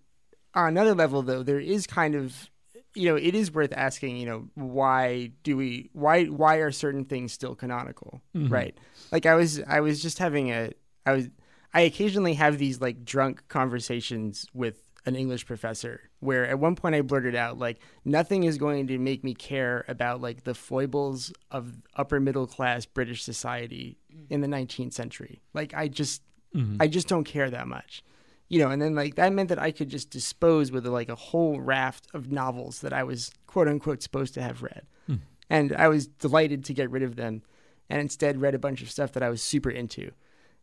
on 0.54 0.68
another 0.70 0.94
level 0.94 1.22
though 1.22 1.44
there 1.44 1.60
is 1.60 1.88
kind 1.88 2.16
of 2.16 2.50
you 2.96 3.10
know 3.10 3.16
it 3.16 3.36
is 3.36 3.52
worth 3.52 3.74
asking 3.76 4.18
you 4.18 4.26
know 4.26 4.48
why 4.56 5.32
do 5.44 5.56
we 5.58 5.90
why 5.94 6.26
why 6.26 6.56
are 6.56 6.72
certain 6.72 7.06
things 7.06 7.34
still 7.34 7.54
canonical 7.54 8.22
mm-hmm. 8.36 8.52
right? 8.52 8.78
Like 9.12 9.26
i 9.26 9.36
was 9.36 9.62
i 9.68 9.82
was 9.82 10.02
just 10.02 10.18
having 10.18 10.52
a 10.52 10.72
i 11.06 11.14
was 11.14 11.30
i 11.74 11.82
occasionally 11.82 12.34
have 12.34 12.58
these 12.58 12.82
like 12.82 13.06
drunk 13.06 13.44
conversations 13.48 14.48
with 14.54 14.82
an 15.06 15.16
english 15.16 15.46
professor 15.46 16.10
where 16.20 16.48
at 16.48 16.58
one 16.58 16.76
point 16.76 16.96
i 16.96 17.02
blurted 17.02 17.36
out 17.36 17.60
like 17.60 17.80
nothing 18.04 18.44
is 18.46 18.58
going 18.58 18.88
to 18.88 18.98
make 18.98 19.24
me 19.24 19.36
care 19.36 19.86
about 19.88 20.20
like 20.20 20.44
the 20.44 20.56
foibles 20.56 21.32
of 21.52 21.74
upper 21.96 22.20
middle 22.20 22.48
class 22.48 22.86
british 22.86 23.24
society 23.24 24.00
mm. 24.14 24.26
in 24.30 24.42
the 24.42 24.48
19th 24.48 24.94
century. 24.94 25.42
Like 25.54 25.74
i 25.76 25.88
just 25.88 26.24
mm-hmm. 26.56 26.78
i 26.80 26.88
just 26.88 27.08
don't 27.08 27.26
care 27.26 27.50
that 27.50 27.68
much 27.68 28.04
you 28.48 28.60
know, 28.60 28.70
and 28.70 28.82
then 28.82 28.96
like 28.96 29.16
that 29.16 29.34
meant 29.34 29.50
that 29.50 29.62
I 29.62 29.72
could 29.72 29.90
just 29.90 30.10
dispose 30.10 30.72
with 30.72 30.86
like 30.86 31.10
a 31.10 31.16
whole 31.16 31.60
raft 31.60 32.08
of 32.14 32.32
novels 32.32 32.82
that 32.82 32.94
I 32.94 33.04
was 33.04 33.32
quote 33.48 33.68
unquote 33.68 34.04
supposed 34.04 34.34
to 34.36 34.42
have 34.42 34.62
read. 34.62 34.84
Hmm. 35.08 35.16
And 35.50 35.74
I 35.76 35.88
was 35.88 36.08
delighted 36.08 36.66
to 36.66 36.74
get 36.74 36.90
rid 36.92 37.04
of 37.04 37.16
them 37.16 37.42
and 37.90 38.02
instead 38.02 38.42
read 38.42 38.56
a 38.56 38.60
bunch 38.60 38.82
of 38.82 38.92
stuff 38.92 39.14
that 39.14 39.24
I 39.24 39.30
was 39.30 39.42
super 39.42 39.70
into. 39.70 40.12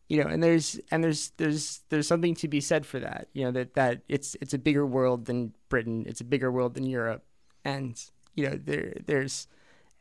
You 0.09 0.23
know, 0.23 0.29
and 0.29 0.43
there's 0.43 0.79
and 0.91 1.03
there's 1.03 1.31
there's 1.37 1.81
there's 1.89 2.07
something 2.07 2.35
to 2.35 2.47
be 2.47 2.61
said 2.61 2.85
for 2.85 2.99
that. 2.99 3.27
You 3.33 3.45
know, 3.45 3.51
that 3.51 3.73
that 3.73 4.01
it's 4.07 4.35
it's 4.41 4.53
a 4.53 4.59
bigger 4.59 4.85
world 4.85 5.25
than 5.25 5.53
Britain, 5.69 6.05
it's 6.07 6.21
a 6.21 6.25
bigger 6.25 6.51
world 6.51 6.75
than 6.75 6.85
Europe. 6.85 7.23
And 7.65 8.01
you 8.35 8.49
know, 8.49 8.59
there 8.63 8.93
there's 9.05 9.47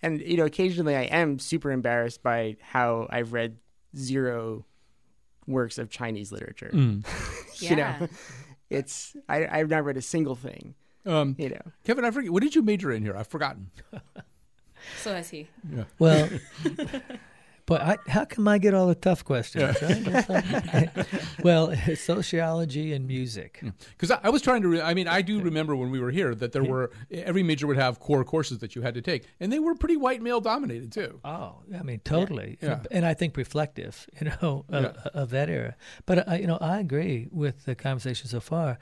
and 0.03 0.21
you 0.21 0.37
know, 0.37 0.45
occasionally 0.45 0.97
I 0.97 1.03
am 1.03 1.39
super 1.39 1.71
embarrassed 1.71 2.23
by 2.23 2.57
how 2.61 3.07
I've 3.11 3.33
read 3.33 3.59
zero 3.97 4.67
works 5.47 5.79
of 5.79 5.91
Chinese 5.91 6.31
literature 6.33 6.71
you 6.73 7.03
Yeah. 7.59 7.75
know 8.01 8.09
it's 8.71 9.15
I, 9.29 9.47
i've 9.47 9.69
not 9.71 9.85
read 9.85 9.97
a 9.97 10.03
single 10.03 10.35
thing 10.35 10.75
Um, 11.05 11.35
you 11.39 11.49
know 11.51 11.63
Kevin, 11.85 12.05
I 12.05 12.11
forget. 12.11 12.31
What 12.33 12.43
did 12.43 12.55
you 12.55 12.63
major 12.63 12.91
in 12.93 13.03
here? 13.03 13.17
I've 13.17 13.27
forgotten. 13.27 13.71
So 15.03 15.15
has 15.15 15.31
he. 15.31 15.49
Well, 15.99 16.29
Boy, 17.65 17.77
I, 17.77 17.97
how 18.09 18.25
come 18.25 18.49
I 18.49 18.59
get 18.59 18.75
all 18.75 18.89
the 18.89 18.95
tough 18.97 19.25
questions? 19.25 19.81
Right? 19.81 20.91
Well, 21.45 21.73
sociology 21.95 22.93
and 22.93 23.07
music. 23.07 23.63
Because 23.91 24.11
I, 24.11 24.19
I 24.25 24.31
was 24.31 24.43
trying 24.43 24.63
to, 24.63 24.69
re- 24.69 24.81
I 24.81 24.95
mean, 24.95 25.07
I 25.07 25.23
do 25.23 25.41
remember 25.41 25.77
when 25.77 25.91
we 25.91 26.01
were 26.01 26.11
here 26.11 26.35
that 26.35 26.53
there 26.53 26.65
were 26.65 26.91
every 27.13 27.43
major 27.43 27.67
would 27.69 27.77
have 27.77 28.01
core 28.01 28.25
courses 28.25 28.59
that 28.59 28.75
you 28.75 28.83
had 28.83 28.95
to 28.95 29.01
take, 29.01 29.27
and 29.39 29.53
they 29.53 29.59
were 29.61 29.75
pretty 29.75 29.97
white 29.97 30.21
male 30.23 30.41
dominated 30.41 30.91
too. 30.93 31.21
Oh, 31.25 31.57
I 31.79 31.83
mean, 31.83 32.01
totally. 32.01 32.59
Yeah. 32.61 32.81
And 32.91 33.07
I 33.07 33.15
think 33.15 33.37
reflective, 33.37 34.09
you 34.21 34.29
know, 34.43 34.65
of, 34.69 34.83
Yeah. 34.85 34.93
of 35.15 35.31
that 35.31 35.49
era. 35.49 35.77
But 36.05 36.29
I, 36.29 36.39
you 36.39 36.47
know, 36.49 36.59
I 36.61 36.81
agree 36.81 37.29
with 37.31 37.65
the 37.65 37.75
conversation 37.77 38.29
so 38.29 38.41
far. 38.41 38.79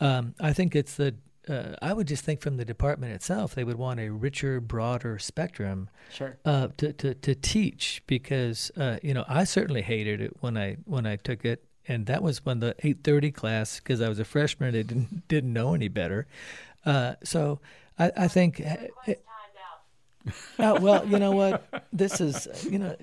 Um, 0.00 0.34
I 0.40 0.52
think 0.52 0.74
it's 0.74 0.96
the. 0.96 1.14
Uh, 1.48 1.74
I 1.82 1.92
would 1.92 2.08
just 2.08 2.24
think 2.24 2.40
from 2.40 2.56
the 2.56 2.64
department 2.64 3.12
itself, 3.12 3.54
they 3.54 3.64
would 3.64 3.76
want 3.76 4.00
a 4.00 4.08
richer, 4.10 4.60
broader 4.60 5.18
spectrum 5.18 5.90
Sure. 6.10 6.36
uh, 6.44 6.68
to, 6.78 6.92
to 6.94 7.14
to 7.14 7.34
teach 7.34 8.02
because 8.06 8.70
uh, 8.76 8.98
you 9.02 9.12
know 9.14 9.24
I 9.28 9.44
certainly 9.44 9.82
hated 9.82 10.20
it 10.20 10.36
when 10.40 10.56
I 10.56 10.76
when 10.86 11.04
I 11.06 11.16
took 11.16 11.44
it, 11.44 11.64
and 11.86 12.06
that 12.06 12.22
was 12.22 12.44
when 12.46 12.60
the 12.60 12.74
eight 12.82 13.04
thirty 13.04 13.30
class 13.30 13.78
because 13.78 14.00
I 14.00 14.08
was 14.08 14.18
a 14.18 14.24
freshman 14.24 14.74
and 14.74 14.86
didn't 14.88 15.28
didn't 15.28 15.52
know 15.52 15.74
any 15.74 15.88
better. 15.88 16.26
Uh, 16.86 17.14
so 17.22 17.60
I, 17.98 18.10
I 18.16 18.28
think. 18.28 18.62
Oh, 20.58 20.80
well, 20.80 21.06
you 21.06 21.18
know 21.18 21.32
what? 21.32 21.68
This 21.92 22.18
is, 22.18 22.48
you 22.70 22.78
know, 22.78 22.96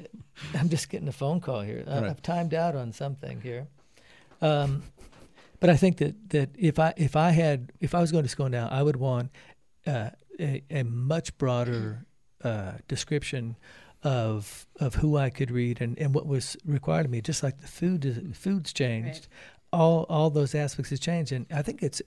I'm 0.55 0.69
just 0.69 0.89
getting 0.89 1.07
a 1.07 1.11
phone 1.11 1.39
call 1.39 1.61
here. 1.61 1.83
I, 1.87 1.99
Right. 2.01 2.09
I've 2.09 2.21
timed 2.23 2.55
out 2.55 2.75
on 2.75 2.91
something 2.93 3.41
here. 3.41 3.67
Um, 4.41 4.81
but 5.61 5.69
I 5.69 5.77
think 5.77 5.97
that, 5.97 6.29
that 6.31 6.49
if 6.57 6.79
I 6.79 6.93
if 6.97 7.15
I 7.15 7.29
had 7.29 7.71
if 7.79 7.95
I 7.95 8.01
was 8.01 8.11
going 8.11 8.23
to 8.23 8.29
school 8.29 8.49
now, 8.49 8.67
I 8.69 8.81
would 8.83 8.97
want 8.97 9.29
uh, 9.87 10.09
a, 10.39 10.63
a 10.71 10.83
much 10.83 11.37
broader 11.37 12.05
uh, 12.43 12.73
description 12.87 13.55
of 14.03 14.65
of 14.79 14.95
who 14.95 15.15
I 15.17 15.29
could 15.29 15.51
read 15.51 15.79
and, 15.79 15.97
and 15.99 16.15
what 16.15 16.25
was 16.25 16.57
required 16.65 17.05
of 17.05 17.11
me. 17.11 17.21
Just 17.21 17.43
like 17.43 17.61
the 17.61 17.67
food 17.67 18.03
is, 18.03 18.19
food's 18.35 18.73
changed, 18.73 19.27
all 19.71 20.07
all 20.09 20.31
those 20.31 20.55
aspects 20.55 20.89
has 20.89 20.99
changed, 20.99 21.31
and 21.31 21.45
I 21.53 21.61
think 21.61 21.83
it's 21.83 22.01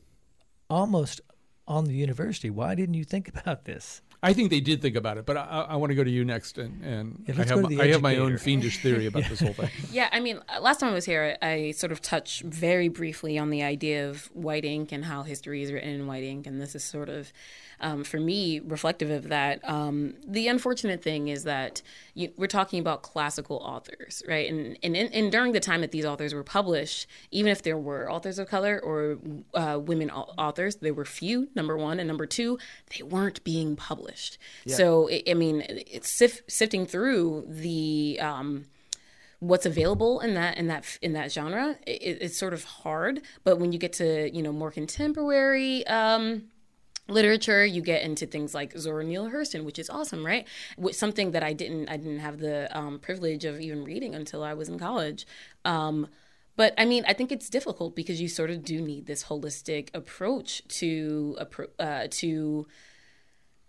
almost 0.69 1.21
on 1.69 1.85
the 1.85 1.95
university. 1.95 2.51
Why 2.51 2.75
didn't 2.75 2.95
you 2.95 3.05
think 3.05 3.29
about 3.41 3.67
this? 3.67 4.03
I 4.25 4.33
think 4.33 4.51
they 4.51 4.61
did 4.61 4.81
think 4.81 4.97
about 4.97 5.19
it, 5.19 5.27
but 5.27 5.37
I, 5.37 5.43
I, 5.43 5.61
I 5.61 5.77
want 5.77 5.91
to 5.91 5.95
go 5.95 6.03
to 6.03 6.11
you 6.11 6.25
next, 6.25 6.57
and, 6.57 6.83
and 6.83 7.25
Yeah, 7.27 7.35
I 7.39 7.45
have 7.45 7.63
my, 7.63 7.83
I 7.83 7.87
have 7.89 8.03
my 8.03 8.17
own 8.17 8.39
fiendish 8.39 8.79
theory 8.79 9.07
about 9.07 9.25
this 9.29 9.41
whole 9.41 9.53
thing. 9.53 9.71
Yeah, 9.93 10.09
I 10.11 10.21
mean, 10.21 10.41
uh, 10.49 10.61
last 10.61 10.81
time 10.81 10.91
I 10.91 10.95
was 10.95 11.05
here, 11.05 11.37
I 11.43 11.73
sort 11.73 11.93
of 11.93 12.01
touched 12.01 12.43
very 12.43 12.89
briefly 12.89 13.39
on 13.39 13.51
the 13.51 13.63
idea 13.63 14.09
of 14.09 14.31
white 14.33 14.65
ink 14.65 14.93
and 14.93 15.05
how 15.05 15.23
history 15.23 15.63
is 15.63 15.71
written 15.71 15.91
in 15.91 16.07
white 16.07 16.25
ink, 16.25 16.47
and 16.47 16.61
this 16.61 16.75
is 16.75 16.83
sort 16.83 17.09
of, 17.09 17.33
um, 17.85 18.03
for 18.03 18.19
me, 18.19 18.61
reflective 18.61 19.11
of 19.11 19.29
that. 19.29 19.61
Um, 19.69 20.15
the 20.27 20.49
unfortunate 20.49 21.03
thing 21.03 21.29
is 21.29 21.45
that 21.45 21.83
you, 22.15 22.33
we're 22.39 22.47
talking 22.47 22.81
about 22.81 23.03
classical 23.03 23.59
authors, 23.59 24.23
right? 24.27 24.51
And, 24.51 24.79
and 24.83 24.97
and 24.97 25.31
during 25.31 25.53
the 25.53 25.61
time 25.61 25.83
that 25.83 25.93
these 25.93 26.07
authors 26.07 26.33
were 26.33 26.43
published, 26.43 27.07
even 27.31 27.53
if 27.53 27.63
there 27.63 27.77
were 27.77 28.11
authors 28.11 28.39
of 28.39 28.49
color 28.49 28.81
or 28.83 29.19
uh, 29.53 29.79
women 29.79 30.11
authors, 30.11 30.77
there 30.77 30.95
were 30.95 31.05
few. 31.05 31.49
Number 31.55 31.77
one, 31.77 32.01
and 32.01 32.09
number 32.09 32.25
two, 32.25 32.59
they 32.97 33.03
weren't 33.03 33.45
being 33.45 33.77
published. 33.77 34.39
So, 34.67 35.11
I 35.11 35.23
I 35.29 35.35
mean, 35.35 35.63
it's 35.69 36.11
sif- 36.11 36.43
sifting 36.49 36.87
through 36.87 37.47
the. 37.49 38.19
Um, 38.21 38.65
what's 39.41 39.67
available 39.67 40.21
in 40.21 40.33
that 40.35 40.57
in 40.57 40.69
that 40.69 40.85
in 41.03 41.13
that 41.13 41.31
genre 41.31 41.77
it, 41.87 42.19
it's 42.23 42.39
sort 42.39 42.55
of 42.55 42.65
hard 42.65 43.21
but 43.43 43.59
when 43.59 43.73
you 43.73 43.79
get 43.79 43.93
to 43.93 44.35
you 44.35 44.43
know 44.43 44.53
more 44.53 44.71
contemporary 44.71 45.87
um 45.87 46.45
literature 47.07 47.65
you 47.67 47.83
get 47.83 48.03
into 48.03 48.27
things 48.27 48.55
like 48.55 48.77
Zora 48.79 49.05
Neale 49.05 49.31
Hurston 49.31 49.65
which 49.65 49.79
is 49.79 49.91
awesome 49.91 50.25
right 50.25 50.47
which 50.77 50.95
something 50.95 51.33
that 51.33 51.43
I 51.43 51.53
didn't 51.53 51.89
I 51.89 51.97
didn't 51.97 52.21
have 52.21 52.39
the 52.39 52.75
um, 52.77 52.99
privilege 52.99 53.45
of 53.45 53.61
even 53.61 53.85
reading 53.85 54.15
until 54.15 54.43
I 54.43 54.55
was 54.55 54.69
in 54.69 54.79
college 54.79 55.27
um 55.65 56.09
but 56.57 56.73
I 56.79 56.85
mean, 56.85 57.05
I 57.07 57.15
think 57.15 57.33
it's 57.33 57.49
difficult 57.49 57.97
because 57.97 58.21
you 58.21 58.29
sort 58.29 58.51
of 58.51 58.65
do 58.65 58.81
need 58.81 59.07
this 59.07 59.25
holistic 59.25 59.89
approach 59.95 60.63
to 60.79 61.37
uh, 61.79 62.07
to 62.11 62.67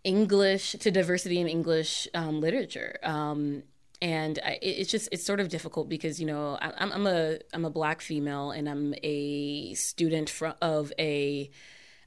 English 0.04 0.74
to 0.74 0.92
diversity 0.92 1.40
in 1.40 1.48
English 1.48 2.08
um, 2.14 2.40
literature. 2.40 3.00
Um, 3.02 3.64
and 4.02 4.40
I, 4.46 4.60
it's 4.62 4.92
just 4.92 5.10
it's 5.12 5.26
sort 5.26 5.40
of 5.40 5.50
difficult 5.50 5.90
because 5.90 6.20
you 6.20 6.28
know 6.28 6.60
I'm 6.62 6.92
I'm 6.92 7.08
a 7.08 7.40
I'm 7.54 7.66
a 7.66 7.72
black 7.72 8.02
female 8.02 8.52
and 8.52 8.70
I'm 8.70 8.94
a 9.02 9.74
student 9.74 10.30
fro- 10.30 10.54
of 10.62 10.94
a 11.00 11.50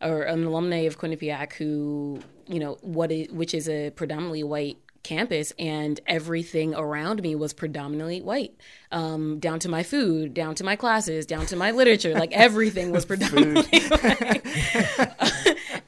or 0.01 0.23
an 0.23 0.45
alumni 0.45 0.79
of 0.79 0.99
Quinnipiac 0.99 1.55
who 1.55 2.21
you 2.47 2.59
know 2.59 2.79
what 2.83 3.13
is, 3.13 3.29
which 3.31 3.55
is 3.55 3.69
a 3.69 3.91
predominantly 3.91 4.43
white 4.43 4.79
campus 5.05 5.53
and 5.59 6.01
everything 6.07 6.75
around 6.75 7.23
me 7.23 7.35
was 7.35 7.53
predominantly 7.53 8.21
white. 8.21 8.55
Um, 8.91 9.39
down 9.39 9.59
to 9.61 9.69
my 9.69 9.83
food 9.83 10.35
down 10.35 10.55
to 10.57 10.65
my 10.65 10.77
classes 10.77 11.27
down 11.27 11.47
to 11.47 11.57
my 11.57 11.71
literature 11.71 12.15
like 12.15 12.33
everything 12.33 12.91
was 12.91 13.05
predominantly 13.11 13.81
white. 13.89 14.47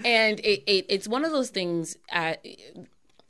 And 0.04 0.40
it, 0.40 0.62
it, 0.66 0.86
it's 0.88 1.08
one 1.08 1.24
of 1.24 1.32
those 1.32 1.50
things 1.50 1.96
uh, 2.12 2.34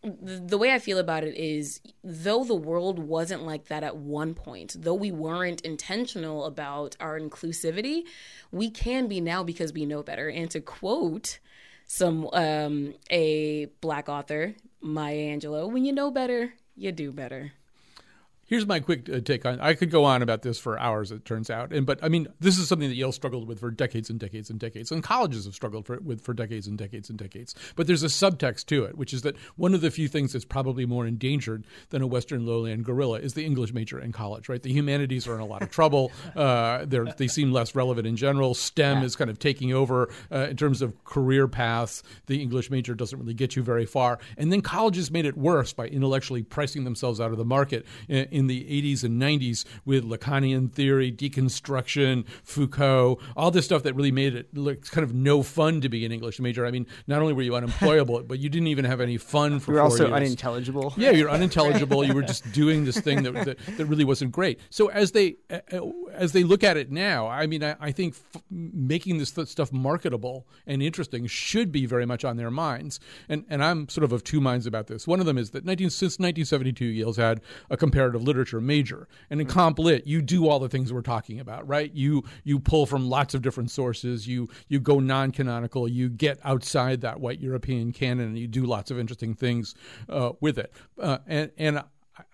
the 0.03 0.57
way 0.57 0.73
I 0.73 0.79
feel 0.79 0.99
about 0.99 1.25
it 1.25 1.37
is 1.37 1.81
though 2.03 2.45
the 2.45 2.55
world 2.55 2.99
wasn't 2.99 3.45
like 3.45 3.67
that 3.67 3.83
at 3.83 3.97
one 3.97 4.35
point, 4.35 4.77
though 4.79 4.95
we 4.95 5.13
weren't 5.13 5.61
intentional 5.61 6.47
about 6.47 6.97
our 7.01 7.21
inclusivity, 7.21 8.05
we 8.51 8.71
can 8.71 9.09
be 9.09 9.21
now 9.21 9.43
because 9.43 9.73
we 9.73 9.85
know 9.85 10.03
better. 10.03 10.29
And 10.29 10.51
to 10.53 10.61
quote 10.61 11.39
some 11.87 12.29
um, 12.33 12.95
a 13.11 13.67
black 13.81 14.09
author, 14.09 14.55
Maya 14.81 15.37
Angelou, 15.37 15.71
when 15.71 15.85
you 15.85 15.93
know 15.93 16.11
better, 16.11 16.55
you 16.77 16.93
do 16.93 17.13
better. 17.13 17.53
Here's 18.51 18.67
my 18.67 18.81
quick 18.81 19.09
uh, 19.09 19.21
take 19.21 19.47
on. 19.47 19.61
I 19.61 19.75
could 19.75 19.93
go 19.93 20.05
on 20.05 20.23
about 20.23 20.43
this 20.43 20.59
for 20.59 20.77
hours. 20.77 21.13
It 21.13 21.25
turns 21.25 21.51
out, 21.51 21.73
and 21.73 21.87
but 21.87 22.03
I 22.03 22.09
mean, 22.09 22.27
this 22.41 22.59
is 22.59 22.67
something 22.67 22.89
that 22.89 22.97
Yale 22.97 23.13
struggled 23.13 23.47
with 23.47 23.61
for 23.61 23.71
decades 23.71 24.11
and 24.11 24.19
decades 24.19 24.51
and 24.51 24.59
decades, 24.59 24.91
and 24.91 25.05
colleges 25.05 25.45
have 25.45 25.55
struggled 25.55 25.87
for, 25.87 26.01
with 26.01 26.21
for 26.21 26.35
decades 26.35 26.67
and 26.67 26.77
decades 26.77 27.09
and 27.09 27.17
decades. 27.17 27.55
But 27.77 27.87
there's 27.87 28.03
a 28.03 28.07
subtext 28.07 28.67
to 28.67 28.83
it, 28.83 28.99
which 28.99 29.15
is 29.15 29.23
that 29.23 29.37
one 29.55 29.73
of 29.73 29.83
the 29.83 29.91
few 29.93 30.09
things 30.09 30.33
that's 30.33 30.45
probably 30.45 30.85
more 30.85 31.07
endangered 31.07 31.65
than 31.91 32.03
a 32.03 32.09
Western 32.09 32.45
lowland 32.45 32.85
gorilla 32.85 33.21
is 33.21 33.35
the 33.35 33.47
English 33.47 33.73
major 33.73 34.01
in 34.01 34.11
college. 34.11 34.49
Right, 34.49 34.61
the 34.61 34.73
humanities 34.73 35.29
are 35.29 35.37
in 35.37 35.41
a 35.41 35.47
lot 35.47 35.63
of 35.63 35.71
trouble. 35.71 36.11
Uh, 36.41 36.85
they're, 36.87 37.07
they 37.17 37.27
seem 37.27 37.53
less 37.53 37.75
relevant 37.75 38.07
in 38.07 38.17
general. 38.17 38.55
STEM 38.55 39.03
is 39.03 39.17
kind 39.17 39.31
of 39.31 39.39
taking 39.39 39.73
over 39.73 40.09
uh, 40.33 40.47
in 40.49 40.57
terms 40.57 40.81
of 40.81 41.05
career 41.05 41.49
paths. 41.49 42.03
The 42.27 42.41
English 42.41 42.71
major 42.71 42.95
doesn't 42.95 43.19
really 43.19 43.35
get 43.35 43.57
you 43.57 43.63
very 43.63 43.85
far, 43.85 44.19
and 44.39 44.53
then 44.53 44.63
colleges 44.63 45.11
made 45.11 45.27
it 45.27 45.37
worse 45.37 45.73
by 45.73 45.87
intellectually 45.87 46.43
pricing 46.43 46.85
themselves 46.85 47.21
out 47.21 47.33
of 47.33 47.37
the 47.37 47.45
market 47.45 47.85
in, 48.09 48.27
in 48.40 48.40
the 48.47 48.65
80s 48.65 49.05
and 49.05 49.21
90s 49.21 49.65
with 49.85 50.05
Lacanian 50.05 50.71
theory, 50.71 51.11
deconstruction, 51.13 52.25
Foucault, 52.43 53.19
all 53.37 53.51
this 53.51 53.65
stuff 53.65 53.83
that 53.83 53.95
really 53.95 54.13
made 54.13 54.35
it 54.35 54.55
look 54.57 54.89
kind 54.91 55.05
of 55.05 55.15
no 55.15 55.43
fun 55.43 55.81
to 55.81 55.89
be 55.89 56.05
an 56.05 56.13
English 56.13 56.41
major. 56.41 56.67
I 56.67 56.71
mean, 56.71 56.87
not 57.07 57.21
only 57.21 57.33
were 57.33 57.43
you 57.43 57.55
unemployable, 57.55 58.23
but 58.27 58.39
you 58.39 58.49
didn't 58.49 58.69
even 58.69 58.85
have 58.85 59.01
any 59.01 59.17
fun 59.17 59.61
for 59.61 59.73
four 59.73 59.81
also 59.81 60.05
years. 60.05 60.15
unintelligible. 60.15 60.95
Yeah, 60.97 61.11
you're 61.11 61.31
unintelligible. 61.31 62.05
you 62.05 62.15
were 62.15 62.23
just 62.35 62.51
doing 62.53 62.85
this 62.85 62.99
thing 63.01 63.23
that, 63.23 63.33
that, 63.33 63.59
that 63.77 63.87
really 63.87 64.05
wasn't 64.05 64.33
great. 64.33 64.61
So 64.71 64.89
as 64.89 65.13
they 65.13 65.37
as 66.13 66.33
they 66.33 66.43
look 66.45 66.65
at 66.65 66.77
it 66.77 66.91
now, 66.91 67.27
I 67.29 67.47
mean, 67.47 67.63
I, 67.63 67.77
I 67.81 67.93
think 67.93 68.15
f- 68.35 68.43
making 68.51 69.19
this 69.19 69.31
th- 69.31 69.49
stuff 69.49 69.73
marketable 69.73 70.47
and 70.67 70.83
interesting 70.83 71.27
should 71.27 71.73
be 71.73 71.87
very 71.87 72.07
much 72.07 72.25
on 72.25 72.37
their 72.37 72.51
minds. 72.51 73.01
And 73.29 73.45
and 73.49 73.63
I'm 73.65 73.89
sort 73.89 74.05
of 74.05 74.13
of 74.13 74.25
two 74.25 74.41
minds 74.41 74.67
about 74.67 74.87
this. 74.87 75.07
One 75.07 75.21
of 75.21 75.27
them 75.27 75.39
is 75.39 75.51
that 75.51 75.65
19, 75.65 75.91
since 75.91 76.19
1972, 76.19 76.85
Yale's 76.85 77.17
had 77.17 77.41
a 77.69 77.77
comparative 77.77 78.23
literature 78.31 78.61
major, 78.61 79.09
and 79.29 79.41
in 79.41 79.47
comp 79.47 79.79
lit, 79.79 80.07
you 80.07 80.23
do 80.23 80.49
all 80.49 80.59
the 80.59 80.69
things 80.69 80.93
we're 80.93 81.03
talking 81.03 81.41
about, 81.41 81.67
right? 81.67 81.93
You 81.93 82.23
you 82.45 82.61
pull 82.61 82.87
from 82.87 83.09
lots 83.09 83.35
of 83.35 83.43
different 83.43 83.71
sources. 83.71 84.27
You 84.27 84.49
you 84.69 84.79
go 84.81 85.01
non-canonical. 85.01 85.89
You 85.89 86.09
get 86.09 86.39
outside 86.45 87.01
that 87.01 87.21
white 87.21 87.41
European 87.41 87.93
canon, 87.93 88.29
and 88.29 88.39
you 88.39 88.47
do 88.47 88.65
lots 88.65 88.91
of 88.91 88.99
interesting 88.99 89.35
things 89.35 89.75
uh, 90.09 90.33
with 90.41 90.59
it. 90.59 90.73
Uh, 90.99 91.19
and 91.27 91.51
and 91.59 91.83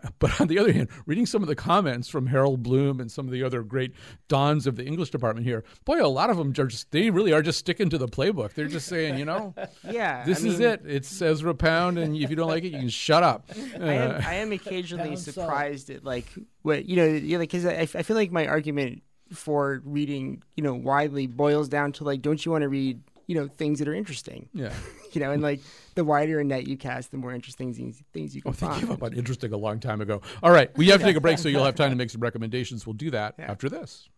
but 0.19 0.41
on 0.41 0.49
the 0.49 0.59
other 0.59 0.73
hand, 0.73 0.89
reading 1.07 1.27
some 1.27 1.43
of 1.43 1.49
the 1.49 1.55
comments 1.57 2.09
from 2.09 2.27
Harold 2.27 2.63
Bloom 2.63 3.01
and 3.01 3.11
some 3.11 3.27
of 3.27 3.33
the 3.33 3.43
other 3.43 3.63
great 3.63 3.93
dons 4.29 4.67
of 4.67 4.77
the 4.77 4.85
English 4.85 5.11
department 5.11 5.47
here, 5.47 5.65
boy, 5.85 6.05
a 6.05 6.09
lot 6.09 6.31
of 6.31 6.37
them 6.37 6.51
are 6.51 6.67
just 6.67 6.91
they 6.91 7.11
really 7.11 7.33
are 7.33 7.43
just 7.43 7.59
sticking 7.59 7.89
to 7.91 7.99
the 7.99 8.09
playbook. 8.09 8.55
They're 8.55 8.67
just 8.69 8.87
saying, 8.89 9.19
you 9.19 9.25
know, 9.25 9.55
Yeah, 9.91 10.25
this 10.25 10.45
I 10.45 10.49
is 10.49 10.59
mean, 10.59 10.69
it. 10.69 10.83
It's 10.87 11.21
Ezra 11.23 11.55
Pound, 11.55 11.99
and 11.99 12.17
if 12.17 12.31
you 12.31 12.37
don't 12.37 12.49
like 12.49 12.65
it, 12.65 12.73
you 12.73 12.79
can 12.79 12.89
shut 12.89 13.23
up. 13.23 13.51
I 13.81 13.93
am, 13.95 14.11
Uh, 14.11 14.21
I 14.25 14.35
am 14.35 14.53
occasionally 14.53 15.17
surprised 15.17 15.91
at 15.91 16.05
like 16.05 16.27
what 16.63 16.87
you 16.87 16.97
know, 16.97 17.07
you 17.07 17.37
know, 17.37 17.41
because 17.41 17.67
I, 17.67 17.81
I 17.81 17.87
feel 18.03 18.17
like 18.17 18.31
my 18.33 18.47
argument 18.47 19.03
for 19.33 19.83
reading, 19.85 20.43
you 20.55 20.63
know, 20.63 20.75
widely 20.75 21.27
boils 21.27 21.69
down 21.69 21.93
to 21.93 22.05
like, 22.05 22.23
don't 22.23 22.45
you 22.45 22.53
want 22.53 22.63
to 22.63 22.69
read, 22.69 23.01
you 23.27 23.35
know, 23.35 23.49
things 23.49 23.79
that 23.81 23.89
are 23.89 23.95
interesting, 23.95 24.49
yeah. 24.53 24.73
you 25.13 25.21
know, 25.21 25.33
and 25.33 25.43
like 25.43 25.61
the 25.95 26.05
wider 26.05 26.41
a 26.41 26.45
net 26.45 26.67
you 26.67 26.77
cast, 26.77 27.11
the 27.11 27.17
more 27.17 27.33
interesting 27.33 27.75
things, 27.75 28.03
things 28.13 28.35
you 28.35 28.43
can 28.43 28.51
oh, 28.51 28.53
I 28.53 28.55
think 28.55 28.73
find. 28.73 28.81
gave 28.83 28.91
up 28.91 29.03
on 29.03 29.13
interesting 29.15 29.53
a 29.53 29.57
long 29.57 29.81
time 29.81 30.01
ago. 30.01 30.23
All 30.43 30.51
right, 30.53 30.77
we 30.77 30.89
have 30.89 31.01
to 31.01 31.07
take 31.07 31.17
a 31.17 31.21
break, 31.21 31.39
so 31.39 31.49
you'll 31.49 31.65
have 31.65 31.75
time 31.75 31.91
to 31.91 31.97
make 32.03 32.11
some 32.11 32.21
recommendations. 32.21 32.87
We'll 32.87 32.95
do 32.95 33.11
that 33.11 33.35
after 33.39 33.69
this. 33.69 34.09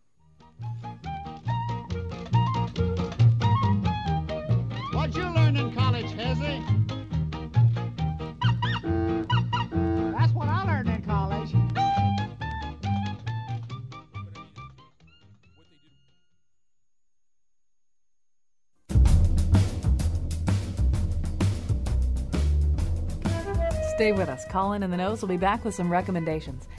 Stay 23.99 24.13
with 24.13 24.29
us. 24.29 24.45
Colin 24.45 24.83
and 24.83 24.93
the 24.93 24.95
Nose 24.95 25.21
will 25.21 25.27
be 25.27 25.35
back 25.35 25.65
with 25.65 25.75
some 25.75 25.91
recommendations. 25.91 26.69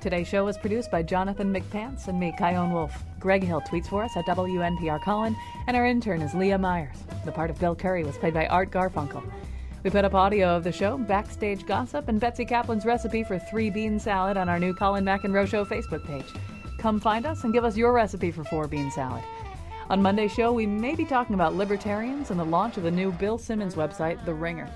Today's 0.00 0.28
show 0.28 0.44
was 0.44 0.56
produced 0.56 0.92
by 0.92 1.02
Jonathan 1.02 1.52
McPants 1.52 2.06
and 2.06 2.20
me, 2.20 2.32
Chion 2.38 2.72
Wolf. 2.72 3.02
Greg 3.18 3.42
Hill 3.42 3.60
tweets 3.62 3.88
for 3.88 4.04
us 4.04 4.16
at 4.16 4.26
WNPR 4.26 5.02
Colin, 5.02 5.34
and 5.66 5.76
our 5.76 5.84
intern 5.84 6.22
is 6.22 6.34
Leah 6.34 6.56
Myers. 6.56 6.98
The 7.24 7.32
part 7.32 7.50
of 7.50 7.58
Bill 7.58 7.74
Curry 7.74 8.04
was 8.04 8.16
played 8.16 8.32
by 8.32 8.46
Art 8.46 8.70
Garfunkel. 8.70 9.28
We 9.82 9.90
put 9.90 10.04
up 10.04 10.14
audio 10.14 10.56
of 10.56 10.62
the 10.62 10.70
show, 10.70 10.96
backstage 10.96 11.66
gossip, 11.66 12.06
and 12.06 12.20
Betsy 12.20 12.44
Kaplan's 12.44 12.86
recipe 12.86 13.24
for 13.24 13.40
three 13.40 13.70
bean 13.70 13.98
salad 13.98 14.36
on 14.36 14.48
our 14.48 14.60
new 14.60 14.72
Colin 14.72 15.04
McEnroe 15.04 15.48
Show 15.48 15.64
Facebook 15.64 16.06
page. 16.06 16.32
Come 16.78 17.00
find 17.00 17.26
us 17.26 17.42
and 17.42 17.52
give 17.52 17.64
us 17.64 17.76
your 17.76 17.92
recipe 17.92 18.30
for 18.30 18.44
four 18.44 18.68
bean 18.68 18.92
salad. 18.92 19.24
On 19.90 20.00
Monday's 20.00 20.32
show, 20.32 20.52
we 20.52 20.64
may 20.64 20.94
be 20.94 21.04
talking 21.04 21.34
about 21.34 21.56
libertarians 21.56 22.30
and 22.30 22.38
the 22.38 22.44
launch 22.44 22.76
of 22.76 22.84
the 22.84 22.90
new 22.92 23.10
Bill 23.10 23.36
Simmons 23.36 23.74
website, 23.74 24.24
The 24.24 24.32
Ringer. 24.32 24.70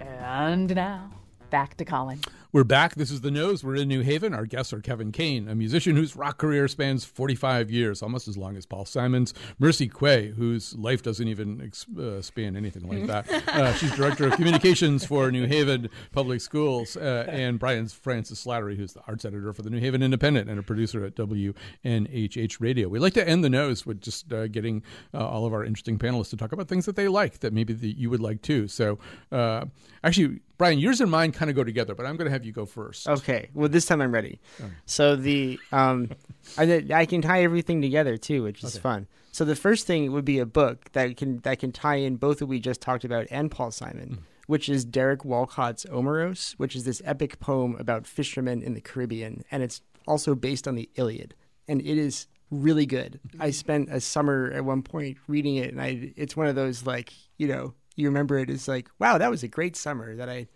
And 0.00 0.74
now, 0.74 1.10
back 1.50 1.76
to 1.76 1.84
Colin. 1.84 2.20
We're 2.52 2.64
back. 2.64 2.96
This 2.96 3.10
is 3.12 3.20
The 3.20 3.30
Nose. 3.30 3.62
We're 3.62 3.76
in 3.76 3.88
New 3.88 4.00
Haven. 4.00 4.34
Our 4.34 4.44
guests 4.44 4.72
are 4.72 4.80
Kevin 4.80 5.12
Kane, 5.12 5.48
a 5.48 5.54
musician 5.54 5.94
whose 5.94 6.16
rock 6.16 6.38
career 6.38 6.66
spans 6.66 7.04
45 7.04 7.70
years, 7.70 8.02
almost 8.02 8.26
as 8.26 8.36
long 8.36 8.56
as 8.56 8.66
Paul 8.66 8.84
Simon's. 8.84 9.34
Mercy 9.60 9.88
Quaye, 9.88 10.34
whose 10.34 10.76
life 10.76 11.02
doesn't 11.02 11.28
even 11.28 11.60
ex- 11.62 11.86
uh, 11.96 12.20
span 12.22 12.56
anything 12.56 12.88
like 12.88 13.06
that. 13.06 13.28
Uh, 13.50 13.72
she's 13.74 13.94
Director 13.96 14.26
of 14.26 14.34
Communications 14.34 15.04
for 15.04 15.30
New 15.30 15.46
Haven 15.46 15.88
Public 16.12 16.40
Schools. 16.40 16.96
Uh, 16.96 17.26
and 17.28 17.58
Brian 17.58 17.88
Francis 17.88 18.44
Slattery, 18.44 18.76
who's 18.76 18.92
the 18.92 19.00
arts 19.06 19.24
editor 19.24 19.52
for 19.52 19.62
the 19.62 19.70
New 19.70 19.80
Haven 19.80 20.02
Independent 20.02 20.48
and 20.48 20.58
a 20.58 20.62
producer 20.62 21.04
at 21.04 21.14
WNHH 21.16 22.60
Radio. 22.60 22.88
We 22.88 22.98
like 22.98 23.14
to 23.14 23.28
end 23.28 23.42
The 23.42 23.50
Nose 23.50 23.84
with 23.84 24.00
just 24.00 24.32
uh, 24.32 24.46
getting 24.46 24.82
uh, 25.12 25.26
all 25.26 25.46
of 25.46 25.52
our 25.52 25.64
interesting 25.64 25.98
panelists 25.98 26.30
to 26.30 26.36
talk 26.36 26.52
about 26.52 26.68
things 26.68 26.86
that 26.86 26.96
they 26.96 27.08
like 27.08 27.40
that 27.40 27.52
maybe 27.52 27.72
the, 27.72 27.88
you 27.88 28.08
would 28.08 28.20
like 28.20 28.40
too. 28.40 28.68
So, 28.68 28.98
uh, 29.32 29.66
actually, 30.04 30.40
Brian, 30.60 30.78
yours 30.78 31.00
and 31.00 31.10
mine 31.10 31.32
kind 31.32 31.48
of 31.48 31.56
go 31.56 31.64
together, 31.64 31.94
but 31.94 32.04
I'm 32.04 32.18
going 32.18 32.26
to 32.26 32.30
have 32.30 32.44
you 32.44 32.52
go 32.52 32.66
first. 32.66 33.08
Okay. 33.08 33.48
Well, 33.54 33.70
this 33.70 33.86
time 33.86 34.02
I'm 34.02 34.12
ready. 34.12 34.40
So 34.84 35.16
the 35.16 35.58
um, 35.72 36.10
I, 36.58 36.84
I 36.92 37.06
can 37.06 37.22
tie 37.22 37.42
everything 37.44 37.80
together 37.80 38.18
too, 38.18 38.42
which 38.42 38.62
is 38.62 38.76
fun. 38.76 39.06
So 39.32 39.46
the 39.46 39.56
first 39.56 39.86
thing 39.86 40.12
would 40.12 40.26
be 40.26 40.38
a 40.38 40.44
book 40.44 40.92
that 40.92 41.16
can 41.16 41.38
that 41.44 41.60
can 41.60 41.72
tie 41.72 41.94
in 41.94 42.16
both 42.16 42.40
that 42.40 42.46
we 42.46 42.60
just 42.60 42.82
talked 42.82 43.04
about 43.06 43.26
and 43.30 43.50
Paul 43.50 43.70
Simon, 43.70 44.18
which 44.48 44.68
is 44.68 44.84
Derek 44.84 45.24
Walcott's 45.24 45.86
Omeros, 45.86 46.52
which 46.58 46.76
is 46.76 46.84
this 46.84 47.00
epic 47.06 47.40
poem 47.40 47.74
about 47.78 48.06
fishermen 48.06 48.62
in 48.62 48.74
the 48.74 48.82
Caribbean, 48.82 49.44
and 49.50 49.62
it's 49.62 49.80
also 50.06 50.34
based 50.34 50.68
on 50.68 50.74
the 50.74 50.90
Iliad, 50.94 51.34
and 51.68 51.80
it 51.80 51.96
is 51.96 52.26
really 52.50 52.84
good. 52.84 53.18
I 53.38 53.50
spent 53.50 53.88
a 53.90 54.00
summer 54.00 54.50
at 54.52 54.64
one 54.64 54.82
point 54.82 55.16
reading 55.26 55.56
it, 55.56 55.72
and 55.72 55.80
I 55.80 56.12
it's 56.16 56.36
one 56.36 56.48
of 56.48 56.54
those 56.54 56.84
like 56.84 57.14
you 57.38 57.48
know 57.48 57.72
you 58.00 58.08
remember 58.08 58.38
it 58.38 58.50
as 58.50 58.66
like 58.68 58.88
wow 58.98 59.18
that 59.18 59.30
was 59.30 59.42
a 59.42 59.48
great 59.48 59.76
summer 59.76 60.16
that 60.16 60.28
I 60.28 60.48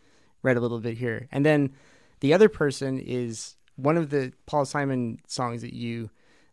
read 0.43 0.57
a 0.57 0.61
little 0.61 0.81
bit 0.81 0.99
here, 0.99 1.29
and 1.33 1.45
then 1.45 1.73
the 2.21 2.33
other 2.33 2.49
person 2.49 2.99
is 2.99 3.57
one 3.77 3.97
of 3.97 4.11
the 4.11 4.33
Paul 4.47 4.65
Simon 4.65 5.19
songs 5.27 5.63
that 5.63 5.75
you 5.75 6.11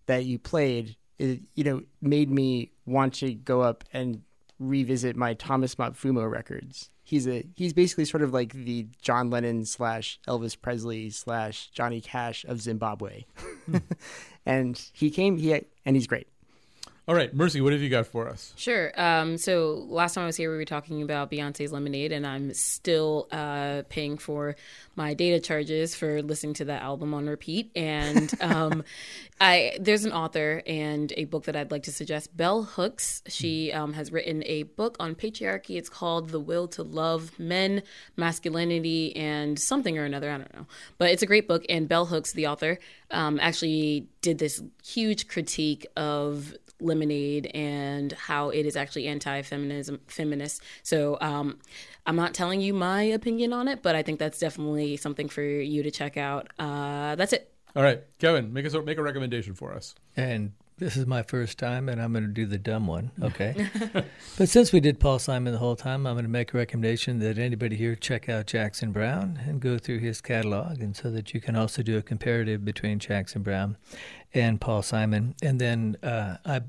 that 0.07 0.25
you 0.25 0.39
played. 0.39 0.95
It, 1.19 1.41
you 1.53 1.63
know, 1.63 1.83
made 2.01 2.31
me 2.31 2.71
want 2.85 3.13
to 3.15 3.33
go 3.33 3.61
up 3.61 3.83
and 3.93 4.23
revisit 4.57 5.15
my 5.15 5.33
Thomas 5.33 5.75
Mapfumo 5.75 6.29
records. 6.29 6.89
He's 7.03 7.27
a 7.27 7.45
he's 7.55 7.73
basically 7.73 8.05
sort 8.05 8.23
of 8.23 8.33
like 8.33 8.53
the 8.53 8.87
John 9.01 9.29
Lennon 9.29 9.65
slash 9.65 10.19
Elvis 10.27 10.59
Presley 10.59 11.09
slash 11.09 11.69
Johnny 11.71 12.01
Cash 12.01 12.45
of 12.45 12.61
Zimbabwe, 12.61 13.25
hmm. 13.65 13.77
and 14.45 14.81
he 14.93 15.09
came 15.09 15.37
he 15.37 15.53
and 15.85 15.95
he's 15.95 16.07
great. 16.07 16.27
All 17.07 17.15
right, 17.15 17.33
Mercy, 17.33 17.61
what 17.61 17.73
have 17.73 17.81
you 17.81 17.89
got 17.89 18.05
for 18.05 18.29
us? 18.29 18.53
Sure. 18.55 18.91
Um, 18.95 19.39
so 19.39 19.85
last 19.89 20.13
time 20.13 20.23
I 20.23 20.27
was 20.27 20.37
here, 20.37 20.51
we 20.51 20.57
were 20.57 20.65
talking 20.65 21.01
about 21.01 21.31
Beyonce's 21.31 21.71
Lemonade, 21.71 22.11
and 22.11 22.27
I'm 22.27 22.53
still 22.53 23.27
uh, 23.31 23.81
paying 23.89 24.19
for 24.19 24.55
my 24.95 25.15
data 25.15 25.39
charges 25.39 25.95
for 25.95 26.21
listening 26.21 26.53
to 26.55 26.65
that 26.65 26.83
album 26.83 27.15
on 27.15 27.25
repeat. 27.25 27.71
And 27.75 28.31
um, 28.41 28.83
I 29.39 29.77
there's 29.79 30.05
an 30.05 30.11
author 30.11 30.61
and 30.67 31.11
a 31.17 31.25
book 31.25 31.45
that 31.45 31.55
I'd 31.55 31.71
like 31.71 31.83
to 31.83 31.91
suggest. 31.91 32.37
Bell 32.37 32.61
Hooks. 32.61 33.23
She 33.27 33.73
um, 33.73 33.93
has 33.93 34.11
written 34.11 34.43
a 34.45 34.63
book 34.63 34.95
on 34.99 35.15
patriarchy. 35.15 35.77
It's 35.77 35.89
called 35.89 36.29
The 36.29 36.39
Will 36.39 36.67
to 36.69 36.83
Love 36.83 37.37
Men, 37.39 37.81
Masculinity, 38.15 39.15
and 39.15 39.57
something 39.57 39.97
or 39.97 40.05
another. 40.05 40.29
I 40.29 40.37
don't 40.37 40.53
know, 40.53 40.67
but 40.99 41.09
it's 41.09 41.23
a 41.23 41.27
great 41.27 41.47
book. 41.47 41.65
And 41.67 41.89
Bell 41.89 42.05
Hooks, 42.05 42.33
the 42.33 42.45
author, 42.45 42.77
um, 43.09 43.39
actually 43.41 44.07
did 44.21 44.37
this 44.37 44.61
huge 44.83 45.27
critique 45.27 45.87
of 45.97 46.53
lemonade 46.81 47.47
and 47.53 48.11
how 48.13 48.49
it 48.49 48.65
is 48.65 48.75
actually 48.75 49.07
anti-feminism 49.07 49.99
feminist. 50.07 50.61
So 50.83 51.17
um, 51.21 51.59
i'm 52.05 52.15
not 52.15 52.33
telling 52.33 52.61
you 52.61 52.73
my 52.73 53.03
opinion 53.03 53.53
on 53.53 53.67
it 53.67 53.83
but 53.83 53.95
i 53.95 54.01
think 54.01 54.17
that's 54.17 54.39
definitely 54.39 54.97
something 54.97 55.29
for 55.29 55.43
you 55.43 55.83
to 55.83 55.91
check 55.91 56.17
out. 56.17 56.47
Uh, 56.57 57.15
that's 57.15 57.33
it. 57.33 57.53
All 57.75 57.83
right, 57.83 58.03
Kevin, 58.19 58.51
make 58.51 58.65
us 58.65 58.75
make 58.85 58.97
a 58.97 59.03
recommendation 59.03 59.53
for 59.53 59.73
us. 59.73 59.95
And 60.17 60.51
this 60.81 60.97
is 60.97 61.05
my 61.05 61.21
first 61.21 61.59
time, 61.59 61.87
and 61.87 62.01
I'm 62.01 62.11
going 62.11 62.25
to 62.25 62.31
do 62.31 62.47
the 62.47 62.57
dumb 62.57 62.87
one. 62.87 63.11
Okay. 63.21 63.69
but 64.37 64.49
since 64.49 64.73
we 64.73 64.79
did 64.79 64.99
Paul 64.99 65.19
Simon 65.19 65.53
the 65.53 65.59
whole 65.59 65.75
time, 65.75 66.07
I'm 66.07 66.15
going 66.15 66.25
to 66.25 66.29
make 66.29 66.53
a 66.53 66.57
recommendation 66.57 67.19
that 67.19 67.37
anybody 67.37 67.75
here 67.75 67.95
check 67.95 68.27
out 68.27 68.47
Jackson 68.47 68.91
Browne 68.91 69.39
and 69.45 69.61
go 69.61 69.77
through 69.77 69.99
his 69.99 70.21
catalog, 70.21 70.81
and 70.81 70.95
so 70.95 71.11
that 71.11 71.33
you 71.33 71.39
can 71.39 71.55
also 71.55 71.83
do 71.83 71.97
a 71.97 72.01
comparative 72.01 72.65
between 72.65 72.97
Jackson 72.97 73.43
Browne 73.43 73.77
and 74.33 74.59
Paul 74.59 74.81
Simon. 74.81 75.35
And 75.43 75.61
then 75.61 75.97
uh, 76.01 76.37
I, 76.43 76.61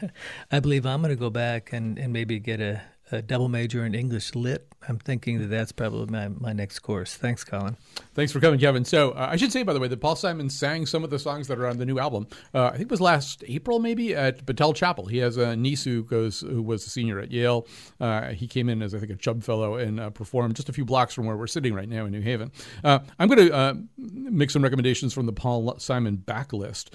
I 0.50 0.60
believe 0.60 0.86
I'm 0.86 1.02
going 1.02 1.10
to 1.10 1.16
go 1.16 1.30
back 1.30 1.72
and, 1.72 1.98
and 1.98 2.10
maybe 2.10 2.38
get 2.38 2.60
a, 2.60 2.80
a 3.12 3.22
double 3.22 3.48
major 3.48 3.84
in 3.84 3.94
English 3.94 4.34
Lit. 4.34 4.66
I'm 4.88 4.98
thinking 4.98 5.40
that 5.40 5.48
that's 5.48 5.72
probably 5.72 6.06
my, 6.06 6.28
my 6.28 6.52
next 6.52 6.78
course. 6.80 7.14
Thanks, 7.14 7.44
Colin. 7.44 7.76
Thanks 8.14 8.32
for 8.32 8.40
coming, 8.40 8.60
Kevin. 8.60 8.84
So 8.84 9.10
uh, 9.10 9.28
I 9.30 9.36
should 9.36 9.52
say, 9.52 9.62
by 9.62 9.72
the 9.72 9.80
way, 9.80 9.88
that 9.88 10.00
Paul 10.00 10.16
Simon 10.16 10.48
sang 10.48 10.86
some 10.86 11.04
of 11.04 11.10
the 11.10 11.18
songs 11.18 11.48
that 11.48 11.58
are 11.58 11.66
on 11.66 11.78
the 11.78 11.84
new 11.84 11.98
album. 11.98 12.28
Uh, 12.54 12.66
I 12.66 12.70
think 12.72 12.82
it 12.82 12.90
was 12.90 13.00
last 13.00 13.42
April, 13.48 13.80
maybe 13.80 14.14
at 14.14 14.46
Battelle 14.46 14.74
Chapel. 14.74 15.06
He 15.06 15.18
has 15.18 15.36
a 15.36 15.56
niece 15.56 15.84
who 15.84 16.04
goes, 16.04 16.40
who 16.40 16.62
was 16.62 16.86
a 16.86 16.90
senior 16.90 17.18
at 17.18 17.32
Yale. 17.32 17.66
Uh, 18.00 18.28
he 18.28 18.46
came 18.46 18.68
in 18.68 18.80
as 18.82 18.94
I 18.94 18.98
think 18.98 19.10
a 19.10 19.16
Chubb 19.16 19.42
Fellow 19.42 19.74
and 19.74 19.98
uh, 19.98 20.10
performed 20.10 20.56
just 20.56 20.68
a 20.68 20.72
few 20.72 20.84
blocks 20.84 21.12
from 21.12 21.26
where 21.26 21.36
we're 21.36 21.48
sitting 21.48 21.74
right 21.74 21.88
now 21.88 22.06
in 22.06 22.12
New 22.12 22.22
Haven. 22.22 22.52
Uh, 22.84 23.00
I'm 23.18 23.28
going 23.28 23.48
to 23.48 23.54
uh, 23.54 23.74
make 23.96 24.50
some 24.50 24.62
recommendations 24.62 25.12
from 25.12 25.26
the 25.26 25.32
Paul 25.32 25.78
Simon 25.78 26.22
backlist. 26.24 26.90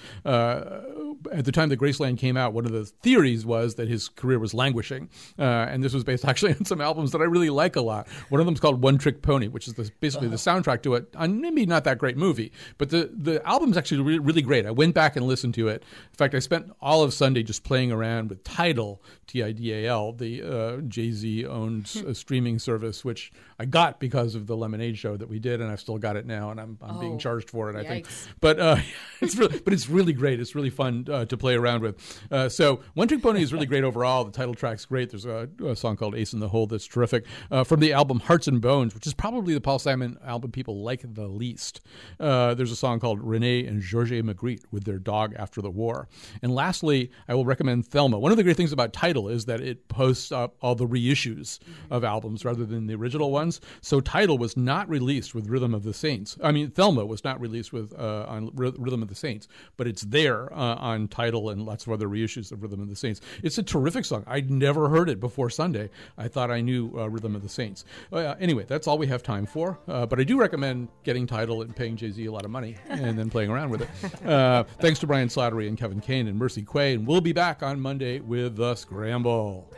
Uh, 1.26 1.34
at 1.36 1.44
the 1.44 1.52
time 1.52 1.68
that 1.68 1.78
Graceland 1.78 2.18
came 2.18 2.36
out, 2.36 2.52
one 2.52 2.64
of 2.66 2.72
the 2.72 2.84
theories 2.84 3.44
was 3.46 3.74
that 3.76 3.88
his 3.88 4.08
career 4.08 4.38
was 4.38 4.54
languishing, 4.54 5.08
uh, 5.38 5.42
and 5.42 5.82
this 5.82 5.92
was 5.94 6.04
based 6.04 6.24
actually 6.28 6.52
on 6.54 6.64
some 6.64 6.80
albums 6.80 7.12
that 7.12 7.20
I 7.20 7.24
really 7.24 7.50
like 7.50 7.76
a 7.76 7.80
lot. 7.80 8.08
One 8.28 8.40
of 8.40 8.46
them 8.46 8.54
is 8.54 8.60
called 8.60 8.82
One 8.82 8.98
Trick 8.98 9.22
Pony, 9.22 9.48
which 9.48 9.68
is 9.68 9.74
the, 9.74 9.90
basically 10.00 10.28
the 10.28 10.36
soundtrack 10.36 10.82
to 10.82 10.94
it. 10.94 11.08
Uh, 11.14 11.28
maybe 11.28 11.66
not 11.66 11.84
that 11.84 11.98
great 11.98 12.16
movie, 12.16 12.52
but 12.78 12.90
the 12.90 13.10
the 13.14 13.46
album's 13.46 13.76
actually 13.76 14.02
re- 14.02 14.18
really 14.18 14.42
great. 14.42 14.66
I 14.66 14.70
went 14.70 14.94
back 14.94 15.16
and 15.16 15.26
listened 15.26 15.54
to 15.54 15.68
it. 15.68 15.82
In 16.12 16.16
fact, 16.16 16.34
I 16.34 16.38
spent 16.38 16.70
all 16.80 17.02
of 17.02 17.12
Sunday 17.14 17.42
just 17.42 17.64
playing 17.64 17.92
around 17.92 18.28
with 18.30 18.42
Tidal, 18.44 19.02
T 19.26 19.42
I 19.42 19.52
D 19.52 19.72
A 19.72 19.86
L, 19.88 20.12
the 20.12 20.42
uh, 20.42 20.76
Jay 20.82 21.10
Z 21.10 21.46
owned 21.46 21.90
uh, 22.06 22.12
streaming 22.14 22.58
service, 22.58 23.04
which 23.04 23.32
I 23.58 23.64
got 23.64 24.00
because 24.00 24.34
of 24.34 24.46
the 24.46 24.56
Lemonade 24.56 24.98
show 24.98 25.16
that 25.16 25.28
we 25.28 25.38
did, 25.38 25.60
and 25.60 25.70
I've 25.70 25.80
still 25.80 25.98
got 25.98 26.16
it 26.16 26.26
now, 26.26 26.50
and 26.50 26.60
I'm 26.60 26.78
I'm 26.82 26.98
being 27.00 27.14
Oh, 27.14 27.18
charged 27.18 27.50
for 27.50 27.70
it. 27.70 27.76
I 27.76 27.84
think, 27.84 28.06
but 28.40 28.58
uh, 28.58 28.76
it's 29.20 29.36
really, 29.36 29.58
but 29.60 29.72
it's 29.72 29.88
really 29.88 30.12
great. 30.12 30.40
It's 30.40 30.54
really 30.54 30.70
fun 30.70 31.06
uh, 31.14 31.24
to 31.26 31.36
play 31.36 31.54
around 31.54 31.82
with. 31.82 32.20
Uh, 32.30 32.48
so 32.48 32.80
One 32.94 33.08
Trick 33.08 33.22
Pony 33.22 33.42
is 33.42 33.52
really 33.52 33.66
great 33.66 33.84
overall. 33.84 34.24
The 34.24 34.32
title 34.32 34.54
track's 34.54 34.84
great. 34.84 35.10
There's 35.10 35.24
a, 35.24 35.48
a 35.64 35.76
song 35.76 35.96
called 35.96 36.14
Ace 36.14 36.32
in 36.32 36.40
the 36.40 36.48
Hole 36.48 36.66
that's 36.66 36.86
terrific 36.86 37.24
uh, 37.50 37.64
from 37.64 37.80
the 37.80 37.92
album 37.92 38.20
Hearts 38.20 38.48
and 38.48 38.60
Bones, 38.60 38.94
which 38.94 39.06
is 39.06 39.14
probably 39.14 39.54
the 39.54 39.60
Paul 39.60 39.78
Simon 39.78 40.18
album 40.24 40.50
people 40.50 40.82
like 40.82 41.02
the 41.14 41.26
least. 41.28 41.80
Uh, 42.18 42.54
there's 42.54 42.72
a 42.72 42.76
song 42.76 43.00
called 43.00 43.22
Renee 43.22 43.64
and 43.66 43.80
Georges 43.80 44.22
Magritte 44.22 44.64
with 44.70 44.84
their 44.84 44.98
dog 44.98 45.34
after 45.36 45.62
the 45.62 45.70
war. 45.70 46.08
And 46.42 46.54
lastly, 46.54 47.10
I 47.28 47.34
will 47.34 47.44
recommend 47.44 47.86
Thelma. 47.86 48.18
One 48.18 48.32
of 48.32 48.36
the 48.36 48.42
great 48.42 48.56
things 48.56 48.72
about 48.72 48.92
Tidal 48.92 49.28
is 49.28 49.44
that 49.46 49.60
it 49.60 49.88
posts 49.88 50.32
up 50.32 50.56
all 50.60 50.74
the 50.74 50.86
reissues 50.86 51.58
of 51.90 52.04
albums 52.04 52.44
rather 52.44 52.64
than 52.64 52.86
the 52.86 52.94
original 52.94 53.30
ones. 53.30 53.60
So 53.80 54.00
Tidal 54.00 54.38
was 54.38 54.56
not 54.56 54.88
released 54.88 55.34
with 55.34 55.48
Rhythm 55.48 55.74
of 55.74 55.84
the 55.84 55.94
Saints. 55.94 56.36
I 56.42 56.52
mean, 56.52 56.70
Thelma 56.70 57.06
was 57.06 57.24
not 57.24 57.40
released 57.40 57.72
with 57.72 57.92
uh, 57.98 58.26
on 58.28 58.50
Ry- 58.54 58.72
Rhythm 58.76 59.02
of 59.02 59.08
the 59.08 59.14
Saints, 59.14 59.48
but 59.76 59.86
it's 59.86 60.02
there 60.02 60.52
uh, 60.52 60.76
and 61.04 61.10
Tidal 61.10 61.50
and 61.50 61.66
lots 61.66 61.86
of 61.86 61.92
other 61.92 62.08
reissues 62.08 62.50
of 62.50 62.62
Rhythm 62.62 62.80
of 62.80 62.88
the 62.88 62.96
Saints. 62.96 63.20
It's 63.42 63.58
a 63.58 63.62
terrific 63.62 64.06
song. 64.06 64.24
I'd 64.26 64.50
never 64.50 64.88
heard 64.88 65.10
it 65.10 65.20
before 65.20 65.50
Sunday. 65.50 65.90
I 66.16 66.28
thought 66.28 66.50
I 66.50 66.62
knew 66.62 66.90
uh, 66.98 67.08
Rhythm 67.10 67.36
of 67.36 67.42
the 67.42 67.48
Saints. 67.48 67.84
Uh, 68.10 68.34
anyway, 68.40 68.64
that's 68.66 68.86
all 68.86 68.96
we 68.96 69.06
have 69.08 69.22
time 69.22 69.44
for. 69.44 69.78
Uh, 69.86 70.06
but 70.06 70.18
I 70.18 70.24
do 70.24 70.38
recommend 70.38 70.88
getting 71.02 71.26
Tidal 71.26 71.60
and 71.62 71.76
paying 71.76 71.96
Jay 71.96 72.10
Z 72.10 72.24
a 72.24 72.32
lot 72.32 72.46
of 72.46 72.50
money 72.50 72.76
and 72.88 73.18
then 73.18 73.28
playing 73.28 73.50
around 73.50 73.70
with 73.70 73.82
it. 73.82 73.88
Uh, 74.24 74.64
thanks 74.80 74.98
to 74.98 75.06
Brian 75.06 75.28
Slattery 75.28 75.68
and 75.68 75.76
Kevin 75.76 76.00
Kane 76.00 76.28
and 76.28 76.38
Mercy 76.38 76.62
Quaye. 76.62 76.94
And 76.94 77.06
we'll 77.06 77.20
be 77.20 77.32
back 77.32 77.62
on 77.62 77.78
Monday 77.78 78.20
with 78.20 78.56
The 78.56 78.74
Scramble. 78.74 79.70